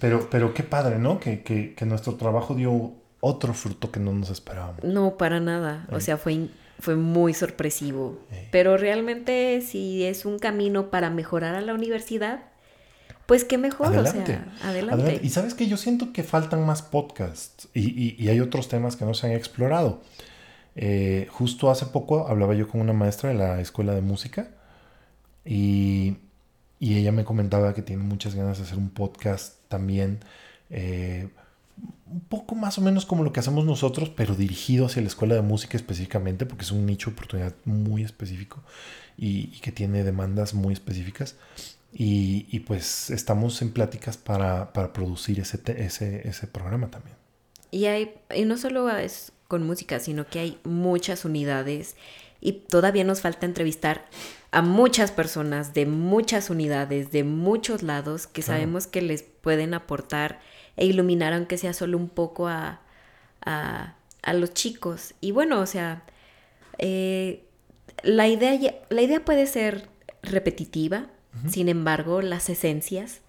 Pero, 0.00 0.28
pero 0.30 0.52
qué 0.54 0.62
padre, 0.62 0.98
¿no? 0.98 1.18
Que, 1.20 1.42
que, 1.42 1.74
que 1.74 1.86
nuestro 1.86 2.14
trabajo 2.14 2.54
dio 2.54 2.92
otro 3.20 3.54
fruto 3.54 3.90
que 3.90 4.00
no 4.00 4.12
nos 4.12 4.30
esperábamos. 4.30 4.82
No, 4.84 5.16
para 5.16 5.40
nada. 5.40 5.86
O 5.92 5.96
Eh. 5.96 6.00
sea, 6.00 6.16
fue, 6.18 6.48
fue 6.80 6.96
muy 6.96 7.32
sorpresivo. 7.34 8.18
Eh. 8.32 8.48
Pero 8.50 8.76
realmente 8.76 9.60
si 9.62 10.04
es 10.04 10.24
un 10.24 10.38
camino 10.38 10.90
para 10.90 11.08
mejorar 11.10 11.54
a 11.54 11.60
la 11.60 11.72
universidad, 11.74 12.40
pues 13.26 13.44
qué 13.44 13.58
mejor, 13.58 13.86
Adelante. 13.88 14.20
o 14.22 14.26
sea, 14.26 14.34
adelante. 14.68 15.02
Adelante. 15.02 15.26
Y 15.26 15.30
sabes 15.30 15.54
que 15.54 15.66
yo 15.66 15.76
siento 15.76 16.12
que 16.12 16.22
faltan 16.22 16.64
más 16.66 16.82
podcasts 16.82 17.68
y, 17.74 17.80
y- 17.80 18.16
y 18.18 18.28
hay 18.28 18.40
otros 18.40 18.68
temas 18.68 18.96
que 18.96 19.04
no 19.04 19.14
se 19.14 19.26
han 19.26 19.32
explorado. 19.32 20.02
Eh, 20.76 21.28
justo 21.30 21.70
hace 21.70 21.86
poco 21.86 22.26
hablaba 22.28 22.54
yo 22.54 22.66
con 22.68 22.80
una 22.80 22.92
maestra 22.92 23.28
de 23.30 23.36
la 23.36 23.60
escuela 23.60 23.94
de 23.94 24.00
música 24.00 24.48
y, 25.44 26.16
y 26.80 26.96
ella 26.98 27.12
me 27.12 27.24
comentaba 27.24 27.74
que 27.74 27.82
tiene 27.82 28.02
muchas 28.02 28.34
ganas 28.34 28.58
de 28.58 28.64
hacer 28.64 28.78
un 28.78 28.90
podcast 28.90 29.54
también, 29.68 30.20
eh, 30.70 31.28
un 32.10 32.20
poco 32.20 32.54
más 32.54 32.78
o 32.78 32.80
menos 32.80 33.04
como 33.06 33.24
lo 33.24 33.32
que 33.32 33.40
hacemos 33.40 33.64
nosotros, 33.64 34.08
pero 34.10 34.34
dirigido 34.34 34.86
hacia 34.86 35.02
la 35.02 35.08
escuela 35.08 35.34
de 35.34 35.42
música 35.42 35.76
específicamente, 35.76 36.46
porque 36.46 36.64
es 36.64 36.70
un 36.72 36.86
nicho 36.86 37.10
de 37.10 37.14
oportunidad 37.14 37.54
muy 37.64 38.02
específico 38.02 38.62
y, 39.16 39.48
que 39.60 39.72
tiene 39.72 40.02
demandas 40.04 40.54
muy 40.54 40.72
específicas. 40.72 41.36
Y, 41.96 42.60
pues 42.60 43.10
estamos 43.10 43.62
en 43.62 43.72
pláticas 43.72 44.16
para, 44.16 44.72
producir 44.92 45.40
ese, 45.40 45.60
ese, 45.78 46.28
ese 46.28 46.46
programa 46.46 46.90
también. 46.90 47.16
Y, 47.70 47.86
hay, 47.86 48.14
y 48.34 48.44
no 48.44 48.56
solo 48.56 48.90
es 48.90 49.32
con 49.48 49.64
música, 49.64 50.00
sino 50.00 50.26
que 50.26 50.40
hay 50.40 50.58
muchas 50.64 51.24
unidades 51.24 51.96
y 52.40 52.52
todavía 52.52 53.04
nos 53.04 53.22
falta 53.22 53.46
entrevistar 53.46 54.04
a 54.50 54.60
muchas 54.60 55.10
personas 55.10 55.72
de 55.74 55.86
muchas 55.86 56.50
unidades, 56.50 57.10
de 57.10 57.24
muchos 57.24 57.82
lados, 57.82 58.26
que 58.26 58.42
sabemos 58.42 58.86
que 58.86 59.00
les 59.00 59.22
pueden 59.22 59.72
aportar 59.74 60.40
e 60.76 60.84
iluminar, 60.84 61.32
aunque 61.32 61.58
sea 61.58 61.72
solo 61.72 61.96
un 61.96 62.08
poco 62.08 62.46
a, 62.46 62.82
a, 63.44 63.94
los 64.34 64.52
chicos. 64.52 65.14
Y 65.22 65.32
bueno, 65.32 65.58
o 65.58 65.66
sea, 65.66 66.04
eh, 66.78 67.44
la, 68.02 68.28
idea, 68.28 68.58
la 68.90 69.02
idea 69.02 69.24
puede 69.24 69.46
ser 69.46 69.88
repetitiva, 70.22 71.06
sin 71.48 71.68
embargo, 71.68 72.22
las 72.22 72.48
esencias 72.48 73.20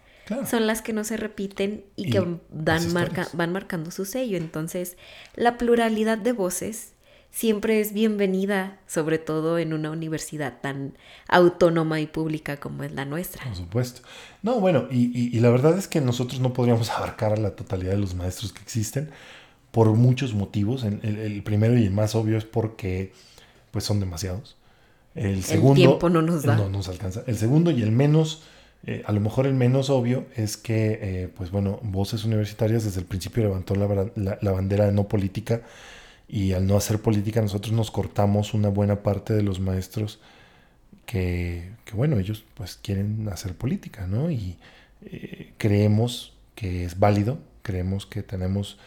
son 0.47 0.65
las 0.65 0.81
que 0.81 0.93
no 0.93 1.03
se 1.03 1.17
repiten 1.17 1.85
y, 1.95 2.09
que 2.09 2.23
dan 2.49 2.93
marca, 2.93 3.27
van 3.33 3.51
marcando 3.51 3.91
su 3.91 4.05
sello. 4.05 4.37
Entonces, 4.37 4.97
la 5.35 5.57
pluralidad 5.57 6.17
de 6.17 6.31
voces 6.31 6.93
siempre 7.35 7.81
es 7.81 7.91
bienvenida, 7.91 8.79
sobre 8.87 9.19
todo 9.19 9.59
en 9.59 9.73
una 9.73 9.91
universidad 9.91 10.61
tan 10.61 10.97
autónoma 11.27 11.99
y 11.99 12.07
pública 12.07 12.57
como 12.57 12.83
es 12.83 12.93
la 12.93 13.03
nuestra. 13.03 13.43
Por 13.43 13.55
supuesto. 13.55 14.01
No, 14.41 14.61
bueno, 14.61 14.87
y, 14.89 15.37
la 15.41 15.49
verdad 15.49 15.77
es 15.77 15.89
que 15.89 15.99
nosotros 15.99 16.39
no 16.39 16.53
podríamos 16.53 16.89
abarcar 16.91 17.33
a 17.33 17.37
la 17.37 17.55
totalidad 17.55 17.91
de 17.91 17.97
los 17.97 18.15
maestros 18.15 18.53
que 18.53 18.61
existen 18.61 19.11
por 19.71 19.91
muchos 19.93 20.33
motivos. 20.33 20.85
El, 20.85 21.43
primero 21.43 21.77
y 21.77 21.83
el 21.83 21.91
más 21.91 22.15
obvio 22.15 22.37
es 22.37 22.45
porque 22.45 23.11
pues 23.71 23.83
son 23.83 23.99
demasiados. 23.99 24.55
El 25.15 25.43
segundo... 25.43 25.81
El 25.81 25.87
tiempo 25.87 26.09
no 26.09 26.21
nos 26.21 26.43
da. 26.43 26.55
No 26.55 26.69
nos 26.69 26.87
alcanza. 26.89 27.23
El 27.27 27.37
segundo 27.37 27.71
y 27.71 27.81
el 27.81 27.91
menos... 27.91 28.43
Eh, 28.87 29.01
a 29.07 29.11
lo 29.11 29.19
mejor 29.19 29.47
el 29.47 29.55
menos 29.55 29.89
obvio 29.89 30.25
es 30.35 30.57
que, 30.57 30.99
eh, 31.01 31.29
pues 31.35 31.49
bueno, 31.49 31.79
Voces 31.81 32.23
Universitarias 32.23 32.83
desde 32.83 32.99
el 32.99 33.07
principio 33.07 33.41
levantó 33.41 33.73
la, 33.73 34.11
la, 34.15 34.37
la 34.39 34.51
bandera 34.51 34.91
no 34.91 35.07
política 35.07 35.61
y 36.27 36.53
al 36.53 36.67
no 36.67 36.77
hacer 36.77 36.99
política 36.99 37.41
nosotros 37.41 37.73
nos 37.73 37.89
cortamos 37.89 38.53
una 38.53 38.69
buena 38.69 39.01
parte 39.01 39.33
de 39.33 39.41
los 39.41 39.59
maestros 39.59 40.19
que, 41.05 41.69
bueno, 41.93 42.17
ellos 42.19 42.43
pues 42.55 42.79
quieren 42.81 43.29
hacer 43.31 43.53
política, 43.53 44.07
¿no? 44.07 44.31
Y 44.31 44.57
eh, 45.05 45.53
creemos 45.57 46.33
que 46.55 46.85
es 46.85 46.99
válido, 46.99 47.37
creemos 47.61 48.05
que 48.05 48.23
tenemos 48.23 48.77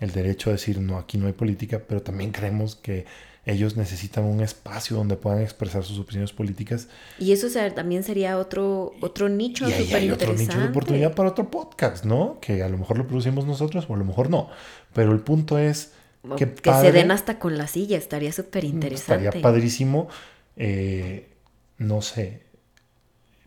el 0.00 0.10
derecho 0.12 0.50
a 0.50 0.52
decir, 0.52 0.80
no, 0.80 0.98
aquí 0.98 1.18
no 1.18 1.26
hay 1.26 1.32
política, 1.32 1.82
pero 1.86 2.02
también 2.02 2.30
creemos 2.30 2.76
que 2.76 3.06
ellos 3.48 3.78
necesitan 3.78 4.24
un 4.24 4.42
espacio 4.42 4.94
donde 4.94 5.16
puedan 5.16 5.40
expresar 5.40 5.82
sus 5.82 5.98
opiniones 5.98 6.32
políticas. 6.32 6.88
Y 7.18 7.32
eso 7.32 7.48
también 7.74 8.04
sería 8.04 8.36
otro, 8.36 8.92
otro 9.00 9.30
nicho 9.30 9.66
y 9.70 9.72
hay 9.72 10.10
otro 10.10 10.34
nicho 10.34 10.58
de 10.58 10.66
oportunidad 10.66 11.14
para 11.14 11.30
otro 11.30 11.50
podcast, 11.50 12.04
¿no? 12.04 12.38
Que 12.42 12.62
a 12.62 12.68
lo 12.68 12.76
mejor 12.76 12.98
lo 12.98 13.06
producimos 13.06 13.46
nosotros 13.46 13.86
o 13.88 13.94
a 13.94 13.96
lo 13.96 14.04
mejor 14.04 14.28
no. 14.28 14.50
Pero 14.92 15.12
el 15.12 15.20
punto 15.20 15.58
es 15.58 15.92
que 16.36 16.46
se 16.62 16.92
den 16.92 17.10
hasta 17.10 17.38
con 17.38 17.56
la 17.56 17.68
silla, 17.68 17.96
estaría 17.96 18.32
súper 18.32 18.64
interesante. 18.64 19.24
Estaría 19.24 19.42
padrísimo. 19.42 20.08
Eh, 20.56 21.30
no 21.78 22.02
sé. 22.02 22.42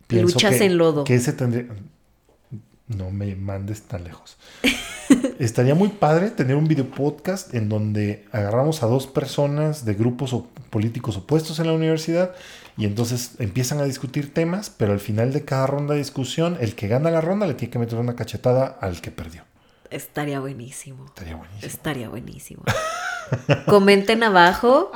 Luchas 0.09 0.61
en 0.61 0.77
lodo. 0.79 1.03
Que 1.03 1.13
ese 1.13 1.33
tendría. 1.33 1.67
No 2.97 3.11
me 3.11 3.35
mandes 3.35 3.83
tan 3.83 4.03
lejos. 4.03 4.37
estaría 5.39 5.75
muy 5.75 5.89
padre 5.89 6.29
tener 6.29 6.55
un 6.55 6.67
video 6.67 6.89
podcast 6.89 7.53
en 7.53 7.69
donde 7.69 8.25
agarramos 8.31 8.83
a 8.83 8.87
dos 8.87 9.07
personas 9.07 9.85
de 9.85 9.93
grupos 9.93 10.35
políticos 10.69 11.17
opuestos 11.17 11.59
en 11.59 11.67
la 11.67 11.73
universidad 11.73 12.33
y 12.77 12.85
entonces 12.85 13.31
empiezan 13.39 13.79
a 13.79 13.83
discutir 13.83 14.33
temas, 14.33 14.69
pero 14.69 14.93
al 14.93 14.99
final 14.99 15.33
de 15.33 15.43
cada 15.43 15.67
ronda 15.67 15.93
de 15.93 15.99
discusión, 15.99 16.57
el 16.61 16.75
que 16.75 16.87
gana 16.87 17.11
la 17.11 17.21
ronda 17.21 17.45
le 17.45 17.53
tiene 17.53 17.71
que 17.71 17.79
meter 17.79 17.99
una 17.99 18.15
cachetada 18.15 18.65
al 18.65 19.01
que 19.01 19.11
perdió. 19.11 19.43
Estaría 19.89 20.39
buenísimo. 20.39 21.05
Estaría 21.05 21.35
buenísimo. 21.35 21.67
Estaría 21.67 22.09
buenísimo. 22.09 22.63
Comenten 23.67 24.23
abajo 24.23 24.91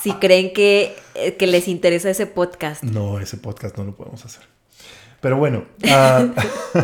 si 0.00 0.12
creen 0.14 0.52
que, 0.52 0.96
eh, 1.14 1.36
que, 1.36 1.46
les 1.46 1.68
interesa 1.68 2.10
ese 2.10 2.26
podcast. 2.26 2.82
No, 2.82 3.20
ese 3.20 3.36
podcast 3.36 3.76
no 3.78 3.84
lo 3.84 3.94
podemos 3.94 4.24
hacer. 4.24 4.42
Pero 5.20 5.36
bueno, 5.36 5.64
ah, 5.88 6.26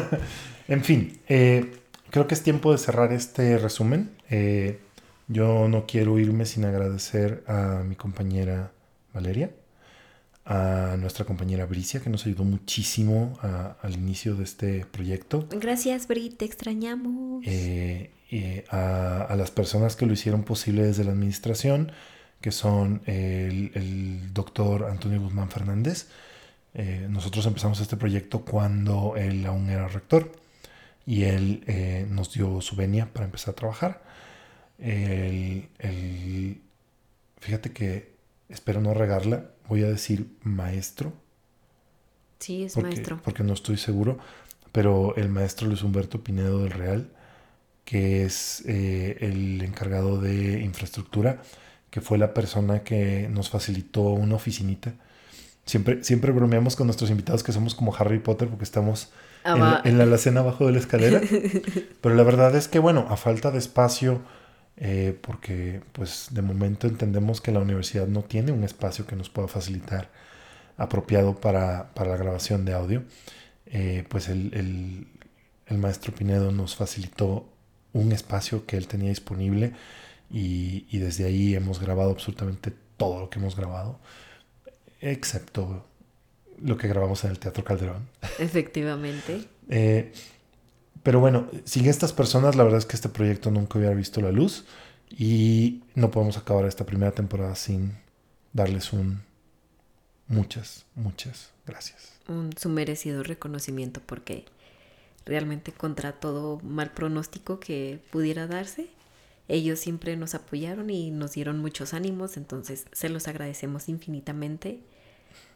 en 0.68 0.84
fin, 0.84 1.20
eh, 1.28 1.72
creo 2.10 2.26
que 2.26 2.34
es 2.34 2.42
tiempo 2.42 2.72
de 2.72 2.78
cerrar 2.78 3.12
este 3.12 3.58
resumen. 3.58 4.10
Eh, 4.30 4.80
yo 5.28 5.68
no 5.68 5.86
quiero 5.86 6.18
irme 6.18 6.46
sin 6.46 6.64
agradecer 6.64 7.42
a 7.46 7.82
mi 7.84 7.96
compañera 7.96 8.72
Valeria 9.12 9.50
a 10.46 10.96
nuestra 10.98 11.24
compañera 11.24 11.66
Bricia, 11.66 12.00
que 12.00 12.08
nos 12.08 12.24
ayudó 12.24 12.44
muchísimo 12.44 13.36
al 13.42 13.94
inicio 13.94 14.36
de 14.36 14.44
este 14.44 14.86
proyecto. 14.86 15.48
Gracias, 15.50 16.06
Brit, 16.06 16.38
te 16.38 16.44
extrañamos. 16.44 17.44
Eh, 17.44 18.64
a, 18.70 19.34
las 19.36 19.50
personas 19.50 19.96
que 19.96 20.06
lo 20.06 20.12
hicieron 20.12 20.44
posible 20.44 20.84
desde 20.84 21.04
la 21.04 21.10
administración, 21.10 21.90
que 22.40 22.52
son 22.52 23.02
el, 23.06 24.32
doctor 24.32 24.84
Antonio 24.84 25.20
Guzmán 25.20 25.50
Fernández. 25.50 26.06
Eh, 26.74 27.06
nosotros 27.10 27.44
empezamos 27.46 27.80
este 27.80 27.96
proyecto 27.96 28.40
cuando 28.40 29.14
él 29.16 29.44
aún 29.46 29.68
era 29.68 29.88
rector 29.88 30.30
y 31.06 31.24
él 31.24 31.62
eh, 31.66 32.06
nos 32.10 32.32
dio 32.34 32.60
su 32.60 32.76
venia 32.76 33.12
para 33.12 33.26
empezar 33.26 33.52
a 33.52 33.56
trabajar. 33.56 34.02
fíjate 37.40 37.72
que 37.72 38.16
espero 38.48 38.80
no 38.80 38.92
regarla 38.92 39.50
voy 39.68 39.82
a 39.82 39.88
decir 39.88 40.28
maestro. 40.42 41.12
Sí, 42.38 42.64
es 42.64 42.76
maestro. 42.76 43.20
Porque 43.24 43.42
no 43.42 43.54
estoy 43.54 43.76
seguro, 43.76 44.18
pero 44.72 45.14
el 45.16 45.28
maestro 45.28 45.68
Luis 45.68 45.82
Humberto 45.82 46.22
Pinedo 46.22 46.62
del 46.62 46.70
Real, 46.70 47.10
que 47.84 48.24
es 48.24 48.62
eh, 48.66 49.16
el 49.20 49.62
encargado 49.62 50.20
de 50.20 50.60
infraestructura, 50.60 51.42
que 51.90 52.00
fue 52.00 52.18
la 52.18 52.34
persona 52.34 52.82
que 52.82 53.28
nos 53.30 53.48
facilitó 53.48 54.02
una 54.02 54.34
oficinita. 54.34 54.94
Siempre, 55.64 56.04
siempre 56.04 56.30
bromeamos 56.30 56.76
con 56.76 56.86
nuestros 56.86 57.10
invitados 57.10 57.42
que 57.42 57.52
somos 57.52 57.74
como 57.74 57.94
Harry 57.96 58.18
Potter 58.18 58.48
porque 58.48 58.64
estamos 58.64 59.10
en, 59.46 59.90
en, 59.90 59.98
la 59.98 60.04
alacena 60.04 60.40
abajo 60.40 60.66
de 60.66 60.72
la 60.72 60.78
escalera. 60.78 61.20
pero 62.00 62.14
la 62.14 62.22
verdad 62.22 62.54
es 62.56 62.68
que, 62.68 62.78
bueno, 62.78 63.06
a 63.10 63.16
falta 63.16 63.50
de 63.50 63.58
espacio 63.58 64.20
eh, 64.78 65.18
porque 65.22 65.80
pues 65.92 66.28
de 66.32 66.42
momento 66.42 66.86
entendemos 66.86 67.40
que 67.40 67.50
la 67.50 67.60
universidad 67.60 68.06
no 68.08 68.22
tiene 68.22 68.52
un 68.52 68.62
espacio 68.62 69.06
que 69.06 69.16
nos 69.16 69.30
pueda 69.30 69.48
facilitar 69.48 70.10
apropiado 70.76 71.36
para, 71.40 71.90
la 71.96 72.16
grabación 72.16 72.66
de 72.66 72.74
audio, 72.74 73.04
eh, 73.66 74.04
pues 74.08 74.28
el, 74.28 75.08
maestro 75.70 76.14
Pinedo 76.14 76.52
nos 76.52 76.76
facilitó 76.76 77.48
un 77.94 78.12
espacio 78.12 78.66
que 78.66 78.76
él 78.76 78.86
tenía 78.86 79.08
disponible 79.08 79.72
y, 80.30 80.86
y, 80.90 80.98
desde 80.98 81.24
ahí 81.24 81.54
hemos 81.54 81.80
grabado 81.80 82.10
absolutamente 82.10 82.72
todo 82.98 83.20
lo 83.20 83.30
que 83.30 83.38
hemos 83.38 83.56
grabado, 83.56 83.98
excepto 85.00 85.86
lo 86.62 86.76
que 86.76 86.88
grabamos 86.88 87.24
en 87.24 87.30
el 87.30 87.38
Teatro 87.38 87.64
Calderón. 87.64 88.08
Efectivamente. 88.38 89.44
eh, 89.68 90.12
pero 91.02 91.20
bueno, 91.20 91.48
sin 91.64 91.86
estas 91.86 92.12
personas, 92.12 92.56
la 92.56 92.64
verdad 92.64 92.78
es 92.78 92.86
que 92.86 92.96
este 92.96 93.08
proyecto 93.08 93.52
nunca 93.52 93.78
hubiera 93.78 93.94
visto 93.94 94.20
la 94.20 94.32
luz 94.32 94.64
y 95.08 95.82
no 95.94 96.10
podemos 96.10 96.36
acabar 96.36 96.64
esta 96.64 96.84
primera 96.84 97.12
temporada 97.12 97.54
sin 97.54 97.92
darles 98.52 98.92
un 98.92 99.22
muchas, 100.28 100.84
muchas 100.94 101.52
gracias. 101.66 102.12
Un 102.28 102.50
su 102.56 102.68
merecido 102.68 103.22
reconocimiento 103.22 104.00
porque 104.04 104.46
realmente 105.24 105.72
contra 105.72 106.12
todo 106.12 106.60
mal 106.60 106.92
pronóstico 106.92 107.60
que 107.60 108.00
pudiera 108.10 108.46
darse, 108.46 108.88
ellos 109.48 109.78
siempre 109.78 110.16
nos 110.16 110.34
apoyaron 110.34 110.90
y 110.90 111.10
nos 111.10 111.32
dieron 111.32 111.60
muchos 111.60 111.94
ánimos, 111.94 112.36
entonces 112.36 112.86
se 112.92 113.08
los 113.08 113.28
agradecemos 113.28 113.88
infinitamente. 113.88 114.80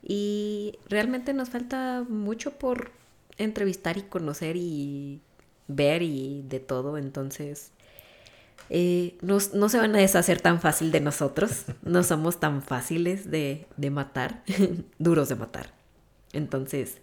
Y 0.02 0.78
realmente 0.88 1.34
nos 1.34 1.50
falta 1.50 2.04
mucho 2.08 2.52
por 2.52 2.90
entrevistar 3.36 3.96
y 3.96 4.02
conocer 4.02 4.56
y 4.56 5.20
ver 5.68 6.02
y 6.02 6.42
de 6.48 6.60
todo, 6.60 6.98
entonces 6.98 7.72
eh, 8.68 9.16
no, 9.20 9.40
se 9.40 9.78
van 9.78 9.94
a 9.96 9.98
deshacer 9.98 10.40
tan 10.40 10.60
fácil 10.60 10.92
de 10.92 11.00
nosotros, 11.00 11.64
no 11.82 12.02
somos 12.02 12.38
tan 12.40 12.62
fáciles 12.62 13.30
de, 13.30 13.66
de 13.76 13.90
matar, 13.90 14.42
duros 14.98 15.28
de 15.28 15.34
matar. 15.36 15.72
Entonces 16.32 16.98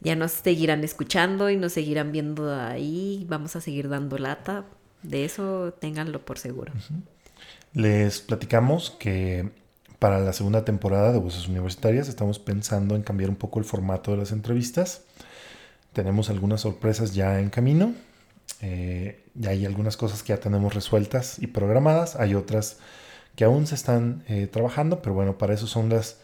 ya 0.00 0.16
nos 0.16 0.32
seguirán 0.32 0.82
escuchando 0.84 1.50
y 1.50 1.56
nos 1.56 1.72
seguirán 1.72 2.12
viendo 2.12 2.52
ahí, 2.54 3.24
vamos 3.28 3.56
a 3.56 3.60
seguir 3.60 3.88
dando 3.88 4.18
lata, 4.18 4.64
de 5.02 5.24
eso 5.24 5.74
ténganlo 5.80 6.24
por 6.24 6.38
seguro. 6.38 6.72
Les 7.74 8.20
platicamos 8.20 8.90
que 8.90 9.50
para 10.04 10.20
la 10.20 10.34
segunda 10.34 10.66
temporada 10.66 11.12
de 11.12 11.18
Voces 11.18 11.48
Universitarias 11.48 12.10
estamos 12.10 12.38
pensando 12.38 12.94
en 12.94 13.00
cambiar 13.00 13.30
un 13.30 13.36
poco 13.36 13.58
el 13.58 13.64
formato 13.64 14.10
de 14.10 14.18
las 14.18 14.32
entrevistas. 14.32 15.00
Tenemos 15.94 16.28
algunas 16.28 16.60
sorpresas 16.60 17.14
ya 17.14 17.40
en 17.40 17.48
camino. 17.48 17.94
Eh, 18.60 19.24
y 19.34 19.46
hay 19.46 19.64
algunas 19.64 19.96
cosas 19.96 20.22
que 20.22 20.34
ya 20.34 20.40
tenemos 20.40 20.74
resueltas 20.74 21.38
y 21.38 21.46
programadas, 21.46 22.16
hay 22.16 22.34
otras 22.34 22.76
que 23.34 23.44
aún 23.44 23.66
se 23.66 23.76
están 23.76 24.24
eh, 24.28 24.46
trabajando, 24.46 25.00
pero 25.00 25.14
bueno, 25.14 25.38
para 25.38 25.54
eso 25.54 25.66
son 25.66 25.88
las 25.88 26.18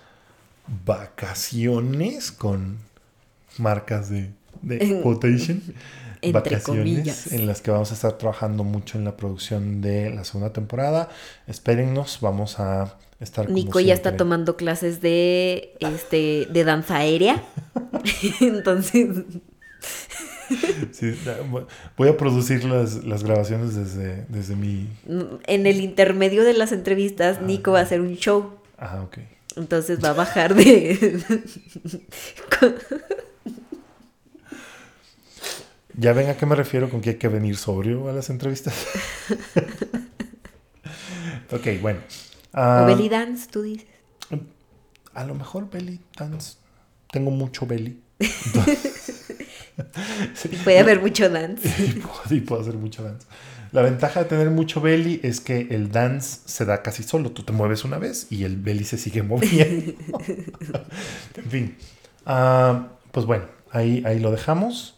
vacaciones 0.84 2.32
con 2.32 2.76
marcas 3.56 4.10
de, 4.10 4.30
de 4.60 5.00
quotation. 5.02 5.62
vacaciones 6.34 7.32
en 7.32 7.46
las 7.46 7.62
que 7.62 7.70
vamos 7.70 7.92
a 7.92 7.94
estar 7.94 8.18
trabajando 8.18 8.62
mucho 8.62 8.98
en 8.98 9.06
la 9.06 9.16
producción 9.16 9.80
de 9.80 10.10
la 10.10 10.24
segunda 10.24 10.52
temporada. 10.52 11.08
Espérennos, 11.46 12.18
vamos 12.20 12.60
a 12.60 12.98
estar 13.20 13.50
Nico 13.50 13.80
ya 13.80 13.94
está 13.94 14.16
tomando 14.16 14.56
clases 14.56 15.00
de 15.00 15.74
este 15.80 16.46
de 16.50 16.64
danza 16.64 16.96
aérea. 16.96 17.42
Entonces 18.40 19.08
voy 21.96 22.08
a 22.08 22.16
producir 22.16 22.64
las, 22.64 23.04
las 23.04 23.24
grabaciones 23.24 23.74
desde, 23.74 24.24
desde, 24.28 24.56
mi... 24.56 24.88
En 25.46 25.66
el 25.66 25.80
intermedio 25.80 26.44
de 26.44 26.54
las 26.54 26.72
entrevistas, 26.72 27.38
ah, 27.40 27.44
Nico 27.44 27.72
va 27.72 27.80
a 27.80 27.82
hacer 27.82 28.00
un 28.00 28.16
show. 28.16 28.54
Ah, 28.78 29.02
ok. 29.02 29.18
Entonces 29.56 30.02
va 30.02 30.10
a 30.10 30.12
bajar 30.14 30.54
de... 30.54 31.20
¿Ya 35.94 36.12
ven 36.12 36.30
a 36.30 36.36
qué 36.36 36.46
me 36.46 36.54
refiero 36.54 36.88
con 36.88 37.00
que 37.00 37.10
hay 37.10 37.16
que 37.16 37.28
venir 37.28 37.56
sobrio 37.56 38.08
a 38.08 38.12
las 38.12 38.30
entrevistas? 38.30 38.74
ok, 41.52 41.66
bueno. 41.82 42.00
O 42.52 42.86
belly 42.86 43.08
dance, 43.08 43.48
tú 43.50 43.62
dices. 43.62 43.86
A 45.14 45.24
lo 45.24 45.34
mejor 45.34 45.70
belly 45.70 46.00
dance. 46.16 46.56
Tengo 47.10 47.30
mucho 47.30 47.66
belly. 47.66 48.00
puede 50.64 50.78
haber 50.78 51.00
mucho 51.00 51.28
dance. 51.28 51.68
y, 52.30 52.40
puedo, 52.40 52.62
hacer 52.62 52.74
mucho 52.74 53.02
dance. 53.02 53.26
La 53.72 53.82
ventaja 53.82 54.22
de 54.22 54.28
tener 54.28 54.50
mucho 54.50 54.80
belly 54.80 55.20
es 55.22 55.40
que 55.40 55.68
el 55.70 55.90
dance 55.90 56.40
se 56.44 56.64
da 56.64 56.82
casi 56.82 57.02
solo. 57.02 57.32
Tú 57.32 57.42
te 57.42 57.52
mueves 57.52 57.84
una 57.84 57.98
vez 57.98 58.26
y 58.30 58.44
el 58.44 58.56
belly 58.56 58.84
se 58.84 58.98
sigue 58.98 59.22
moviendo. 59.22 59.94
en 61.36 61.50
fin. 61.50 61.76
Ah, 62.26 62.88
pues 63.12 63.26
bueno, 63.26 63.44
ahí, 63.72 64.02
ahí 64.06 64.18
lo 64.18 64.30
dejamos. 64.30 64.96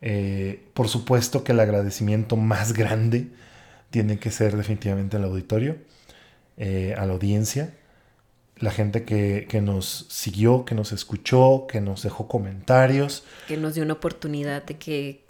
Eh, 0.00 0.68
por 0.74 0.88
supuesto 0.88 1.44
que 1.44 1.52
el 1.52 1.60
agradecimiento 1.60 2.36
más 2.36 2.72
grande 2.72 3.28
tiene 3.90 4.18
que 4.18 4.32
ser 4.32 4.56
definitivamente 4.56 5.16
al 5.16 5.24
auditorio, 5.24 5.76
eh, 6.56 6.94
a 6.96 7.06
la 7.06 7.12
audiencia, 7.12 7.74
la 8.56 8.70
gente 8.70 9.04
que, 9.04 9.60
nos 9.62 10.06
siguió, 10.08 10.64
que 10.64 10.74
nos 10.74 10.92
escuchó, 10.92 11.66
que 11.66 11.80
nos 11.80 12.02
dejó 12.02 12.28
comentarios. 12.28 13.24
Que 13.48 13.56
nos 13.56 13.74
dio 13.74 13.82
una 13.82 13.94
oportunidad 13.94 14.62
de 14.64 14.78
que 14.78 15.24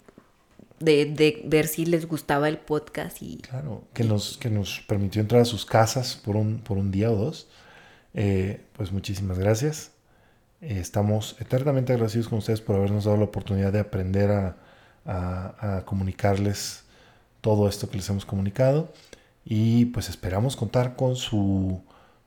de, 0.79 1.41
ver 1.45 1.67
si 1.67 1.85
les 1.85 2.07
gustaba 2.07 2.49
el 2.49 2.57
podcast 2.57 3.21
y... 3.21 3.37
Claro, 3.37 3.83
que, 3.93 4.03
nos, 4.03 4.37
que 4.37 4.49
nos 4.49 4.81
permitió 4.81 5.21
entrar 5.21 5.41
a 5.41 5.45
sus 5.45 5.65
casas 5.65 6.15
por 6.15 6.35
un, 6.35 6.59
por 6.59 6.77
un 6.77 6.91
día 6.91 7.09
o 7.09 7.15
dos. 7.15 7.47
Eh, 8.13 8.61
pues 8.73 8.91
muchísimas 8.91 9.39
gracias. 9.39 9.91
estamos 10.61 11.35
eternamente 11.39 11.93
agradecidos 11.93 12.27
con 12.27 12.39
ustedes 12.39 12.61
por 12.61 12.75
habernos 12.75 13.05
dado 13.05 13.17
la 13.17 13.23
oportunidad 13.23 13.71
de 13.71 13.79
aprender 13.79 14.29
a, 14.29 14.57
a, 15.05 15.83
comunicarles 15.85 16.83
todo 17.41 17.67
esto 17.67 17.89
que 17.89 17.97
les 17.97 18.09
hemos 18.09 18.25
comunicado 18.25 18.93
y 19.45 19.85
pues 19.85 20.09
esperamos 20.09 20.55
contar 20.55 20.95
con 20.95 21.15
su 21.15 21.81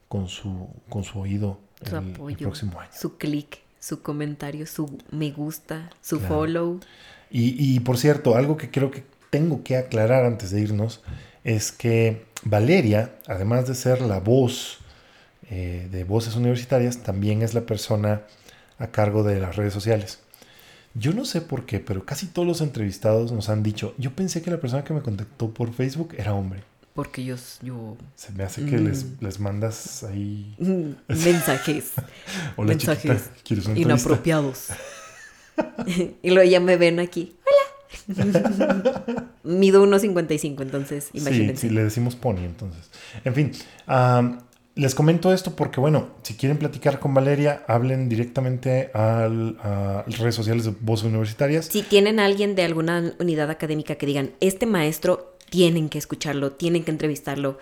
con 0.08 0.28
su 0.28 0.68
con 0.88 1.04
su 1.04 1.18
oído 1.20 1.58
el, 1.84 2.36
próximo 2.36 2.80
año. 2.80 2.90
Su 2.98 3.16
clic, 3.16 3.58
su 3.78 4.02
comentario, 4.02 4.66
su 4.66 4.98
me 5.10 5.30
gusta, 5.30 5.90
su 6.00 6.20
follow. 6.20 6.80
Y, 7.30 7.80
por 7.80 7.98
cierto, 7.98 8.36
algo 8.36 8.56
que 8.56 8.70
creo 8.70 8.90
que 8.90 9.04
tengo 9.30 9.62
que 9.62 9.76
aclarar 9.76 10.24
antes 10.24 10.50
de 10.52 10.60
irnos 10.60 11.02
es 11.44 11.72
que 11.72 12.24
Valeria, 12.44 13.16
además 13.26 13.66
de 13.66 13.74
ser 13.74 14.00
la 14.00 14.20
voz 14.20 14.78
eh, 15.50 15.88
de 15.90 16.04
Voces 16.04 16.36
Universitarias, 16.36 16.98
también 16.98 17.42
es 17.42 17.52
la 17.52 17.62
persona 17.62 18.22
a 18.78 18.86
cargo 18.88 19.22
de 19.22 19.40
las 19.40 19.56
redes 19.56 19.72
sociales. 19.72 20.20
Yo 20.94 21.12
no 21.12 21.26
sé 21.26 21.42
por 21.42 21.66
qué, 21.66 21.78
pero 21.78 22.06
casi 22.06 22.26
todos 22.26 22.48
los 22.48 22.60
entrevistados 22.62 23.32
nos 23.32 23.50
han 23.50 23.62
dicho, 23.62 23.94
yo 23.98 24.12
pensé 24.12 24.40
que 24.40 24.50
la 24.50 24.60
persona 24.60 24.82
que 24.82 24.94
me 24.94 25.02
contactó 25.02 25.50
por 25.50 25.74
Facebook 25.74 26.14
era 26.16 26.32
hombre. 26.32 26.62
Porque 26.96 27.22
yo... 27.24 27.36
yo 27.62 27.96
Se 28.14 28.32
me 28.32 28.42
hace 28.42 28.64
que 28.64 28.78
les, 28.78 29.04
mm. 29.04 29.16
les, 29.20 29.38
mandas 29.38 30.02
ahí... 30.02 30.56
Mensajes. 31.08 31.92
mensajes 32.58 33.30
inapropiados. 33.76 34.68
y 36.22 36.30
luego 36.30 36.50
ya 36.50 36.58
me 36.58 36.76
ven 36.76 36.98
aquí. 36.98 37.36
Hola. 37.44 37.66
Mido 39.44 39.84
1.55, 39.86 40.62
entonces 40.62 41.10
imagínense. 41.12 41.60
Sí, 41.60 41.68
sí, 41.68 41.74
le 41.74 41.84
decimos 41.84 42.16
pony, 42.16 42.44
entonces. 42.44 42.90
En 43.24 43.34
fin, 43.34 43.52
les 44.74 44.94
comento 44.94 45.32
esto 45.32 45.54
porque, 45.54 45.80
bueno, 45.80 46.08
si 46.22 46.34
quieren 46.34 46.58
platicar 46.58 46.98
con 46.98 47.14
Valeria, 47.14 47.62
hablen 47.68 48.08
directamente 48.08 48.90
a 48.94 49.28
las 49.28 50.18
redes 50.18 50.34
sociales 50.34 50.64
de 50.64 50.74
Voces 50.80 51.06
Universitarias. 51.06 51.66
Si 51.66 51.82
tienen 51.82 52.20
a 52.20 52.24
alguien 52.24 52.54
de 52.54 52.62
alguna 52.62 53.12
unidad 53.18 53.50
académica 53.50 53.96
que 53.96 54.06
digan, 54.06 54.32
este 54.40 54.66
maestro 54.66 55.35
tienen 55.50 55.88
que 55.88 55.98
escucharlo, 55.98 56.52
tienen 56.52 56.84
que 56.84 56.90
entrevistarlo, 56.90 57.58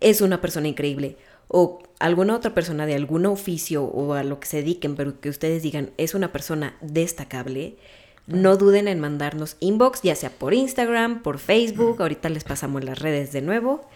es 0.00 0.20
una 0.20 0.40
persona 0.40 0.68
increíble, 0.68 1.16
o 1.48 1.82
alguna 1.98 2.36
otra 2.36 2.54
persona 2.54 2.86
de 2.86 2.94
algún 2.94 3.26
oficio 3.26 3.84
o 3.84 4.14
a 4.14 4.22
lo 4.22 4.38
que 4.38 4.46
se 4.46 4.58
dediquen, 4.58 4.94
pero 4.94 5.20
que 5.20 5.28
ustedes 5.28 5.62
digan, 5.62 5.90
es 5.96 6.14
una 6.14 6.32
persona 6.32 6.76
destacable, 6.80 7.76
no 8.26 8.56
duden 8.56 8.86
en 8.86 9.00
mandarnos 9.00 9.56
inbox, 9.58 10.02
ya 10.02 10.14
sea 10.14 10.30
por 10.30 10.54
Instagram, 10.54 11.22
por 11.22 11.38
Facebook, 11.38 12.00
ahorita 12.00 12.28
les 12.28 12.44
pasamos 12.44 12.84
las 12.84 12.98
redes 12.98 13.32
de 13.32 13.42
nuevo. 13.42 13.88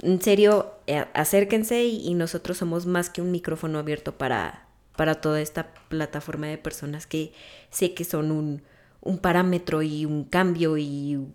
En 0.00 0.22
serio, 0.22 0.74
eh, 0.86 1.06
acérquense 1.14 1.84
y, 1.84 2.14
nosotros 2.14 2.58
somos 2.58 2.86
más 2.86 3.10
que 3.10 3.20
un 3.20 3.32
micrófono 3.32 3.80
abierto 3.80 4.16
para, 4.16 4.68
para 4.94 5.20
toda 5.20 5.40
esta 5.40 5.74
plataforma 5.88 6.46
de 6.46 6.58
personas 6.58 7.08
que 7.08 7.32
sé 7.70 7.94
que 7.94 8.04
son 8.04 8.30
un, 8.30 8.62
parámetro 9.16 9.80
y 9.80 10.04
un 10.04 10.24
cambio 10.24 10.76
y 10.76 11.26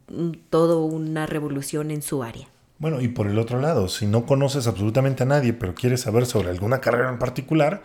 todo 0.51 0.85
una 0.85 1.25
revolución 1.25 1.89
en 1.89 2.03
su 2.03 2.21
área. 2.21 2.47
Bueno, 2.77 3.01
y 3.01 3.07
por 3.07 3.25
el 3.25 3.39
otro 3.39 3.59
lado, 3.59 3.87
si 3.87 4.05
no 4.05 4.27
conoces 4.27 4.67
absolutamente 4.67 5.23
a 5.23 5.25
nadie, 5.25 5.53
pero 5.53 5.73
quieres 5.73 6.01
saber 6.01 6.27
sobre 6.27 6.49
alguna 6.49 6.79
carrera 6.81 7.09
en 7.09 7.17
particular, 7.17 7.81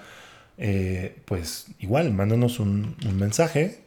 eh, 0.59 1.17
pues 1.25 1.69
igual, 1.79 2.13
mándanos 2.13 2.61
un, 2.61 2.97
mensaje 3.15 3.81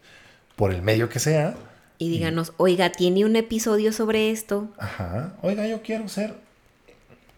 por 0.56 0.74
el 0.74 0.82
medio 0.82 1.10
que 1.10 1.20
sea. 1.20 1.54
Y 2.00 2.10
díganos, 2.10 2.54
oiga, 2.58 2.92
¿tiene 2.92 3.26
un 3.26 3.36
episodio 3.36 3.94
sobre 3.94 4.32
esto? 4.32 4.70
Ajá, 4.80 5.36
oiga, 5.44 5.68
yo 5.68 5.84
quiero 5.84 6.08
ser 6.10 6.34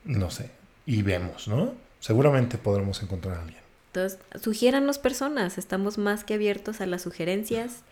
no 0.06 0.30
sé, 0.30 0.50
y 0.86 1.02
vemos, 1.02 1.48
¿no? 1.48 1.74
Seguramente 2.00 2.58
podremos 2.58 3.02
encontrar 3.02 3.38
a 3.38 3.42
alguien. 3.42 3.62
Entonces, 3.88 4.20
sugiéranos 4.42 4.98
personas, 4.98 5.58
estamos 5.58 5.98
más 5.98 6.24
que 6.24 6.34
abiertos 6.34 6.82
a 6.82 6.86
las 6.86 7.04
sugerencias 7.04 7.84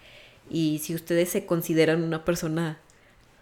y 0.50 0.80
si 0.84 0.96
ustedes 0.96 1.30
se 1.30 1.46
consideran 1.46 2.04
una 2.04 2.26
persona 2.26 2.80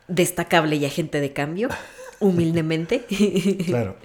destacable 0.08 0.76
y 0.76 0.86
agente 0.86 1.22
de 1.22 1.34
cambio, 1.34 1.70
humildemente. 2.20 3.06
claro. 3.66 3.96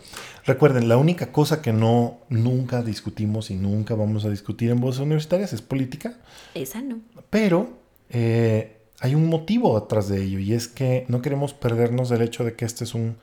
Recuerden, 0.46 0.88
la 0.88 0.98
única 0.98 1.32
cosa 1.32 1.62
que 1.62 1.72
no 1.72 2.18
nunca 2.28 2.82
discutimos 2.82 3.50
y 3.50 3.54
nunca 3.54 3.94
vamos 3.94 4.26
a 4.26 4.30
discutir 4.30 4.70
en 4.70 4.80
voces 4.80 5.00
universitarias 5.00 5.54
es 5.54 5.62
política. 5.62 6.18
Esa 6.52 6.82
no. 6.82 7.00
Pero 7.30 7.78
eh, 8.10 8.76
hay 9.00 9.14
un 9.14 9.28
motivo 9.28 9.74
atrás 9.76 10.08
de 10.08 10.22
ello 10.22 10.38
y 10.38 10.52
es 10.52 10.68
que 10.68 11.06
no 11.08 11.22
queremos 11.22 11.54
perdernos 11.54 12.10
del 12.10 12.20
hecho 12.20 12.44
de 12.44 12.54
que 12.54 12.66
este 12.66 12.84
es 12.84 12.94
un 12.94 13.16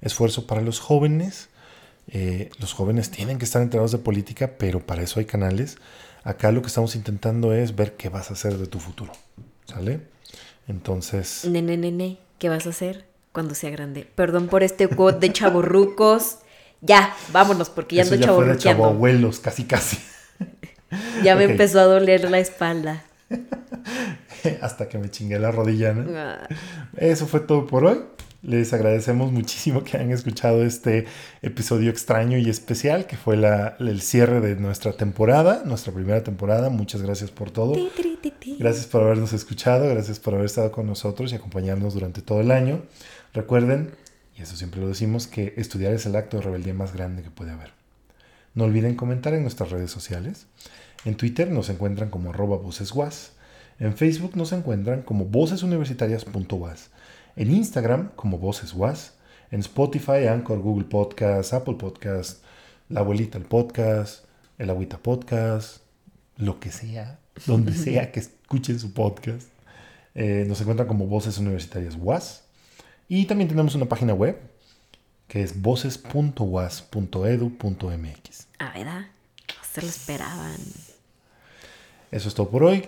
esfuerzo 0.00 0.46
para 0.46 0.60
los 0.60 0.78
jóvenes. 0.78 1.48
Eh, 2.06 2.50
los 2.60 2.72
jóvenes 2.72 3.10
tienen 3.10 3.38
que 3.38 3.44
estar 3.44 3.62
enterados 3.62 3.90
de 3.90 3.98
política, 3.98 4.52
pero 4.56 4.78
para 4.78 5.02
eso 5.02 5.18
hay 5.18 5.26
canales. 5.26 5.76
Acá 6.22 6.52
lo 6.52 6.60
que 6.60 6.68
estamos 6.68 6.96
intentando 6.96 7.52
es 7.52 7.74
ver 7.74 7.96
qué 7.96 8.08
vas 8.08 8.30
a 8.30 8.34
hacer 8.34 8.58
de 8.58 8.66
tu 8.66 8.78
futuro. 8.78 9.12
¿Sale? 9.64 10.00
Entonces. 10.68 11.44
Nene, 11.44 11.76
nene, 11.76 12.18
¿qué 12.38 12.48
vas 12.48 12.66
a 12.66 12.70
hacer 12.70 13.06
cuando 13.32 13.54
sea 13.54 13.70
grande? 13.70 14.06
Perdón 14.14 14.48
por 14.48 14.62
este 14.62 14.88
quote 14.88 15.28
de 15.28 15.32
chaborrucos. 15.32 16.38
Ya, 16.82 17.14
vámonos, 17.30 17.68
porque 17.68 17.96
ya 17.96 18.04
ando 18.04 18.14
ya 18.14 18.32
fue 18.32 18.46
de 18.46 18.56
chavo 18.56 18.86
abuelos, 18.86 19.38
casi 19.38 19.64
casi. 19.64 19.98
ya 21.22 21.36
me 21.36 21.44
empezó 21.44 21.78
a 21.78 21.84
doler 21.84 22.30
la 22.30 22.38
espalda. 22.38 23.04
Hasta 24.62 24.88
que 24.88 24.96
me 24.96 25.10
chingué 25.10 25.38
la 25.38 25.50
rodilla, 25.50 25.92
¿no? 25.92 26.10
Ah. 26.16 26.48
Eso 26.96 27.26
fue 27.26 27.40
todo 27.40 27.66
por 27.66 27.84
hoy. 27.84 28.00
Les 28.42 28.72
agradecemos 28.72 29.32
muchísimo 29.32 29.84
que 29.84 29.98
hayan 29.98 30.12
escuchado 30.12 30.62
este 30.62 31.04
episodio 31.42 31.90
extraño 31.90 32.38
y 32.38 32.48
especial 32.48 33.06
que 33.06 33.16
fue 33.16 33.34
el 33.34 34.00
cierre 34.00 34.40
de 34.40 34.56
nuestra 34.56 34.94
temporada, 34.94 35.62
nuestra 35.66 35.92
primera 35.92 36.22
temporada. 36.22 36.70
Muchas 36.70 37.02
gracias 37.02 37.30
por 37.30 37.50
todo. 37.50 37.74
Gracias 38.58 38.86
por 38.86 39.02
habernos 39.02 39.34
escuchado, 39.34 39.88
gracias 39.90 40.20
por 40.20 40.34
haber 40.34 40.46
estado 40.46 40.72
con 40.72 40.86
nosotros 40.86 41.32
y 41.32 41.36
acompañarnos 41.36 41.92
durante 41.92 42.22
todo 42.22 42.40
el 42.40 42.50
año. 42.50 42.82
Recuerden, 43.34 43.90
y 44.38 44.42
eso 44.42 44.56
siempre 44.56 44.80
lo 44.80 44.88
decimos, 44.88 45.26
que 45.26 45.52
estudiar 45.58 45.92
es 45.92 46.06
el 46.06 46.16
acto 46.16 46.38
de 46.38 46.44
rebeldía 46.44 46.72
más 46.72 46.94
grande 46.94 47.22
que 47.22 47.30
puede 47.30 47.50
haber. 47.50 47.72
No 48.54 48.64
olviden 48.64 48.96
comentar 48.96 49.34
en 49.34 49.42
nuestras 49.42 49.70
redes 49.70 49.90
sociales. 49.90 50.46
En 51.04 51.14
Twitter 51.14 51.50
nos 51.50 51.68
encuentran 51.68 52.08
como 52.08 52.30
arroba 52.30 52.56
vocesguas. 52.56 53.32
En 53.78 53.94
Facebook 53.96 54.34
nos 54.34 54.52
encuentran 54.52 55.02
como 55.02 55.26
vocesuniversitarias.was. 55.26 56.90
En 57.40 57.50
Instagram 57.52 58.10
como 58.16 58.38
voceswas. 58.38 59.14
En 59.50 59.60
Spotify, 59.60 60.26
Anchor, 60.28 60.58
Google 60.58 60.84
Podcast, 60.84 61.54
Apple 61.54 61.76
Podcast, 61.76 62.44
La 62.90 63.00
Abuelita 63.00 63.38
el 63.38 63.44
Podcast, 63.44 64.26
El 64.58 64.68
Agüita 64.68 64.98
Podcast, 64.98 65.78
lo 66.36 66.60
que 66.60 66.70
sea, 66.70 67.18
donde 67.46 67.72
sea 67.72 68.12
que 68.12 68.20
escuchen 68.20 68.78
su 68.78 68.92
podcast. 68.92 69.48
Eh, 70.14 70.44
nos 70.46 70.60
encuentran 70.60 70.86
como 70.86 71.06
Voces 71.06 71.38
Universitarias 71.38 71.96
Was. 71.98 72.44
Y 73.08 73.24
también 73.24 73.48
tenemos 73.48 73.74
una 73.74 73.86
página 73.86 74.12
web 74.12 74.38
que 75.26 75.42
es 75.42 75.62
voces.was.edu.mx. 75.62 78.48
Ah, 78.58 78.72
¿verdad? 78.74 79.06
Se 79.72 79.80
lo 79.80 79.88
esperaban. 79.88 80.60
Eso 82.10 82.28
es 82.28 82.34
todo 82.34 82.50
por 82.50 82.64
hoy. 82.64 82.86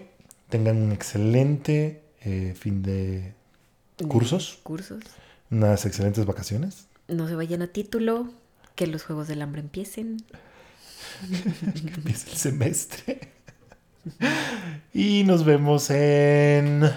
Tengan 0.50 0.76
un 0.76 0.92
excelente 0.92 2.02
eh, 2.20 2.52
fin 2.54 2.82
de 2.82 3.32
cursos. 4.08 4.58
Cursos. 4.62 5.02
Unas 5.50 5.84
excelentes 5.86 6.24
vacaciones. 6.26 6.86
No 7.08 7.28
se 7.28 7.34
vayan 7.34 7.62
a 7.62 7.66
título. 7.68 8.30
Que 8.74 8.86
los 8.86 9.04
Juegos 9.04 9.28
del 9.28 9.42
Hambre 9.42 9.60
empiecen. 9.60 10.24
que 11.74 11.94
empiece 11.94 12.30
el 12.30 12.36
semestre. 12.36 13.32
y 14.94 15.24
nos 15.24 15.44
vemos 15.44 15.90
en 15.90 16.90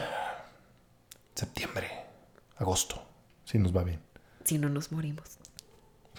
septiembre, 1.36 1.89
agosto, 2.58 3.03
si 3.43 3.60
nos 3.60 3.76
va 3.76 3.84
bien. 3.84 3.99
Si 4.45 4.58
no 4.58 4.70
nos 4.70 4.91
morimos. 4.91 5.26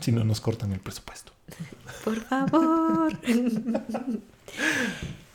Si 0.01 0.13
no 0.13 0.25
nos 0.25 0.41
cortan 0.43 0.73
el 0.73 0.81
presupuesto. 0.81 1.33
Por 2.05 2.21
favor. 2.21 3.19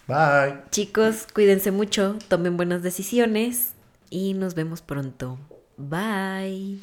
Bye. 0.08 0.62
Chicos, 0.72 1.28
cuídense 1.34 1.72
mucho, 1.72 2.18
tomen 2.28 2.58
buenas 2.58 2.84
decisiones 2.84 3.72
y 4.12 4.36
nos 4.36 4.54
vemos 4.54 4.84
pronto. 4.84 5.40
Bye. 5.78 6.80